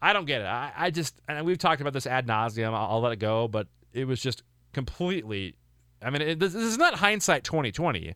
I 0.00 0.12
don't 0.12 0.24
get 0.24 0.40
it. 0.40 0.46
I, 0.46 0.72
I 0.76 0.90
just, 0.90 1.20
and 1.28 1.44
we've 1.44 1.58
talked 1.58 1.80
about 1.80 1.92
this 1.92 2.06
ad 2.06 2.26
nauseum. 2.26 2.72
I'll, 2.72 2.92
I'll, 2.92 3.00
let 3.00 3.12
it 3.12 3.18
go, 3.18 3.46
but 3.46 3.68
it 3.92 4.06
was 4.06 4.20
just 4.20 4.42
completely. 4.72 5.54
I 6.02 6.10
mean, 6.10 6.22
it, 6.22 6.40
this, 6.40 6.52
this, 6.54 6.62
is 6.62 6.78
not 6.78 6.94
hindsight 6.94 7.44
2020. 7.44 8.14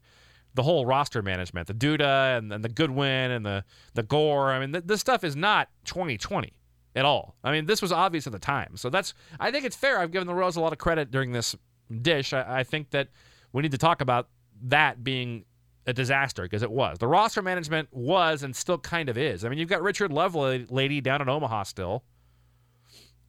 The 0.55 0.63
whole 0.63 0.85
roster 0.85 1.23
management, 1.23 1.69
the 1.69 1.75
Duda 1.75 2.39
and, 2.39 2.53
and 2.53 2.65
the 2.65 2.69
Goodwin 2.69 3.31
and 3.31 3.47
the 3.47 3.65
the 3.95 4.03
Gore. 4.03 4.51
I 4.51 4.59
mean, 4.59 4.73
th- 4.73 4.85
this 4.85 5.01
stuff 5.01 5.23
is 5.23 5.37
not 5.37 5.69
2020 5.85 6.53
at 6.95 7.05
all. 7.05 7.37
I 7.45 7.53
mean, 7.53 7.67
this 7.67 7.81
was 7.83 7.93
obvious 7.93 8.27
at 8.27 8.33
the 8.33 8.39
time. 8.39 8.77
So 8.77 8.91
that's. 8.91 9.15
I 9.39 9.51
think 9.51 9.65
it's 9.65 9.77
fair. 9.77 9.99
I've 9.99 10.13
given 10.13 10.27
the 10.27 10.35
Royals 10.35 10.57
a 10.57 10.61
lot 10.61 10.73
of 10.73 10.79
credit 10.79 11.11
during 11.11 11.33
this 11.33 11.55
dish. 12.03 12.33
I, 12.33 12.61
I 12.61 12.65
think 12.65 12.91
that 12.91 13.09
we 13.53 13.63
need 13.63 13.73
to 13.73 13.79
talk 13.79 14.01
about 14.01 14.29
that 14.63 15.03
being 15.03 15.45
a 15.87 15.93
disaster 15.93 16.43
because 16.43 16.63
it 16.63 16.71
was. 16.71 16.99
The 16.99 17.09
roster 17.09 17.43
management 17.43 17.89
was 17.93 18.43
and 18.43 18.55
still 18.55 18.79
kind 18.79 19.09
of 19.09 19.17
is. 19.17 19.45
I 19.45 19.49
mean, 19.49 19.59
you've 19.59 19.69
got 19.69 19.83
Richard 19.83 20.11
Lovelady 20.11 21.03
down 21.03 21.23
in 21.23 21.29
Omaha 21.29 21.65
still. 21.65 22.05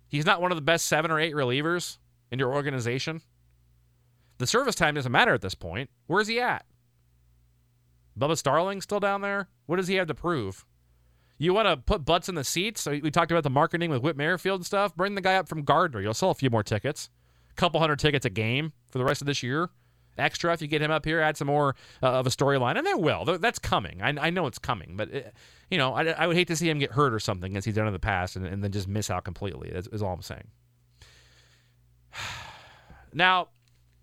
He's 0.07 0.25
not 0.25 0.41
one 0.41 0.51
of 0.51 0.57
the 0.57 0.61
best 0.61 0.87
seven 0.87 1.09
or 1.09 1.19
eight 1.19 1.33
relievers 1.33 1.97
in 2.31 2.39
your 2.39 2.53
organization. 2.53 3.21
The 4.37 4.47
service 4.47 4.75
time 4.75 4.95
doesn't 4.95 5.11
matter 5.11 5.33
at 5.33 5.41
this 5.41 5.55
point. 5.55 5.89
Where's 6.07 6.27
he 6.27 6.39
at? 6.41 6.65
Bubba 8.19 8.37
Starling 8.37 8.81
still 8.81 8.99
down 8.99 9.21
there? 9.21 9.47
What 9.67 9.77
does 9.77 9.87
he 9.87 9.95
have 9.95 10.07
to 10.07 10.13
prove? 10.13 10.65
You 11.41 11.53
want 11.53 11.67
to 11.67 11.77
put 11.77 12.05
butts 12.05 12.29
in 12.29 12.35
the 12.35 12.43
seats? 12.43 12.81
So 12.81 12.91
we 12.91 13.09
talked 13.09 13.31
about 13.31 13.43
the 13.43 13.49
marketing 13.49 13.89
with 13.89 14.01
Whit 14.03 14.15
Merrifield 14.15 14.59
and 14.59 14.65
stuff. 14.65 14.95
Bring 14.95 15.15
the 15.15 15.21
guy 15.21 15.35
up 15.35 15.47
from 15.47 15.63
Gardner. 15.63 15.99
You'll 15.99 16.13
sell 16.13 16.29
a 16.29 16.35
few 16.35 16.49
more 16.49 16.63
tickets, 16.63 17.09
a 17.49 17.53
couple 17.55 17.79
hundred 17.79 17.99
tickets 17.99 18.25
a 18.25 18.29
game 18.29 18.73
for 18.89 18.99
the 18.99 19.05
rest 19.05 19.21
of 19.21 19.25
this 19.27 19.41
year 19.41 19.69
extra 20.17 20.53
if 20.53 20.61
you 20.61 20.67
get 20.67 20.81
him 20.81 20.91
up 20.91 21.05
here, 21.05 21.19
add 21.19 21.37
some 21.37 21.47
more 21.47 21.75
uh, 22.01 22.07
of 22.07 22.27
a 22.27 22.29
storyline, 22.29 22.77
and 22.77 22.85
they 22.85 22.93
will. 22.93 23.25
That's 23.25 23.59
coming. 23.59 24.01
I, 24.01 24.09
I 24.09 24.29
know 24.29 24.47
it's 24.47 24.59
coming, 24.59 24.95
but 24.95 25.09
it, 25.09 25.33
you 25.69 25.77
know, 25.77 25.93
I, 25.93 26.05
I, 26.07 26.27
would 26.27 26.35
hate 26.35 26.47
to 26.49 26.55
see 26.55 26.69
him 26.69 26.79
get 26.79 26.91
hurt 26.91 27.13
or 27.13 27.19
something 27.19 27.55
as 27.57 27.65
he's 27.65 27.75
done 27.75 27.87
in 27.87 27.93
the 27.93 27.99
past, 27.99 28.35
and, 28.35 28.45
and 28.45 28.63
then 28.63 28.71
just 28.71 28.87
miss 28.87 29.09
out 29.09 29.23
completely. 29.23 29.69
Is, 29.69 29.87
is 29.87 30.01
all 30.01 30.13
I'm 30.13 30.21
saying. 30.21 30.47
now, 33.13 33.49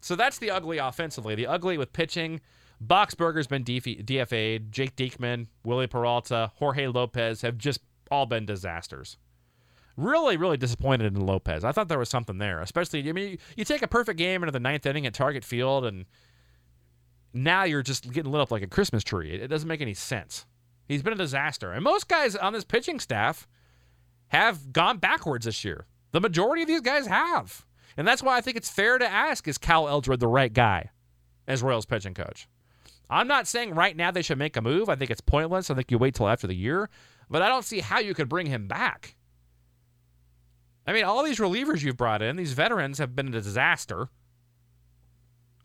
so 0.00 0.16
that's 0.16 0.38
the 0.38 0.50
ugly 0.50 0.78
offensively. 0.78 1.34
The 1.34 1.46
ugly 1.46 1.78
with 1.78 1.92
pitching. 1.92 2.40
Boxberger's 2.84 3.46
been 3.46 3.64
DFA'd. 3.64 4.72
Jake 4.72 4.96
Diekman, 4.96 5.48
Wily 5.64 5.86
Peralta, 5.86 6.52
Jorge 6.56 6.86
Lopez 6.86 7.42
have 7.42 7.58
just 7.58 7.80
all 8.10 8.26
been 8.26 8.46
disasters 8.46 9.16
really, 9.98 10.36
really 10.36 10.56
disappointed 10.56 11.14
in 11.14 11.26
Lopez. 11.26 11.64
I 11.64 11.72
thought 11.72 11.88
there 11.88 11.98
was 11.98 12.08
something 12.08 12.38
there, 12.38 12.60
especially. 12.60 13.06
I 13.08 13.12
mean, 13.12 13.38
you, 13.56 13.64
take 13.64 13.82
a 13.82 13.88
perfect 13.88 14.16
game 14.16 14.42
into 14.42 14.52
the 14.52 14.60
ninth 14.60 14.86
inning 14.86 15.04
at 15.06 15.12
Target 15.12 15.44
Field, 15.44 15.84
and 15.84 16.06
now 17.34 17.64
you're 17.64 17.82
just 17.82 18.10
getting 18.12 18.30
lit 18.30 18.40
up 18.40 18.50
like 18.50 18.62
a 18.62 18.68
Christmas 18.68 19.04
tree. 19.04 19.32
It, 19.32 19.42
it 19.42 19.48
doesn't 19.48 19.68
make 19.68 19.82
any 19.82 19.94
sense. 19.94 20.46
He's 20.86 21.02
been 21.02 21.12
a 21.12 21.16
disaster, 21.16 21.72
and 21.72 21.84
most 21.84 22.08
guys 22.08 22.34
on 22.36 22.54
this 22.54 22.64
pitching 22.64 23.00
staff 23.00 23.46
have 24.28 24.72
gone 24.72 24.98
backwards 24.98 25.44
this 25.44 25.64
year. 25.64 25.86
The 26.12 26.20
majority 26.20 26.62
of 26.62 26.68
these 26.68 26.80
guys 26.80 27.06
have, 27.06 27.66
and 27.96 28.08
that's 28.08 28.22
why 28.22 28.38
I 28.38 28.40
think 28.40 28.56
it's 28.56 28.70
fair 28.70 28.96
to 28.96 29.06
ask: 29.06 29.46
Is 29.46 29.58
Cal 29.58 29.88
Eldred 29.88 30.20
the 30.20 30.28
right 30.28 30.52
guy 30.52 30.90
as 31.46 31.62
Royals 31.62 31.84
pitching 31.84 32.14
coach? 32.14 32.48
I'm 33.10 33.28
not 33.28 33.46
saying 33.46 33.74
right 33.74 33.96
now 33.96 34.10
they 34.10 34.22
should 34.22 34.38
make 34.38 34.56
a 34.56 34.62
move. 34.62 34.88
I 34.88 34.96
think 34.96 35.10
it's 35.10 35.20
pointless. 35.20 35.70
I 35.70 35.74
think 35.74 35.90
you 35.90 35.98
wait 35.98 36.14
till 36.14 36.28
after 36.28 36.46
the 36.46 36.54
year, 36.54 36.90
but 37.30 37.42
I 37.42 37.48
don't 37.48 37.64
see 37.64 37.80
how 37.80 38.00
you 38.00 38.14
could 38.14 38.28
bring 38.28 38.46
him 38.46 38.68
back. 38.68 39.16
I 40.86 40.92
mean, 40.92 41.04
all 41.04 41.22
these 41.22 41.38
relievers 41.38 41.82
you've 41.82 41.96
brought 41.96 42.22
in, 42.22 42.36
these 42.36 42.52
veterans 42.52 42.98
have 42.98 43.14
been 43.14 43.28
a 43.28 43.40
disaster. 43.40 44.08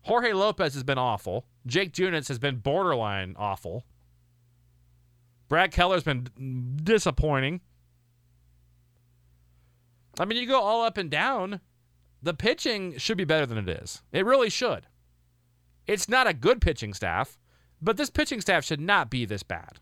Jorge 0.02 0.32
Lopez 0.32 0.74
has 0.74 0.82
been 0.82 0.98
awful. 0.98 1.46
Jake 1.66 1.92
Junis 1.92 2.28
has 2.28 2.38
been 2.38 2.56
borderline 2.56 3.34
awful. 3.38 3.84
Brad 5.48 5.70
Keller's 5.70 6.02
been 6.02 6.78
disappointing. 6.82 7.60
I 10.18 10.24
mean, 10.24 10.38
you 10.38 10.46
go 10.46 10.60
all 10.60 10.84
up 10.84 10.98
and 10.98 11.10
down. 11.10 11.60
The 12.22 12.34
pitching 12.34 12.96
should 12.98 13.18
be 13.18 13.24
better 13.24 13.46
than 13.46 13.58
it 13.58 13.68
is. 13.68 14.02
It 14.12 14.24
really 14.24 14.50
should. 14.50 14.86
It's 15.86 16.08
not 16.08 16.26
a 16.26 16.34
good 16.34 16.60
pitching 16.60 16.94
staff, 16.94 17.38
but 17.80 17.96
this 17.96 18.10
pitching 18.10 18.40
staff 18.40 18.64
should 18.64 18.80
not 18.80 19.10
be 19.10 19.24
this 19.24 19.42
bad. 19.42 19.78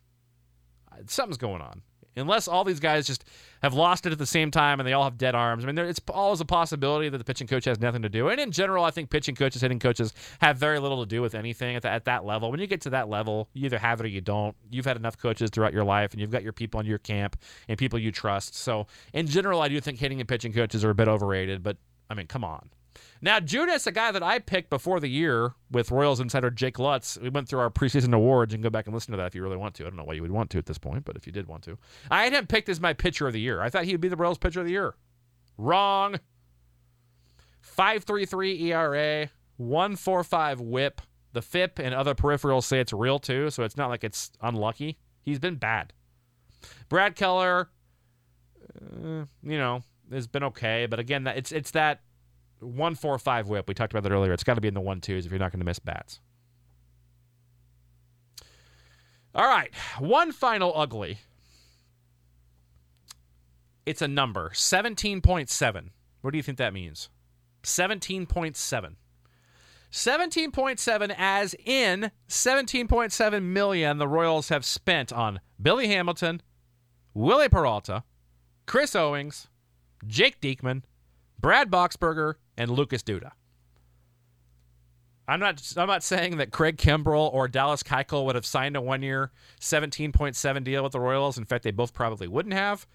Uh, 0.91 0.97
something's 1.07 1.39
going 1.39 1.63
on 1.63 1.83
unless 2.17 2.49
all 2.49 2.65
these 2.65 2.81
guys 2.81 3.07
just 3.07 3.25
have 3.63 3.75
lost 3.75 4.07
it 4.07 4.13
at 4.13 4.19
the 4.19 4.27
same 4.27 4.51
time 4.51 4.81
and 4.81 4.87
they 4.87 4.93
all 4.93 5.05
have 5.05 5.17
dead 5.17 5.35
arms. 5.35 5.65
I 5.65 5.67
mean, 5.67 5.77
there, 5.77 5.87
it's 5.87 6.01
always 6.11 6.41
a 6.41 6.45
possibility 6.45 7.09
that 7.09 7.19
the 7.19 7.25
pitching 7.25 7.47
coach 7.47 7.65
has 7.65 7.81
nothing 7.81 8.03
to 8.03 8.09
do. 8.09 8.29
And 8.29 8.41
in 8.41 8.51
general, 8.51 8.85
I 8.85 8.91
think 8.91 9.11
pitching 9.11 9.35
coaches, 9.35 9.63
hitting 9.63 9.79
coaches 9.79 10.13
have 10.41 10.57
very 10.57 10.79
little 10.79 11.01
to 11.01 11.07
do 11.07 11.23
with 11.23 11.35
anything 11.35 11.77
at, 11.77 11.83
the, 11.83 11.91
at 11.91 12.05
that 12.05 12.25
level. 12.25 12.51
When 12.51 12.61
you 12.61 12.67
get 12.67 12.83
to 12.83 12.91
that 12.91 13.09
level, 13.09 13.49
you 13.55 13.67
either 13.67 13.79
have 13.79 14.01
it 14.01 14.05
or 14.05 14.09
you 14.09 14.21
don't. 14.21 14.57
You've 14.71 14.85
had 14.85 14.97
enough 14.97 15.19
coaches 15.19 15.51
throughout 15.51 15.73
your 15.73 15.85
life, 15.85 16.13
and 16.13 16.21
you've 16.21 16.31
got 16.31 16.43
your 16.43 16.53
people 16.53 16.81
in 16.81 16.87
your 16.87 16.99
camp 16.99 17.37
and 17.69 17.79
people 17.79 17.99
you 17.99 18.13
trust. 18.13 18.55
So 18.55 18.87
in 19.13 19.27
general, 19.27 19.61
I 19.63 19.69
do 19.69 19.81
think 19.81 19.99
hitting 19.99 20.21
and 20.21 20.29
pitching 20.29 20.53
coaches 20.53 20.85
are 20.85 20.91
a 20.91 20.95
bit 20.95 21.09
overrated. 21.09 21.63
But 21.63 21.79
I 22.11 22.15
mean, 22.15 22.27
come 22.27 22.45
on. 22.45 22.69
Now, 23.21 23.41
Junis, 23.41 23.87
a 23.87 23.93
guy 23.93 24.11
that 24.11 24.23
I 24.23 24.39
picked 24.39 24.71
before 24.71 25.01
the 25.01 25.09
year 25.09 25.53
with 25.71 25.91
Royals 25.91 26.21
insider 26.21 26.51
Jake 26.51 26.79
Lutz, 26.79 27.19
we 27.21 27.29
went 27.29 27.49
through 27.49 27.61
our 27.61 27.71
preseason 27.71 28.15
awards 28.15 28.53
and 28.53 28.63
go 28.63 28.71
back 28.71 28.87
and 28.87 28.95
listen 28.95 29.13
to 29.13 29.17
that 29.17 29.27
if 29.27 29.35
you 29.35 29.43
really 29.43 29.57
want 29.57 29.75
to. 29.77 29.85
I 29.85 29.89
don't 29.89 29.97
know 29.97 30.05
why 30.05 30.15
you 30.15 30.23
would 30.23 30.33
want 30.33 30.51
to 30.51 30.59
at 30.59 30.67
this 30.67 30.79
point, 30.79 31.05
but 31.05 31.17
if 31.17 31.27
you 31.27 31.33
did 31.33 31.47
want 31.47 31.63
to. 31.65 31.79
I 32.11 32.25
had 32.25 32.33
him 32.33 32.47
picked 32.47 32.69
as 32.69 32.81
my 32.81 32.93
pitcher 32.93 33.27
of 33.27 33.33
the 33.33 33.41
year. 33.41 33.61
I 33.61 33.71
thought 33.71 33.85
he 33.85 33.93
would 33.93 34.01
be 34.01 34.09
the 34.09 34.17
Royals 34.17 34.39
pitcher 34.39 34.61
of 34.61 34.67
the 34.67 34.73
year. 34.73 34.95
Wrong. 35.57 36.19
5.33 37.77 38.61
ERA, 38.63 39.31
1.45 39.61 40.61
WHIP. 40.61 41.01
The 41.33 41.43
FIP 41.43 41.79
and 41.79 41.95
other 41.95 42.15
peripherals 42.15 42.65
say 42.65 42.81
it's 42.81 42.93
real 42.93 43.19
too, 43.19 43.49
so 43.49 43.63
it's 43.63 43.77
not 43.77 43.89
like 43.89 44.05
it's 44.05 44.31
unlucky. 44.43 44.99
He's 45.23 45.39
been 45.39 45.57
bad. 45.57 45.95
Brad 46.91 47.17
Keller, 47.17 47.71
uh, 48.79 49.25
you 49.43 49.59
know, 49.59 49.83
has 50.13 50.27
been 50.27 50.43
okay, 50.45 50.87
but 50.87 50.99
again, 50.99 51.25
that 51.25 51.39
it's 51.39 51.51
it's 51.51 51.71
that 51.71 52.01
one 52.63 52.95
four 52.95 53.19
five 53.19 53.49
whip. 53.49 53.69
We 53.69 53.75
talked 53.75 53.93
about 53.93 54.03
that 54.05 54.13
earlier. 54.13 54.33
It's 54.33 54.45
got 54.45 54.55
to 54.55 54.61
be 54.61 54.69
in 54.69 54.75
the 54.75 54.81
one 54.81 55.01
twos 55.01 55.27
if 55.27 55.33
you're 55.33 55.39
not 55.39 55.53
going 55.53 55.61
to 55.61 55.67
miss 55.67 55.79
bats. 55.79 56.21
All 59.35 59.47
right, 59.47 59.71
one 59.99 60.33
final 60.33 60.73
ugly. 60.77 61.19
It's 63.87 64.03
a 64.03 64.09
number 64.09 64.51
seventeen 64.55 65.21
point 65.21 65.51
seven. 65.51 65.91
What 66.21 66.31
do 66.33 66.37
you 66.37 66.43
think 66.43 66.59
that 66.59 66.73
means? 66.73 67.09
Seventeen 67.63 68.27
point 68.27 68.57
seven. 68.57 68.97
17.7 69.93 71.15
as 71.19 71.55
in 71.67 72.11
17.7 72.27 73.43
million 73.43 73.99
the 73.99 74.09
Royals 74.09 74.49
have 74.49 74.65
spent 74.65 75.13
on 75.13 75.39
Billy 75.61 75.89
Hamilton, 75.89 76.41
Wily 77.13 77.51
Peralta, 77.51 78.03
Chris 78.67 78.97
Owings, 78.97 79.49
Jake 80.07 80.41
Diekman, 80.41 80.83
Brad 81.39 81.71
Boxberger, 81.71 82.37
and 82.57 82.71
Lucas 82.71 83.03
Duda. 83.03 83.33
I'm 85.29 85.41
not. 85.41 85.63
I'm 85.77 85.87
not 85.87 86.03
saying 86.03 86.39
that 86.39 86.51
Craig 86.51 86.77
Kimbrel 86.77 87.33
or 87.33 87.47
Dallas 87.47 87.83
Keuchel 87.83 88.27
would 88.27 88.35
have 88.35 88.45
signed 88.45 88.77
a 88.77 88.81
one-year, 88.81 89.31
17.7 89.61 90.65
deal 90.65 90.83
with 90.83 90.93
the 90.93 91.01
Royals. 91.01 91.39
In 91.39 91.45
fact, 91.45 91.63
they 91.65 91.71
both 91.71 91.95
probably 91.95 92.27
wouldn't 92.27 92.55
have. 92.55 92.87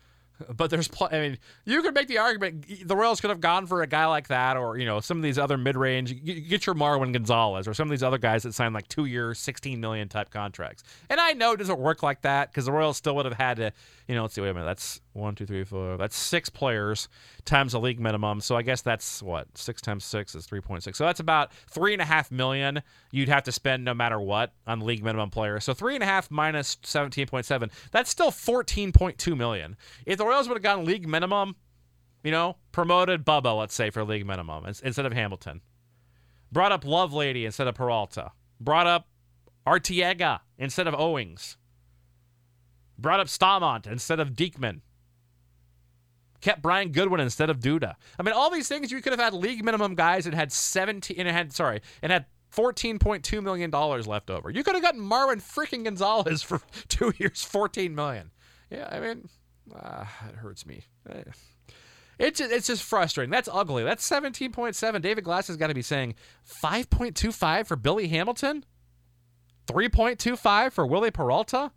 But 0.56 0.70
there's, 0.70 0.88
pl- 0.88 1.10
I 1.12 1.20
mean, 1.20 1.40
you 1.66 1.82
could 1.82 1.96
make 1.96 2.08
the 2.08 2.20
argument 2.20 2.66
the 2.88 2.96
Royals 2.96 3.22
could 3.22 3.32
have 3.32 3.42
gone 3.42 3.66
for 3.66 3.82
a 3.82 3.88
guy 3.88 4.06
like 4.06 4.28
that, 4.28 4.56
or 4.56 4.78
you 4.78 4.86
know, 4.86 5.00
some 5.00 5.18
of 5.18 5.24
these 5.24 5.40
other 5.40 5.58
mid-range. 5.58 6.24
Get 6.24 6.66
your 6.68 6.76
Marwin 6.76 7.12
Gonzalez, 7.12 7.68
or 7.68 7.74
some 7.74 7.88
of 7.88 7.92
these 7.92 8.04
other 8.04 8.20
guys 8.20 8.44
that 8.44 8.54
signed 8.54 8.76
like 8.76 8.88
two-year, 8.88 9.34
sixteen 9.34 9.80
million 9.80 10.10
type 10.10 10.30
contracts. 10.30 10.84
And 11.10 11.20
I 11.20 11.32
know 11.32 11.54
it 11.54 11.58
doesn't 11.58 11.80
work 11.80 12.04
like 12.04 12.22
that 12.22 12.52
because 12.52 12.66
the 12.66 12.72
Royals 12.72 12.98
still 12.98 13.16
would 13.16 13.26
have 13.26 13.34
had 13.34 13.58
to, 13.58 13.74
you 14.08 14.16
know, 14.16 14.24
let's 14.24 14.36
see, 14.36 14.42
wait 14.42 14.50
a 14.50 14.54
minute, 14.54 14.68
that's 14.68 15.02
one, 15.18 15.36
two, 15.36 15.46
three, 15.46 15.64
four, 15.64 15.98
that's 15.98 16.16
six 16.16 16.50
players 16.50 17.10
times 17.44 17.74
the 17.74 17.80
league 17.80 18.00
minimum. 18.00 18.40
So 18.40 18.56
I 18.56 18.62
guess 18.62 18.82
that's 18.82 19.22
what 19.22 19.48
six 19.58 19.82
times 19.82 20.06
six 20.06 20.36
is 20.36 20.46
three 20.46 20.62
point 20.62 20.84
six. 20.84 20.98
So 20.98 21.06
that's 21.06 21.20
about 21.20 21.52
three 21.70 21.94
and 21.94 22.02
a 22.02 22.06
half 22.06 22.32
million 22.32 22.82
you'd 23.12 23.30
have 23.30 23.44
to 23.44 23.52
spend 23.52 23.84
no 23.84 23.94
matter 23.94 24.20
what 24.20 24.54
on 24.66 24.80
league 24.82 25.04
minimum 25.04 25.30
players. 25.30 25.64
So 25.64 25.74
three 25.74 25.96
and 25.96 26.04
a 26.04 26.08
half 26.08 26.32
minus 26.32 26.78
seventeen 26.84 27.28
point 27.28 27.46
seven, 27.46 27.72
that's 27.92 28.10
still 28.10 28.32
fourteen 28.32 28.92
point 28.92 29.18
two 29.18 29.36
million. 29.36 29.76
If 30.06 30.18
the 30.18 30.26
Royals 30.26 30.48
would 30.48 30.56
have 30.56 30.64
gotten 30.64 30.86
league 30.86 31.08
minimum, 31.08 31.56
you 32.24 32.32
know, 32.32 32.58
promoted 32.72 33.26
Bubba, 33.26 33.58
let's 33.58 33.76
say, 33.76 33.90
for 33.90 34.04
league 34.04 34.26
minimum 34.26 34.66
instead 34.66 35.06
of 35.06 35.14
Hamilton, 35.14 35.62
brought 36.52 36.72
up 36.72 36.84
Lovelady 36.84 37.46
instead 37.46 37.68
of 37.68 37.76
Peralta, 37.76 38.32
brought 38.60 38.88
up 38.88 39.08
Arteaga 39.66 40.40
instead 40.58 40.88
of 40.88 40.96
Owings, 40.96 41.58
brought 42.98 43.20
up 43.20 43.28
Staumont 43.28 43.86
instead 43.86 44.20
of 44.20 44.32
Diekman, 44.32 44.82
kept 46.42 46.62
Brian 46.62 46.92
Goodwin 46.92 47.20
instead 47.20 47.50
of 47.50 47.60
Duda. 47.60 47.96
I 48.20 48.24
mean, 48.24 48.34
all 48.34 48.50
these 48.50 48.68
things 48.68 48.92
you 48.92 49.02
could 49.02 49.14
have 49.14 49.20
had 49.20 49.34
league 49.34 49.64
minimum 49.64 49.96
guys 49.96 50.26
and 50.26 50.36
had 50.36 50.52
17 50.52 51.18
and 51.20 51.30
had 51.30 51.54
sorry, 51.54 51.82
and 52.02 52.12
had 52.12 52.26
$14.2 52.56 53.44
million 53.44 53.72
left 53.72 54.30
over. 54.30 54.50
You 54.50 54.64
could 54.64 54.76
have 54.76 54.84
gotten 54.84 55.02
Marwin 55.02 55.42
freaking 55.42 55.84
Gonzalez 55.84 56.42
for 56.42 56.62
two 56.88 57.14
years, 57.18 57.44
14 57.44 57.94
million. 57.94 58.32
Yeah, 58.70 58.88
I 58.92 59.00
mean, 59.00 59.30
uh, 59.76 60.06
it 60.30 60.36
hurts 60.36 60.66
me. 60.66 60.84
Eh. 61.10 61.24
It's 62.20 62.40
just, 62.40 62.52
it's 62.52 62.68
just 62.68 62.84
frustrating. 62.84 63.30
That's 63.30 63.50
ugly. 63.52 63.84
That's 63.84 64.08
17.7. 64.10 65.02
David 65.02 65.24
Glass 65.24 65.48
has 65.48 65.58
got 65.58 65.68
to 65.68 65.76
be 65.76 65.84
saying 65.84 66.16
5.25 66.64 67.68
for 67.68 67.76
Billy 67.76 68.08
Hamilton, 68.08 68.66
3.25 69.68 70.72
for 70.72 70.88
Wily 70.88 71.12
Peralta, 71.12 71.72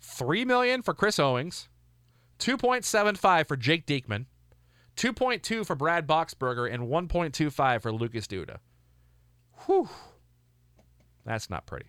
3 0.00 0.44
million 0.44 0.82
for 0.82 0.94
Chris 0.94 1.20
Owings, 1.20 1.68
2.75 2.38 3.48
for 3.48 3.56
Jake 3.56 3.86
Diekman, 3.86 4.26
2.2 4.96 5.66
for 5.66 5.74
Brad 5.74 6.06
Boxberger, 6.06 6.72
and 6.72 6.84
1.25 6.84 7.82
for 7.82 7.92
Lucas 7.92 8.26
Duda. 8.26 8.58
Whew. 9.66 9.88
That's 11.24 11.50
not 11.50 11.66
pretty. 11.66 11.86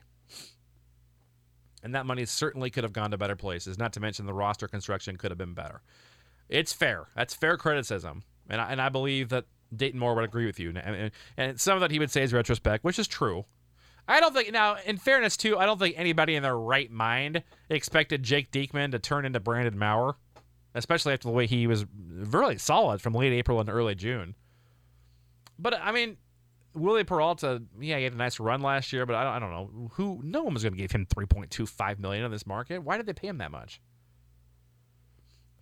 And 1.84 1.96
that 1.96 2.06
money 2.06 2.26
certainly 2.26 2.70
could 2.70 2.84
have 2.84 2.94
gone 2.94 3.12
to 3.12 3.18
better 3.18 3.36
places, 3.36 3.78
not 3.78 3.94
to 3.94 4.00
mention 4.00 4.26
the 4.26 4.34
roster 4.34 4.68
construction 4.68 5.16
could 5.16 5.32
have 5.32 5.38
been 5.38 5.54
better. 5.54 5.82
It's 6.50 6.74
fair. 6.74 7.08
That's 7.16 7.34
fair 7.34 7.58
criticism. 7.58 8.24
And 8.50 8.60
I, 8.60 8.72
and 8.72 8.82
I 8.82 8.90
believe 8.90 9.30
that 9.30 9.46
Dayton 9.76 10.00
Moore 10.00 10.16
would 10.16 10.24
agree 10.24 10.46
with 10.46 10.60
you. 10.60 10.74
And, 10.76 11.12
and 11.38 11.60
some 11.60 11.76
of 11.76 11.82
that 11.82 11.92
he 11.92 12.00
would 12.00 12.12
say 12.12 12.24
is 12.24 12.34
retrospect, 12.34 12.84
which 12.84 12.98
is 13.00 13.08
true. 13.08 13.46
I 14.08 14.22
don't 14.22 14.34
think, 14.34 14.52
now, 14.52 14.78
in 14.86 14.98
fairness, 14.98 15.36
too, 15.36 15.58
I 15.58 15.66
don't 15.66 15.80
think 15.80 15.96
anybody 15.98 16.36
in 16.36 16.44
their 16.44 16.58
right 16.58 16.90
mind 16.90 17.44
expected 17.70 18.24
Jake 18.24 18.52
Diekman 18.52 18.92
to 18.92 19.00
turn 19.00 19.26
into 19.26 19.42
Brandon 19.42 19.78
Maurer, 19.78 20.16
especially 20.78 21.14
after 21.14 21.28
the 21.28 21.34
way 21.34 21.48
he 21.48 21.68
was 21.68 21.86
really 22.10 22.58
solid 22.58 23.02
from 23.02 23.14
late 23.14 23.34
April 23.34 23.60
and 23.60 23.70
early 23.70 23.96
June. 23.96 24.36
But, 25.60 25.80
I 25.82 25.92
mean, 25.92 26.18
Wily 26.74 27.04
Peralta, 27.04 27.64
yeah, 27.80 27.98
he 27.98 28.04
had 28.04 28.14
a 28.14 28.18
nice 28.18 28.40
run 28.40 28.62
last 28.62 28.94
year, 28.94 29.06
but 29.06 29.16
I 29.16 29.24
don't, 29.24 29.34
I 29.34 29.40
don't 29.40 29.52
know 29.52 29.92
who. 29.94 30.22
No 30.24 30.44
one 30.44 30.54
was 30.54 30.64
going 30.64 30.74
to 30.74 30.80
give 30.80 30.92
him 30.92 31.06
three 31.06 31.26
point 31.26 31.52
two 31.52 31.66
five 31.66 32.00
million 32.00 32.24
in 32.24 32.32
this 32.32 32.46
market. 32.46 32.84
Why 32.84 32.98
did 32.98 33.06
they 33.06 33.14
pay 33.14 33.28
him 33.28 33.40
that 33.40 33.52
much? 33.52 33.82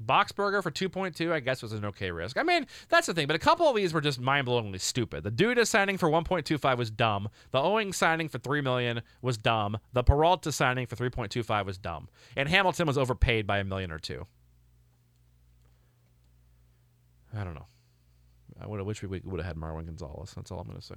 Boxberger 0.03 0.61
for 0.61 0.71
2.2, 0.71 1.31
I 1.31 1.39
guess, 1.39 1.61
was 1.61 1.71
an 1.71 1.85
okay 1.85 2.11
risk. 2.11 2.37
I 2.37 2.43
mean, 2.43 2.67
that's 2.89 3.07
the 3.07 3.13
thing, 3.13 3.27
but 3.27 3.35
a 3.35 3.39
couple 3.39 3.67
of 3.69 3.75
these 3.75 3.93
were 3.93 4.01
just 4.01 4.19
mind-blowingly 4.19 4.81
stupid. 4.81 5.23
The 5.23 5.31
Duda 5.31 5.65
signing 5.65 5.97
for 5.97 6.09
1.25 6.09 6.77
was 6.77 6.91
dumb. 6.91 7.29
The 7.51 7.61
Owing 7.61 7.93
signing 7.93 8.27
for 8.27 8.37
3 8.37 8.61
million 8.61 9.01
was 9.21 9.37
dumb. 9.37 9.77
The 9.93 10.03
Peralta 10.03 10.51
signing 10.51 10.85
for 10.85 10.95
3.25 10.95 11.65
was 11.65 11.77
dumb. 11.77 12.09
And 12.35 12.49
Hamilton 12.49 12.87
was 12.87 12.97
overpaid 12.97 13.47
by 13.47 13.59
a 13.59 13.63
million 13.63 13.91
or 13.91 13.99
two. 13.99 14.27
I 17.35 17.43
don't 17.43 17.53
know. 17.53 17.67
I 18.59 18.67
would 18.67 18.79
have 18.79 18.87
wished 18.87 19.03
we 19.03 19.21
would 19.23 19.39
have 19.39 19.45
had 19.45 19.57
Marwin 19.57 19.85
Gonzalez. 19.85 20.33
That's 20.35 20.51
all 20.51 20.59
I'm 20.59 20.67
going 20.67 20.79
to 20.79 20.85
say. 20.85 20.95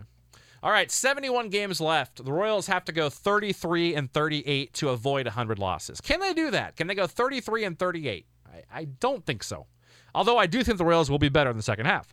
All 0.62 0.70
right, 0.70 0.90
71 0.90 1.50
games 1.50 1.80
left. 1.80 2.24
The 2.24 2.32
Royals 2.32 2.66
have 2.66 2.84
to 2.86 2.92
go 2.92 3.08
33 3.08 3.94
and 3.94 4.12
38 4.12 4.72
to 4.74 4.88
avoid 4.90 5.26
100 5.26 5.58
losses. 5.58 6.00
Can 6.00 6.20
they 6.20 6.34
do 6.34 6.50
that? 6.50 6.76
Can 6.76 6.86
they 6.88 6.94
go 6.94 7.06
33 7.06 7.64
and 7.64 7.78
38? 7.78 8.26
I, 8.46 8.80
I 8.80 8.84
don't 8.84 9.24
think 9.24 9.42
so. 9.42 9.66
Although 10.14 10.38
I 10.38 10.46
do 10.46 10.62
think 10.64 10.78
the 10.78 10.84
Royals 10.84 11.10
will 11.10 11.18
be 11.18 11.28
better 11.28 11.50
in 11.50 11.56
the 11.56 11.62
second 11.62 11.86
half. 11.86 12.12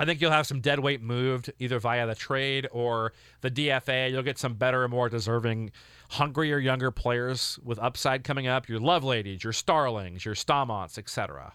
I 0.00 0.04
think 0.04 0.20
you'll 0.20 0.32
have 0.32 0.46
some 0.46 0.60
dead 0.60 0.80
weight 0.80 1.02
moved 1.02 1.52
either 1.58 1.78
via 1.78 2.06
the 2.06 2.14
trade 2.14 2.66
or 2.72 3.12
the 3.42 3.50
DFA. 3.50 4.10
You'll 4.10 4.22
get 4.22 4.38
some 4.38 4.54
better 4.54 4.82
and 4.82 4.90
more 4.90 5.08
deserving, 5.08 5.70
hungrier 6.10 6.58
younger 6.58 6.90
players 6.90 7.58
with 7.62 7.78
upside 7.78 8.24
coming 8.24 8.46
up. 8.48 8.68
Your 8.68 8.80
Loveladys, 8.80 9.44
your 9.44 9.52
Starlings, 9.52 10.24
your 10.24 10.34
Staumonts, 10.34 10.98
etc. 10.98 11.52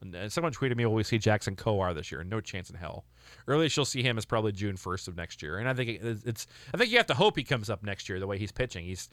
And 0.00 0.30
someone 0.30 0.52
tweeted 0.52 0.76
me, 0.76 0.84
"Will 0.84 0.94
we 0.94 1.02
see 1.02 1.18
Jackson 1.18 1.56
Kowar 1.56 1.94
this 1.94 2.12
year?" 2.12 2.22
No 2.24 2.40
chance 2.40 2.68
in 2.68 2.76
hell. 2.76 3.04
Earliest 3.46 3.76
you'll 3.76 3.86
see 3.86 4.02
him 4.02 4.18
is 4.18 4.24
probably 4.24 4.52
June 4.52 4.76
first 4.76 5.08
of 5.08 5.16
next 5.16 5.42
year, 5.42 5.58
and 5.58 5.68
I 5.68 5.74
think 5.74 6.00
it's. 6.02 6.46
I 6.72 6.76
think 6.76 6.90
you 6.90 6.98
have 6.98 7.06
to 7.06 7.14
hope 7.14 7.36
he 7.36 7.44
comes 7.44 7.70
up 7.70 7.82
next 7.82 8.08
year 8.08 8.20
the 8.20 8.26
way 8.26 8.38
he's 8.38 8.52
pitching. 8.52 8.84
He's 8.84 9.08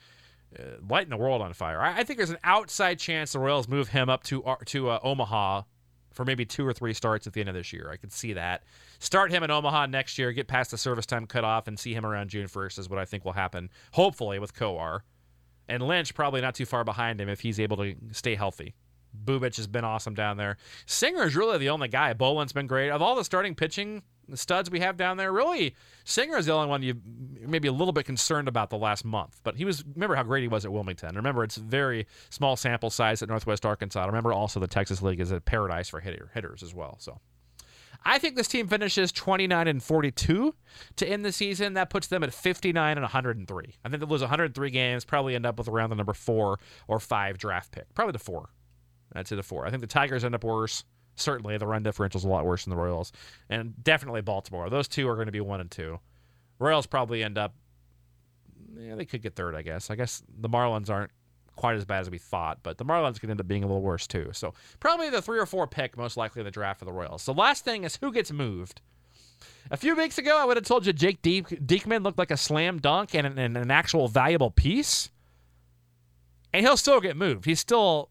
uh, 0.60 0.64
lighting 0.88 1.12
the 1.12 1.18
world 1.18 1.42
on 1.42 1.54
fire. 1.54 1.82
I, 1.82 2.00
I, 2.00 2.04
think 2.04 2.18
there's 2.18 2.30
an 2.30 2.40
outside 2.44 3.00
chance 3.00 3.32
the 3.32 3.40
Royals 3.40 3.70
move 3.70 3.90
him 3.90 4.10
up 4.10 4.24
to 4.24 4.44
uh, 4.44 4.58
to 4.66 4.90
uh, 4.90 5.00
Omaha 5.02 5.64
for 6.12 6.26
maybe 6.26 6.46
two 6.46 6.66
or 6.68 6.74
three 6.74 6.94
starts 6.94 7.26
at 7.26 7.34
the 7.34 7.40
end 7.40 7.50
of 7.50 7.56
this 7.56 7.72
year. 7.72 7.90
I 7.92 7.98
could 7.98 8.12
see 8.12 8.34
that. 8.34 8.64
Start 9.00 9.32
him 9.32 9.44
in 9.44 9.52
Omaha 9.52 9.86
next 9.88 10.18
year, 10.18 10.32
get 10.32 10.48
past 10.48 10.72
the 10.72 10.78
service 10.78 11.06
time 11.06 11.26
cutoff, 11.26 11.68
and 11.68 11.80
see 11.80 11.94
him 11.94 12.06
around 12.06 12.30
June 12.30 12.48
1st 12.48 12.80
is 12.80 12.90
what 12.90 13.00
I 13.00 13.06
think 13.06 13.24
will 13.24 13.32
happen. 13.32 13.70
Hopefully 13.94 14.40
with 14.40 14.54
Kowar, 14.54 15.02
and 15.68 15.82
Lynch 15.82 16.14
probably 16.14 16.42
not 16.42 16.56
too 16.56 16.66
far 16.66 16.84
behind 16.84 17.22
him 17.22 17.30
if 17.30 17.40
he's 17.40 17.60
able 17.60 17.78
to 17.78 17.96
stay 18.12 18.36
healthy. 18.36 18.76
Bubic 19.26 19.56
has 19.58 19.68
been 19.68 19.84
awesome 19.84 20.14
down 20.14 20.38
there. 20.38 20.58
Singer 20.86 21.24
is 21.24 21.36
really 21.36 21.58
the 21.58 21.70
only 21.70 21.88
guy. 21.88 22.14
Boland's 22.14 22.54
been 22.54 22.68
great. 22.68 22.90
Of 22.90 23.02
all 23.02 23.16
the 23.16 23.24
starting 23.24 23.56
pitching 23.56 24.04
studs 24.34 24.70
we 24.70 24.80
have 24.80 24.98
down 24.98 25.18
there, 25.18 25.32
really, 25.32 25.76
Singer 26.04 26.38
is 26.38 26.46
the 26.46 26.54
only 26.54 26.70
one 26.70 26.84
you 26.84 26.96
maybe 27.46 27.68
a 27.68 27.72
little 27.72 27.92
bit 27.92 28.06
concerned 28.06 28.48
about 28.48 28.70
the 28.70 28.78
last 28.78 29.04
month. 29.04 29.40
But 29.44 29.56
he 29.56 29.66
was, 29.66 29.84
remember 29.96 30.16
how 30.16 30.24
great 30.24 30.42
he 30.42 30.48
was 30.48 30.66
at 30.66 30.72
Wilmington. 30.72 31.16
Remember, 31.16 31.44
it's 31.44 31.58
very 31.58 32.08
small 32.30 32.56
sample 32.56 32.90
size 32.90 33.22
at 33.22 33.30
Northwest 33.30 33.66
Arkansas. 33.66 34.06
Remember 34.06 34.34
also 34.34 34.60
the 34.60 34.68
Texas 34.68 35.02
League 35.02 35.20
is 35.20 35.32
a 35.32 35.42
paradise 35.42 35.90
for 35.90 36.00
hitter, 36.00 36.32
hitters 36.34 36.64
as 36.64 36.74
well. 36.74 36.98
So. 37.00 37.20
I 38.04 38.18
think 38.18 38.36
this 38.36 38.48
team 38.48 38.68
finishes 38.68 39.12
29 39.12 39.68
and 39.68 39.84
42 39.84 40.56
to 40.96 41.08
end 41.08 41.24
the 41.24 41.32
season. 41.32 41.76
That 41.76 41.90
puts 41.90 42.08
them 42.08 42.24
at 42.24 42.34
59 42.34 42.98
and 42.98 43.04
103. 43.04 43.76
I 43.86 43.90
think 43.90 44.00
they'll 44.00 44.10
lose 44.10 44.22
103 44.22 44.72
games, 44.72 45.06
probably 45.06 45.36
end 45.36 45.46
up 45.46 45.58
with 45.58 45.68
around 45.68 45.92
the 45.92 45.96
number 45.96 46.14
four 46.14 46.60
or 46.88 47.00
five 47.00 47.38
draft 47.38 47.72
pick. 47.72 47.94
Probably 47.94 48.14
the 48.14 48.20
four. 48.20 48.50
Say 49.24 49.36
the 49.36 49.44
four. 49.44 49.66
I 49.66 49.70
think 49.70 49.82
the 49.82 49.88
Tigers 49.88 50.24
end 50.24 50.36
up 50.36 50.44
worse. 50.44 50.84
Certainly, 51.16 51.58
the 51.58 51.68
run 51.68 51.84
differential 51.84 52.20
is 52.20 52.24
a 52.24 52.30
lot 52.30 52.46
worse 52.46 52.64
than 52.64 52.72
the 52.72 52.78
Royals, 52.78 53.12
and 53.50 53.74
definitely 53.84 54.22
Baltimore. 54.22 54.70
Those 54.70 54.88
two 54.88 55.08
are 55.10 55.16
going 55.16 55.26
to 55.26 55.32
be 55.32 55.42
one 55.42 55.60
and 55.60 55.70
two. 55.70 56.00
Royals 56.58 56.86
probably 56.86 57.24
end 57.24 57.38
up. 57.38 57.54
Yeah, 58.78 58.96
they 58.96 59.06
could 59.06 59.22
get 59.22 59.36
third, 59.36 59.54
I 59.54 59.62
guess. 59.62 59.90
I 59.92 59.96
guess 59.96 60.24
the 60.40 60.48
Marlins 60.48 60.90
aren't 60.90 61.12
quite 61.56 61.76
as 61.76 61.86
bad 61.86 62.02
as 62.02 62.10
we 62.10 62.18
thought, 62.18 62.60
but 62.64 62.78
the 62.78 62.86
Marlins 62.86 63.20
could 63.20 63.30
end 63.30 63.42
up 63.42 63.48
being 63.48 63.64
a 63.64 63.68
little 63.68 63.82
worse 63.82 64.08
too. 64.08 64.30
So 64.34 64.54
probably 64.80 65.10
the 65.10 65.22
three 65.22 65.38
or 65.38 65.46
four 65.46 65.68
pick 65.68 65.98
most 65.98 66.18
likely 66.18 66.40
in 66.40 66.46
the 66.46 66.52
draft 66.52 66.80
for 66.80 66.86
the 66.86 66.94
Royals. 66.94 67.26
The 67.26 67.34
last 67.34 67.66
thing 67.66 67.84
is 67.84 67.98
who 67.98 68.12
gets 68.12 68.32
moved. 68.32 68.82
A 69.70 69.78
few 69.78 69.96
weeks 69.96 70.18
ago, 70.18 70.38
I 70.40 70.46
would 70.46 70.58
have 70.58 70.66
told 70.66 70.86
you 70.86 70.94
Jake 70.94 71.22
De- 71.22 71.42
Diekman 71.42 72.04
looked 72.04 72.18
like 72.18 72.32
a 72.32 72.38
slam 72.38 72.80
dunk 72.80 73.14
and 73.14 73.28
an, 73.28 73.38
and 73.38 73.58
an 73.58 73.72
actual 73.72 74.08
valuable 74.08 74.52
piece, 74.52 75.10
and 76.54 76.66
he'll 76.66 76.78
still 76.78 77.02
get 77.02 77.18
moved. 77.18 77.46
He's 77.46 77.60
still 77.60 78.10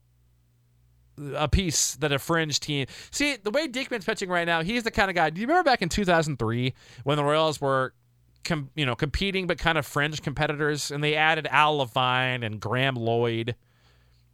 a 1.34 1.48
piece 1.48 1.94
that 1.96 2.12
a 2.12 2.18
fringe 2.18 2.60
team. 2.60 2.86
See, 3.10 3.36
the 3.36 3.50
way 3.50 3.68
Diekman's 3.68 4.04
pitching 4.04 4.28
right 4.28 4.46
now, 4.46 4.62
he's 4.62 4.82
the 4.82 4.90
kind 4.90 5.10
of 5.10 5.14
guy. 5.14 5.30
Do 5.30 5.40
you 5.40 5.46
remember 5.46 5.68
back 5.68 5.82
in 5.82 5.88
2003 5.88 6.74
when 7.04 7.16
the 7.16 7.24
Royals 7.24 7.60
were, 7.60 7.94
com, 8.44 8.70
you 8.74 8.86
know, 8.86 8.94
competing 8.94 9.46
but 9.46 9.58
kind 9.58 9.78
of 9.78 9.86
fringe 9.86 10.22
competitors, 10.22 10.90
and 10.90 11.02
they 11.02 11.14
added 11.14 11.46
Al 11.50 11.78
Levine 11.78 12.42
and 12.42 12.60
Graeme 12.60 12.96
Lloyd? 12.96 13.54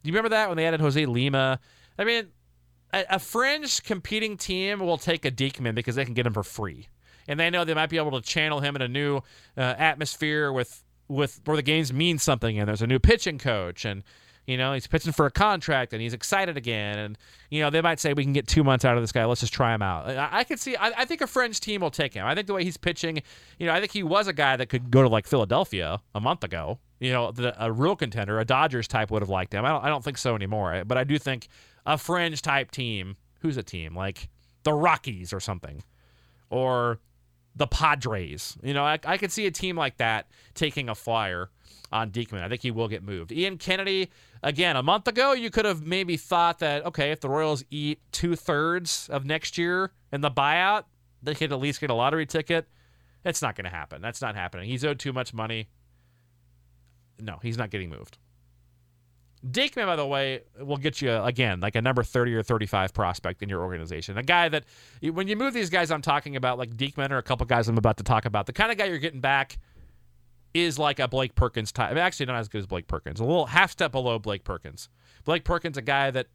Do 0.03 0.09
you 0.09 0.13
remember 0.13 0.31
that 0.31 0.49
when 0.49 0.57
they 0.57 0.67
added 0.67 0.81
Jose 0.81 1.05
Lima? 1.05 1.59
I 1.99 2.05
mean, 2.05 2.29
a, 2.93 3.05
a 3.11 3.19
fringe 3.19 3.83
competing 3.83 4.37
team 4.37 4.81
will 4.81 4.99
take 4.99 5.25
a 5.25 5.31
Diekman 5.31 5.75
because 5.75 5.97
they 5.97 6.05
can 6.05 6.15
get 6.15 6.27
him 6.27 6.35
for 6.35 6.43
free, 6.43 6.89
and 7.27 7.41
they 7.41 7.51
know 7.51 7.65
they 7.65 7.75
might 7.75 7.91
be 7.91 7.97
able 7.97 8.21
to 8.21 8.27
channel 8.27 8.61
him 8.61 8.77
in 8.77 8.83
a 8.83 8.89
new 8.89 9.19
uh, 9.57 9.61
atmosphere 9.61 10.53
with 10.53 10.83
with 11.09 11.41
where 11.45 11.57
the 11.57 11.63
games 11.63 11.93
mean 11.93 12.19
something, 12.19 12.59
and 12.59 12.69
there's 12.69 12.83
a 12.83 12.87
new 12.87 12.99
pitching 12.99 13.39
coach 13.39 13.85
and 13.85 14.03
You 14.47 14.57
know, 14.57 14.73
he's 14.73 14.87
pitching 14.87 15.13
for 15.13 15.27
a 15.27 15.31
contract 15.31 15.93
and 15.93 16.01
he's 16.01 16.15
excited 16.15 16.57
again. 16.57 16.99
And, 16.99 17.19
you 17.51 17.61
know, 17.61 17.69
they 17.69 17.81
might 17.81 17.99
say 17.99 18.13
we 18.13 18.23
can 18.23 18.33
get 18.33 18.47
two 18.47 18.63
months 18.63 18.85
out 18.85 18.97
of 18.97 19.03
this 19.03 19.11
guy. 19.11 19.25
Let's 19.25 19.41
just 19.41 19.53
try 19.53 19.75
him 19.75 19.83
out. 19.83 20.09
I, 20.09 20.29
I 20.39 20.45
could 20.45 20.61
see, 20.61 20.77
I, 20.77 20.93
I, 20.99 21.05
think 21.05 21.21
a 21.21 21.27
fringe 21.27 21.59
team 21.59 21.81
will 21.81 21.91
take 21.91 22.15
him. 22.15 22.25
I 22.25 22.35
think 22.35 22.47
the 22.47 22.55
way 22.55 22.63
he's 22.63 22.77
pitching, 22.77 23.23
you 23.59 23.67
know, 23.67 23.73
I 23.73 23.81
think 23.81 23.93
he 23.93 24.05
was 24.05 24.29
a 24.29 24.33
guy 24.33 24.57
that 24.57 24.69
could 24.69 24.91
go 24.91 25.03
to 25.03 25.09
like 25.09 25.27
Philadelphia 25.27 26.01
a 26.15 26.21
month 26.21 26.45
ago. 26.45 26.79
You 27.01 27.13
know, 27.13 27.33
the, 27.33 27.55
a 27.63 27.73
real 27.73 27.97
contender, 27.97 28.39
a 28.39 28.45
Dodgers 28.45 28.87
type 28.87 29.11
would 29.11 29.21
have 29.21 29.29
liked 29.29 29.53
him. 29.53 29.65
I 29.65 29.69
don't, 29.69 29.85
I 29.85 29.89
don't 29.89 30.05
think 30.05 30.17
so 30.17 30.37
anymore. 30.37 30.85
But 30.87 30.97
I 30.97 31.05
do 31.05 31.19
think 31.19 31.49
a 31.85 31.99
fringe 31.99 32.41
type 32.41 32.71
team, 32.71 33.17
who's 33.41 33.57
a 33.57 33.63
team? 33.65 33.97
Like 33.97 34.29
the 34.63 34.73
Rockies 34.73 35.33
or 35.33 35.41
something. 35.41 35.83
Or 36.51 37.01
the 37.57 37.67
Padres. 37.67 38.57
You 38.63 38.75
know, 38.75 38.85
I, 38.85 38.99
I 39.05 39.17
could 39.17 39.33
see 39.33 39.47
a 39.47 39.51
team 39.51 39.77
like 39.77 39.97
that 39.97 40.29
taking 40.55 40.89
a 40.89 40.95
flyer 40.95 41.51
on 41.91 42.11
Diekman. 42.11 42.43
I 42.43 42.49
think 42.49 42.63
he 42.63 42.71
will 42.71 42.89
get 42.89 43.03
moved. 43.03 43.33
Ian 43.33 43.57
Kennedy, 43.59 44.11
again, 44.43 44.77
a 44.77 44.83
month 44.83 45.09
ago, 45.09 45.33
you 45.33 45.51
could 45.51 45.65
have 45.65 45.83
maybe 45.87 46.17
thought 46.17 46.59
that, 46.59 46.85
okay, 46.85 47.11
if 47.11 47.21
the 47.21 47.29
Royals 47.29 47.65
eat 47.71 48.01
two 48.13 48.37
thirds 48.37 49.09
of 49.09 49.25
next 49.25 49.57
year 49.57 49.93
in 50.13 50.21
the 50.21 50.31
buyout, 50.31 50.85
they 51.23 51.35
could 51.35 51.53
at 51.53 51.59
least 51.59 51.81
get 51.81 51.91
a 51.91 51.95
lottery 51.95 52.27
ticket. 52.27 52.69
It's 53.25 53.43
not 53.43 53.57
going 53.57 53.65
to 53.65 53.71
happen. 53.71 54.03
That's 54.03 54.21
not 54.21 54.37
happening. 54.37 54.69
He's 54.69 54.85
owed 54.85 54.99
too 54.99 55.13
much 55.13 55.33
money. 55.33 55.69
No, 57.19 57.39
he's 57.43 57.57
not 57.57 57.71
getting 57.71 57.89
moved. 57.89 58.19
Diekman, 59.51 59.87
by 59.87 59.97
the 59.97 60.07
way, 60.07 60.43
will 60.59 60.77
get 60.77 61.01
you 61.01 61.13
again 61.13 61.61
like 61.61 61.77
a 61.77 61.83
number 61.83 62.03
30 62.03 62.35
or 62.35 62.43
35 62.43 62.93
prospect 62.93 63.43
in 63.43 63.49
your 63.49 63.63
organization. 63.63 64.19
A 64.19 64.23
guy 64.23 64.49
that 64.49 64.65
when 65.03 65.29
you 65.29 65.37
move 65.37 65.55
these 65.55 65.71
guys 65.71 65.91
I'm 65.91 66.03
talking 66.03 66.37
about, 66.37 66.59
like 66.59 66.77
Diekman 66.77 67.11
or 67.11 67.19
a 67.19 67.23
couple 67.23 67.47
guys 67.47 67.69
I'm 67.69 67.79
about 67.79 67.99
to 67.99 68.05
talk 68.05 68.25
about, 68.25 68.47
the 68.47 68.53
kind 68.53 68.73
of 68.73 68.79
guy 68.79 68.87
you're 68.87 68.99
getting 68.99 69.21
back 69.21 69.59
is 70.55 70.79
like 70.79 70.99
a 70.99 71.07
Blake 71.07 71.35
Perkins 71.35 71.71
type. 71.71 71.91
I 71.91 71.95
mean, 71.95 72.03
actually, 72.03 72.27
not 72.27 72.37
as 72.37 72.49
good 72.49 72.59
as 72.59 72.67
Blake 72.67 72.87
Perkins. 72.87 73.21
A 73.21 73.25
little 73.25 73.47
half 73.47 73.71
step 73.71 73.93
below 73.93 74.19
Blake 74.19 74.43
Perkins. 74.45 74.89
Blake 75.25 75.45
Perkins, 75.45 75.77
a 75.77 75.83
guy 75.83 76.11
that 76.11 76.27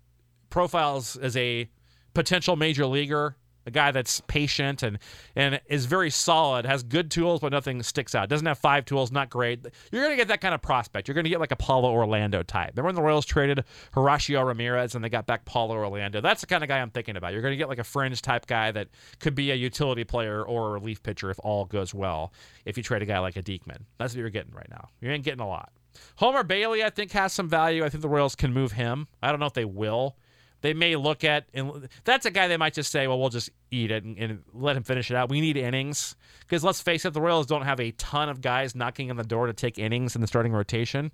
profiles 0.49 1.18
as 1.18 1.36
a 1.36 1.70
potential 2.14 2.55
major 2.55 2.86
leaguer 2.86 3.36
a 3.66 3.72
guy 3.72 3.91
that's 3.91 4.22
patient 4.22 4.84
and 4.84 4.99
and 5.36 5.62
is 5.68 5.86
very 5.86 6.09
solid, 6.09 6.66
has 6.66 6.84
good 6.84 7.12
tools, 7.12 7.41
but 7.41 7.51
nothing 7.51 7.82
sticks 7.84 8.16
out. 8.16 8.30
Doesn't 8.30 8.47
have 8.47 8.57
five 8.57 8.86
tools, 8.86 9.12
not 9.12 9.30
great. 9.30 9.66
You're 9.91 10.09
to 10.09 10.16
get 10.16 10.28
that 10.30 10.41
kind 10.41 10.53
of 10.53 10.62
prospect. 10.62 11.07
You're 11.07 11.22
to 11.22 11.30
get 11.30 11.39
like 11.39 11.51
a 11.51 11.55
Paulo 11.55 11.91
Orlando 11.91 12.43
type. 12.43 12.72
Remember 12.72 12.88
when 12.88 12.95
the 12.95 13.01
Royals 13.01 13.26
traded 13.26 13.64
Horacio 13.93 14.45
Ramirez 14.45 14.95
and 14.95 15.03
they 15.03 15.09
got 15.09 15.26
back 15.26 15.45
Paulo 15.45 15.76
Orlando? 15.76 16.22
That's 16.22 16.41
the 16.41 16.47
kind 16.47 16.64
of 16.64 16.68
guy 16.68 16.80
I'm 16.80 16.89
thinking 16.89 17.16
about. 17.16 17.34
You're 17.34 17.41
to 17.41 17.55
get 17.55 17.70
like 17.70 17.80
a 17.80 17.84
fringe 17.84 18.22
type 18.22 18.47
guy 18.47 18.72
that 18.72 18.88
could 19.20 19.36
be 19.36 19.51
a 19.51 19.55
utility 19.55 20.03
player 20.03 20.43
or 20.43 20.70
a 20.70 20.72
relief 20.72 21.03
pitcher 21.03 21.30
if 21.30 21.39
all 21.43 21.66
goes 21.66 21.93
well. 21.93 22.34
If 22.66 22.78
you 22.78 22.84
trade 22.84 23.01
a 23.01 23.05
guy 23.05 23.20
like 23.20 23.38
a 23.38 23.43
Diekman, 23.43 23.82
that's 23.97 24.14
what 24.14 24.20
you're 24.20 24.30
getting 24.30 24.53
right 24.53 24.70
now. 24.70 24.89
You 24.99 25.12
ain't 25.12 25.24
getting 25.24 25.41
a 25.41 25.47
lot. 25.47 25.72
Homer 26.16 26.43
Bailey, 26.43 26.84
I 26.84 26.89
think, 26.89 27.12
has 27.12 27.34
some 27.34 27.49
value. 27.49 27.84
I 27.84 27.89
think 27.89 28.01
the 28.01 28.09
Royals 28.09 28.36
can 28.36 28.53
move 28.53 28.72
him. 28.72 29.07
I 29.22 29.30
don't 29.30 29.39
know 29.39 29.45
if 29.45 29.53
they 29.53 29.66
will 29.66 30.16
they 30.62 30.74
may 30.74 30.95
look 30.95 31.24
at 31.24 31.45
and 31.53 31.89
that's 32.03 32.26
a 32.26 32.32
guy 32.32 32.47
they 32.47 32.57
might 32.57 32.74
just 32.74 32.91
say, 32.91 33.07
well, 33.07 33.20
we'll 33.20 33.30
just 33.30 33.49
eat 33.72 33.91
it 33.91 34.03
and, 34.03 34.18
and 34.18 34.43
let 34.53 34.76
him 34.76 34.84
finish 34.84 35.12
it 35.12 35.18
out. 35.18 35.30
We 35.30 35.41
need 35.41 35.57
innings 35.57 36.16
because 36.41 36.64
let's 36.64 36.82
face 36.82 37.03
it, 37.05 37.14
the 37.14 37.22
Royals 37.22 37.47
don't 37.47 37.64
have 37.64 37.80
a 37.80 37.91
ton 37.91 38.30
of 38.30 38.41
guys 38.41 38.76
knocking 38.76 39.09
on 39.09 39.18
the 39.18 39.24
door 39.24 39.47
to 39.47 39.53
take 39.53 39.78
innings 39.78 40.16
in 40.16 40.22
the 40.22 40.28
starting 40.28 40.53
rotation. 40.53 41.12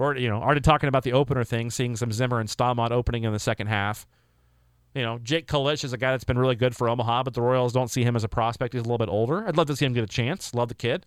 Or 0.00 0.16
you 0.16 0.28
know, 0.28 0.42
already 0.42 0.60
talking 0.60 0.88
about 0.88 1.04
the 1.04 1.12
opener 1.12 1.44
thing, 1.44 1.70
seeing 1.70 1.94
some 1.94 2.10
Zimmer 2.10 2.40
and 2.40 2.48
Staumont 2.48 2.90
opening 2.90 3.24
in 3.24 3.32
the 3.32 3.38
second 3.38 3.68
half. 3.68 4.06
You 4.94 5.02
know, 5.02 5.18
Jake 5.18 5.46
Kalish 5.46 5.84
is 5.84 5.92
a 5.92 5.98
guy 5.98 6.12
that's 6.12 6.24
been 6.24 6.38
really 6.38 6.54
good 6.54 6.76
for 6.76 6.88
Omaha, 6.88 7.24
but 7.24 7.34
the 7.34 7.42
Royals 7.42 7.72
don't 7.72 7.90
see 7.90 8.04
him 8.04 8.14
as 8.14 8.22
a 8.22 8.28
prospect. 8.28 8.74
He's 8.74 8.80
a 8.80 8.84
little 8.84 8.98
bit 8.98 9.08
older. 9.08 9.46
I'd 9.46 9.56
love 9.56 9.66
to 9.66 9.76
see 9.76 9.84
him 9.84 9.92
get 9.92 10.04
a 10.04 10.08
chance. 10.08 10.54
Love 10.54 10.68
the 10.68 10.74
kid. 10.74 11.04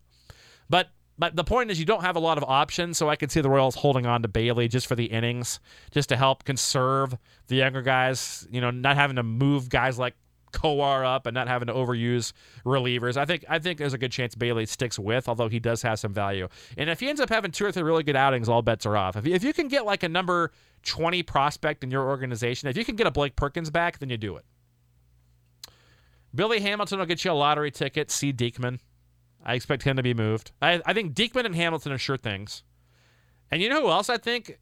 But 0.70 0.90
but 1.18 1.36
the 1.36 1.44
point 1.44 1.72
is, 1.72 1.80
you 1.80 1.86
don't 1.86 2.04
have 2.04 2.16
a 2.16 2.20
lot 2.20 2.38
of 2.38 2.44
options, 2.44 2.98
so 2.98 3.10
I 3.10 3.16
can 3.16 3.30
see 3.30 3.42
the 3.42 3.50
Royals 3.50 3.76
holding 3.76 4.06
on 4.06 4.22
to 4.22 4.28
Bailey 4.28 4.68
just 4.68 4.88
for 4.88 4.96
the 4.96 5.06
innings, 5.06 5.60
just 5.92 6.10
to 6.10 6.18
help 6.18 6.44
conserve 6.44 7.18
the 7.48 7.56
younger 7.56 7.82
guys. 7.82 8.48
You 8.52 8.62
know, 8.62 8.72
not 8.72 8.96
having 8.96 9.16
to 9.16 9.24
move 9.24 9.70
guys 9.70 9.98
like 9.98 10.16
Kowar 10.52 11.06
up 11.06 11.26
and 11.26 11.34
not 11.34 11.48
having 11.48 11.68
to 11.68 11.74
overuse 11.74 12.34
relievers. 12.66 13.18
I 13.18 13.26
think 13.26 13.46
I 13.50 13.60
think 13.60 13.80
there's 13.80 13.94
a 13.94 13.98
good 13.98 14.12
chance 14.12 14.36
Bailey 14.36 14.66
sticks 14.66 14.98
with, 14.98 15.28
although 15.28 15.50
he 15.50 15.60
does 15.60 15.82
have 15.82 16.00
some 16.00 16.14
value. 16.14 16.48
And 16.78 16.90
if 16.90 17.00
he 17.00 17.10
ends 17.10 17.22
up 17.22 17.30
having 17.30 17.52
two 17.52 17.66
or 17.66 17.72
three 17.72 17.84
really 17.84 18.04
good 18.04 18.16
outings, 18.16 18.48
all 18.50 18.62
bets 18.62 18.86
are 18.86 18.96
off. 18.96 19.16
If 19.16 19.26
if 19.26 19.44
you 19.44 19.54
can 19.54 19.68
get 19.68 19.86
like 19.86 20.04
a 20.04 20.10
number 20.10 20.52
20 20.84 21.24
prospect 21.24 21.84
in 21.84 21.92
your 21.92 22.08
organization, 22.08 22.70
if 22.70 22.78
you 22.78 22.86
can 22.86 22.96
get 22.96 23.08
a 23.08 23.12
Blake 23.12 23.36
Perkins 23.36 23.70
back, 23.70 24.00
then 24.00 24.10
you 24.10 24.18
do 24.18 24.38
it. 24.38 24.46
Billy 26.34 26.60
Hamilton 26.60 27.00
will 27.00 27.06
get 27.06 27.26
you 27.26 27.32
a 27.32 27.34
lottery 27.34 27.72
ticket. 27.72 28.12
See 28.12 28.32
Diekman. 28.32 28.80
I 29.48 29.54
expect 29.54 29.84
him 29.84 29.96
to 29.96 30.04
be 30.04 30.14
moved. 30.14 30.52
I, 30.62 30.82
I 30.86 30.94
think 30.94 31.16
Diekman 31.16 31.46
and 31.46 31.56
Hamilton 31.56 31.94
are 31.94 31.98
sure 31.98 32.18
things. 32.18 32.64
And 33.50 33.62
you 33.62 33.70
know 33.70 33.82
who 33.82 33.90
else 33.90 34.10
I 34.10 34.18
think 34.18 34.60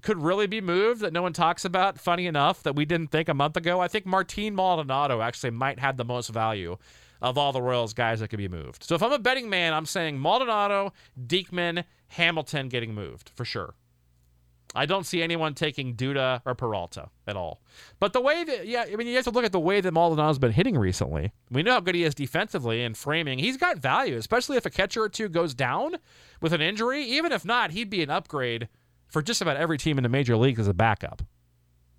could 0.00 0.22
really 0.22 0.46
be 0.46 0.60
moved 0.60 1.00
that 1.00 1.12
no 1.12 1.22
one 1.22 1.32
talks 1.32 1.64
about? 1.64 1.98
Funny 1.98 2.26
enough, 2.26 2.62
that 2.62 2.76
we 2.76 2.84
didn't 2.84 3.08
think 3.08 3.28
a 3.28 3.34
month 3.34 3.56
ago. 3.56 3.80
I 3.80 3.88
think 3.88 4.06
Martin 4.06 4.54
Maldonado 4.54 5.20
actually 5.20 5.50
might 5.50 5.80
have 5.80 5.96
the 5.96 6.04
most 6.04 6.28
value 6.28 6.76
of 7.20 7.36
all 7.36 7.52
the 7.52 7.60
Royals 7.60 7.94
guys 7.94 8.20
that 8.20 8.28
could 8.28 8.38
be 8.38 8.46
moved. 8.46 8.84
So 8.84 8.94
if 8.94 9.02
I'm 9.02 9.12
a 9.12 9.18
betting 9.18 9.50
man, 9.50 9.74
I'm 9.74 9.86
saying 9.86 10.20
Maldonado, 10.20 10.92
Diekman, 11.20 11.82
Hamilton 12.06 12.68
getting 12.68 12.94
moved 12.94 13.32
for 13.34 13.44
sure. 13.44 13.74
I 14.74 14.86
don't 14.86 15.04
see 15.04 15.22
anyone 15.22 15.54
taking 15.54 15.94
Duda 15.94 16.42
or 16.44 16.54
Peralta 16.54 17.08
at 17.26 17.36
all. 17.36 17.62
But 18.00 18.12
the 18.12 18.20
way 18.20 18.44
that, 18.44 18.66
yeah, 18.66 18.84
I 18.90 18.96
mean, 18.96 19.06
you 19.06 19.16
have 19.16 19.24
to 19.24 19.30
look 19.30 19.44
at 19.44 19.52
the 19.52 19.60
way 19.60 19.80
that 19.80 19.92
Maldonado's 19.92 20.38
been 20.38 20.52
hitting 20.52 20.76
recently. 20.76 21.32
We 21.50 21.62
know 21.62 21.72
how 21.72 21.80
good 21.80 21.94
he 21.94 22.04
is 22.04 22.14
defensively 22.14 22.84
and 22.84 22.96
framing. 22.96 23.38
He's 23.38 23.56
got 23.56 23.78
value, 23.78 24.16
especially 24.16 24.56
if 24.56 24.66
a 24.66 24.70
catcher 24.70 25.02
or 25.02 25.08
two 25.08 25.28
goes 25.28 25.54
down 25.54 25.96
with 26.40 26.52
an 26.52 26.60
injury. 26.60 27.02
Even 27.04 27.32
if 27.32 27.44
not, 27.44 27.70
he'd 27.70 27.90
be 27.90 28.02
an 28.02 28.10
upgrade 28.10 28.68
for 29.06 29.22
just 29.22 29.40
about 29.40 29.56
every 29.56 29.78
team 29.78 29.98
in 29.98 30.02
the 30.02 30.08
major 30.08 30.36
league 30.36 30.58
as 30.58 30.68
a 30.68 30.74
backup. 30.74 31.22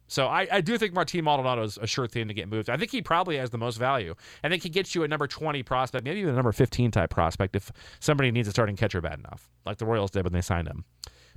So 0.08 0.28
I, 0.28 0.48
I 0.52 0.62
do 0.62 0.78
think 0.78 0.94
Martin 0.94 1.24
Maldonado 1.24 1.62
is 1.62 1.78
a 1.78 1.86
sure 1.86 2.08
thing 2.08 2.28
to 2.30 2.34
get 2.34 2.50
moved. 2.50 2.68
I 2.70 2.78
think 2.78 2.90
he 2.90 3.02
probably 3.02 3.38
has 3.38 3.52
the 3.52 3.60
most 3.60 3.78
value. 3.78 4.16
I 4.44 4.50
think 4.50 4.64
he 4.64 4.70
gets 4.70 4.96
you 4.96 5.04
a 5.04 5.08
number 5.08 5.28
20 5.28 5.62
prospect, 5.62 6.04
maybe 6.04 6.20
even 6.20 6.34
a 6.34 6.36
number 6.36 6.52
15 6.52 6.90
type 6.90 7.12
prospect 7.12 7.56
if 7.56 7.72
somebody 8.00 8.32
needs 8.32 8.48
a 8.48 8.52
starting 8.52 8.76
catcher 8.76 9.02
bad 9.02 9.20
enough, 9.20 9.52
like 9.68 9.78
the 9.78 9.86
Royals 9.86 10.10
did 10.10 10.24
when 10.24 10.34
they 10.34 10.42
signed 10.42 10.68
him 10.68 10.84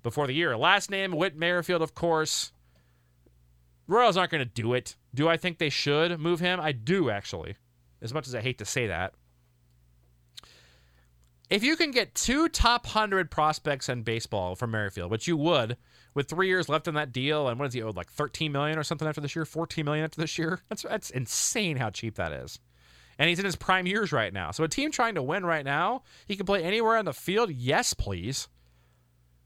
before 0.03 0.27
the 0.27 0.35
year. 0.35 0.57
Last 0.57 0.91
name, 0.91 1.13
Whit 1.13 1.37
Merrifield, 1.37 1.83
of 1.83 1.95
course. 1.95 2.53
Royals 3.87 4.17
aren't 4.17 4.31
going 4.31 4.45
to 4.47 4.63
do 4.63 4.75
it. 4.75 4.97
Do 5.15 5.29
I 5.29 5.37
think 5.37 5.59
they 5.59 5.71
should 5.71 6.19
move 6.19 6.41
him? 6.41 6.61
I 6.61 6.73
do, 6.73 7.11
actually, 7.11 7.57
as 8.01 8.15
much 8.15 8.27
as 8.27 8.35
I 8.35 8.41
hate 8.41 8.59
to 8.59 8.65
say 8.65 8.87
that. 8.87 9.15
If 11.51 11.63
you 11.63 11.77
can 11.77 11.91
get 11.91 12.15
two 12.15 12.49
top 12.49 12.87
100 12.87 13.31
prospects 13.31 13.91
in 13.91 14.05
baseball 14.05 14.55
from 14.55 14.71
Merrifield, 14.71 15.11
which 15.11 15.29
you 15.29 15.37
would 15.37 15.77
with 16.15 16.27
three 16.27 16.49
years 16.49 16.69
left 16.71 16.89
on 16.89 16.95
that 16.95 17.13
deal, 17.13 17.47
and 17.49 17.59
what 17.59 17.69
is 17.69 17.75
he 17.75 17.83
owed, 17.83 17.95
like 17.95 18.11
13 18.11 18.51
million 18.51 18.79
or 18.79 18.83
something 18.83 19.07
after 19.07 19.21
this 19.21 19.37
year, 19.37 19.45
14 19.45 19.85
million 19.85 20.05
after 20.05 20.19
this 20.19 20.39
year? 20.39 20.61
That's, 20.71 20.83
that's 20.83 21.11
insane 21.11 21.77
how 21.77 21.91
cheap 21.91 22.15
that 22.15 22.33
is. 22.33 22.59
And 23.19 23.29
he's 23.29 23.39
in 23.39 23.45
his 23.45 23.57
prime 23.57 23.87
years 23.87 24.13
right 24.13 24.33
now. 24.33 24.51
So 24.51 24.65
a 24.65 24.69
team 24.69 24.91
trying 24.91 25.15
to 25.17 25.23
win 25.23 25.45
right 25.45 25.65
now, 25.65 26.05
he 26.27 26.37
can 26.37 26.47
play 26.47 26.65
anywhere 26.65 26.97
on 26.97 27.05
the 27.05 27.13
field. 27.13 27.51
Yes, 27.51 27.93
please. 27.93 28.49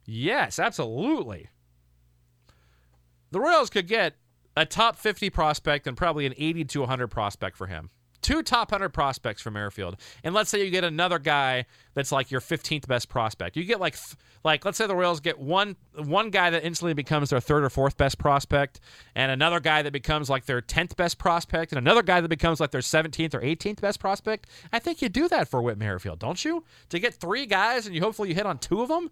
Yes, 0.06 0.58
absolutely. 0.58 1.50
The 3.32 3.40
Royals 3.40 3.70
could 3.70 3.88
get 3.88 4.14
a 4.56 4.64
top 4.64 4.96
50 4.96 5.30
prospect 5.30 5.86
and 5.86 5.96
probably 5.96 6.26
an 6.26 6.34
80 6.36 6.64
to 6.66 6.80
100 6.80 7.08
prospect 7.08 7.56
for 7.56 7.66
him. 7.66 7.90
Two 8.22 8.42
top 8.42 8.72
100 8.72 8.88
prospects 8.90 9.42
from 9.42 9.54
Merrifield. 9.54 9.96
And 10.24 10.34
let's 10.34 10.50
say 10.50 10.64
you 10.64 10.70
get 10.70 10.84
another 10.84 11.18
guy 11.18 11.66
that's 11.94 12.10
like 12.10 12.30
your 12.30 12.40
15th 12.40 12.88
best 12.88 13.08
prospect. 13.08 13.56
You 13.56 13.64
get 13.64 13.78
like 13.78 13.96
like 14.42 14.64
let's 14.64 14.78
say 14.78 14.86
the 14.86 14.96
Royals 14.96 15.20
get 15.20 15.38
one 15.38 15.76
one 15.94 16.30
guy 16.30 16.50
that 16.50 16.64
instantly 16.64 16.94
becomes 16.94 17.30
their 17.30 17.40
third 17.40 17.62
or 17.62 17.70
fourth 17.70 17.96
best 17.96 18.18
prospect 18.18 18.80
and 19.14 19.30
another 19.30 19.60
guy 19.60 19.82
that 19.82 19.92
becomes 19.92 20.30
like 20.30 20.46
their 20.46 20.62
10th 20.62 20.96
best 20.96 21.18
prospect 21.18 21.72
and 21.72 21.78
another 21.78 22.02
guy 22.02 22.20
that 22.20 22.28
becomes 22.28 22.58
like 22.58 22.70
their 22.70 22.80
17th 22.80 23.34
or 23.34 23.40
18th 23.40 23.80
best 23.80 24.00
prospect. 24.00 24.48
I 24.72 24.78
think 24.78 25.02
you 25.02 25.08
do 25.08 25.28
that 25.28 25.48
for 25.48 25.62
Whit 25.62 25.78
Merrifield, 25.78 26.18
don't 26.18 26.42
you? 26.44 26.64
To 26.88 26.98
get 26.98 27.14
three 27.14 27.46
guys 27.46 27.86
and 27.86 27.94
you 27.94 28.00
hopefully 28.00 28.30
you 28.30 28.34
hit 28.34 28.46
on 28.46 28.58
two 28.58 28.82
of 28.82 28.88
them? 28.88 29.10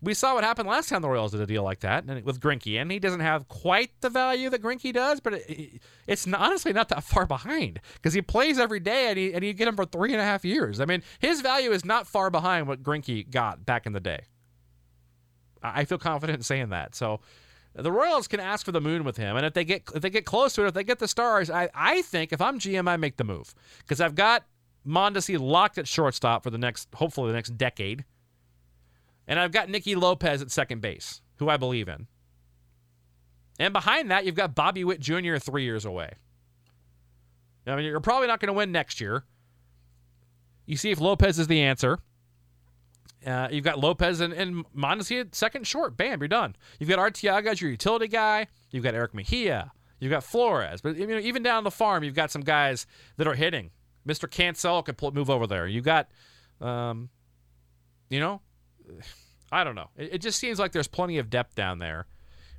We 0.00 0.14
saw 0.14 0.34
what 0.34 0.44
happened 0.44 0.68
last 0.68 0.88
time 0.88 1.02
the 1.02 1.08
Royals 1.08 1.32
did 1.32 1.40
a 1.40 1.46
deal 1.46 1.64
like 1.64 1.80
that 1.80 2.06
with 2.24 2.40
Greinke, 2.40 2.80
and 2.80 2.90
he 2.90 2.98
doesn't 2.98 3.20
have 3.20 3.48
quite 3.48 3.90
the 4.00 4.10
value 4.10 4.48
that 4.50 4.62
Greinke 4.62 4.92
does, 4.92 5.20
but 5.20 5.34
it, 5.34 5.80
it's 6.06 6.26
not, 6.26 6.40
honestly 6.40 6.72
not 6.72 6.88
that 6.90 7.02
far 7.02 7.26
behind 7.26 7.80
because 7.94 8.14
he 8.14 8.22
plays 8.22 8.58
every 8.58 8.80
day, 8.80 9.08
and, 9.08 9.18
he, 9.18 9.34
and 9.34 9.44
you 9.44 9.52
get 9.52 9.66
him 9.66 9.76
for 9.76 9.84
three 9.84 10.12
and 10.12 10.20
a 10.20 10.24
half 10.24 10.44
years. 10.44 10.80
I 10.80 10.84
mean, 10.84 11.02
his 11.18 11.40
value 11.40 11.72
is 11.72 11.84
not 11.84 12.06
far 12.06 12.30
behind 12.30 12.68
what 12.68 12.82
Greinke 12.82 13.28
got 13.28 13.66
back 13.66 13.86
in 13.86 13.92
the 13.92 14.00
day. 14.00 14.20
I 15.62 15.84
feel 15.84 15.98
confident 15.98 16.38
in 16.38 16.42
saying 16.44 16.68
that. 16.68 16.94
So 16.94 17.20
the 17.74 17.90
Royals 17.90 18.28
can 18.28 18.38
ask 18.38 18.64
for 18.64 18.72
the 18.72 18.80
moon 18.80 19.02
with 19.02 19.16
him, 19.16 19.36
and 19.36 19.44
if 19.44 19.54
they 19.54 19.64
get 19.64 19.82
if 19.94 20.02
they 20.02 20.10
get 20.10 20.24
close 20.24 20.54
to 20.54 20.64
it, 20.64 20.68
if 20.68 20.74
they 20.74 20.84
get 20.84 20.98
the 20.98 21.08
stars, 21.08 21.50
I 21.50 21.68
I 21.74 22.02
think 22.02 22.32
if 22.32 22.40
I'm 22.40 22.58
GM, 22.58 22.88
I 22.88 22.96
make 22.96 23.16
the 23.16 23.24
move 23.24 23.54
because 23.78 24.00
I've 24.00 24.14
got 24.14 24.44
Mondesi 24.86 25.38
locked 25.38 25.78
at 25.78 25.88
shortstop 25.88 26.42
for 26.42 26.50
the 26.50 26.58
next 26.58 26.88
hopefully 26.94 27.28
the 27.28 27.34
next 27.34 27.56
decade. 27.58 28.04
And 29.28 29.38
I've 29.38 29.52
got 29.52 29.68
Nicky 29.68 29.94
Lopez 29.94 30.42
at 30.42 30.50
second 30.50 30.80
base, 30.80 31.20
who 31.36 31.48
I 31.48 31.56
believe 31.56 31.86
in. 31.86 32.08
And 33.60 33.72
behind 33.72 34.10
that, 34.10 34.24
you've 34.24 34.34
got 34.34 34.54
Bobby 34.54 34.84
Witt 34.84 35.00
Jr. 35.00 35.36
three 35.36 35.64
years 35.64 35.84
away. 35.84 36.12
I 37.66 37.76
mean, 37.76 37.84
you're 37.84 38.00
probably 38.00 38.26
not 38.26 38.40
going 38.40 38.48
to 38.48 38.54
win 38.54 38.72
next 38.72 39.00
year. 39.00 39.24
You 40.64 40.76
see 40.76 40.90
if 40.90 41.00
Lopez 41.00 41.38
is 41.38 41.46
the 41.46 41.60
answer. 41.60 41.98
Uh, 43.26 43.48
you've 43.50 43.64
got 43.64 43.78
Lopez 43.78 44.20
and, 44.20 44.32
and 44.32 44.64
Mondesi 44.74 45.20
at 45.20 45.34
second 45.34 45.66
short. 45.66 45.96
Bam, 45.96 46.20
you're 46.20 46.28
done. 46.28 46.56
You've 46.78 46.88
got 46.88 46.98
Arteaga 46.98 47.48
as 47.48 47.60
your 47.60 47.70
utility 47.70 48.08
guy. 48.08 48.46
You've 48.70 48.84
got 48.84 48.94
Erick 48.94 49.12
Mejia. 49.12 49.72
You've 50.00 50.10
got 50.10 50.24
Flores. 50.24 50.80
But 50.80 50.96
you 50.96 51.06
know, 51.06 51.18
even 51.18 51.42
down 51.42 51.64
the 51.64 51.70
farm, 51.70 52.04
you've 52.04 52.14
got 52.14 52.30
some 52.30 52.42
guys 52.42 52.86
that 53.16 53.26
are 53.26 53.34
hitting. 53.34 53.70
Mr. 54.06 54.30
Cancel 54.30 54.82
could 54.82 54.96
pull, 54.96 55.10
move 55.12 55.28
over 55.28 55.46
there. 55.46 55.66
You 55.66 55.82
got, 55.82 56.08
um, 56.60 57.10
you 58.08 58.20
know, 58.20 58.40
I 59.52 59.64
don't 59.64 59.74
know. 59.74 59.88
It, 59.96 60.14
it, 60.14 60.18
just 60.18 60.38
seems 60.38 60.58
like 60.58 60.72
there's 60.72 60.88
plenty 60.88 61.18
of 61.18 61.30
depth 61.30 61.54
down 61.54 61.78
there 61.78 62.06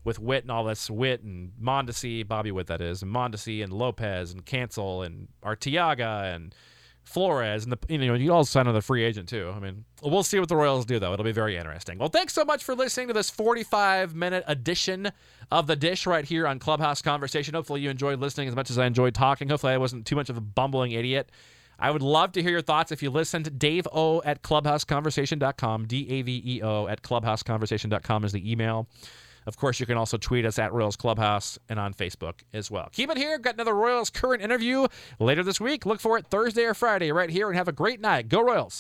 with 0.04 0.20
Witt 0.20 0.44
and 0.44 0.52
all 0.52 0.64
this. 0.64 0.90
Witt 0.90 1.22
and 1.22 1.52
Mondesi, 1.62 2.28
Bobby 2.28 2.52
Witt, 2.52 2.68
that 2.68 2.82
is, 2.82 3.04
and 3.04 3.14
Mondesi 3.14 3.64
and 3.64 3.72
Lopez 3.72 4.32
and 4.32 4.46
Cancel 4.46 5.04
and 5.04 5.28
Arteaga 5.44 6.34
and 6.34 6.56
Flores, 7.04 7.64
and 7.64 7.74
the 7.74 7.80
you 7.90 7.98
know 7.98 8.14
you 8.14 8.32
all 8.32 8.46
sign 8.46 8.68
on 8.68 8.76
the 8.76 8.82
free 8.82 9.04
agent 9.04 9.28
too. 9.28 9.52
I 9.56 9.60
mean, 9.60 9.84
we'll 10.04 10.22
see 10.22 10.40
what 10.40 10.48
the 10.48 10.56
Royals 10.56 10.86
do 10.86 11.00
though. 11.00 11.12
It'll 11.12 11.26
be 11.26 11.32
very 11.32 11.58
interesting. 11.58 11.98
Well, 11.98 12.10
thanks 12.10 12.34
so 12.34 12.46
much 12.46 12.64
for 12.64 12.76
listening 12.76 13.08
to 13.08 13.14
this 13.14 13.32
45 13.32 14.14
minute 14.14 14.44
edition 14.46 15.12
of 15.50 15.66
the 15.66 15.76
Dish 15.76 16.06
right 16.06 16.24
here 16.24 16.46
on 16.46 16.60
Clubhouse 16.60 17.02
Conversation. 17.02 17.56
Hopefully 17.56 17.82
you 17.82 17.90
enjoyed 17.90 18.20
listening 18.20 18.48
as 18.48 18.56
much 18.56 18.70
as 18.70 18.78
I 18.78 18.86
enjoyed 18.86 19.16
talking. 19.16 19.50
Hopefully 19.50 19.74
I 19.74 19.78
wasn't 19.78 20.06
too 20.06 20.16
much 20.16 20.30
of 20.30 20.38
a 20.38 20.42
bumbling 20.42 20.92
idiot. 20.92 21.32
I 21.80 21.92
would 21.92 22.02
love 22.02 22.34
to 22.34 22.42
hear 22.42 22.52
your 22.52 22.62
thoughts 22.62 22.92
if 22.92 23.02
you 23.02 23.10
listened. 23.10 23.58
Dave 23.58 23.88
O 23.92 24.22
at 24.24 24.42
clubhouseconversation.com, 24.44 25.88
D 25.88 26.08
A 26.10 26.22
V 26.22 26.44
E 26.46 26.62
O 26.62 26.88
at 26.88 27.02
clubhouseconversation.com 27.02 28.26
is 28.26 28.32
the 28.32 28.52
email. 28.52 28.88
Of 29.48 29.58
course, 29.58 29.80
you 29.80 29.86
can 29.86 29.98
also 29.98 30.18
tweet 30.18 30.46
us 30.46 30.60
at 30.60 30.74
Royals 30.74 30.96
Clubhouse 30.96 31.58
and 31.70 31.80
on 31.80 31.94
Facebook 31.94 32.42
as 32.54 32.70
well. 32.70 32.90
Keep 32.92 33.12
it 33.12 33.18
here. 33.18 33.40
Got 33.40 33.56
another 33.56 33.74
Royals 33.74 34.10
current 34.10 34.44
interview 34.44 34.88
later 35.20 35.44
this 35.44 35.60
week. 35.60 35.86
Look 35.86 36.00
for 36.00 36.18
it 36.18 36.28
Thursday 36.28 36.66
or 36.66 36.74
Friday 36.74 37.12
right 37.12 37.30
here 37.30 37.48
and 37.48 37.58
have 37.58 37.68
a 37.68 37.72
great 37.72 38.00
night. 38.00 38.30
Go 38.30 38.42
Royals. 38.44 38.76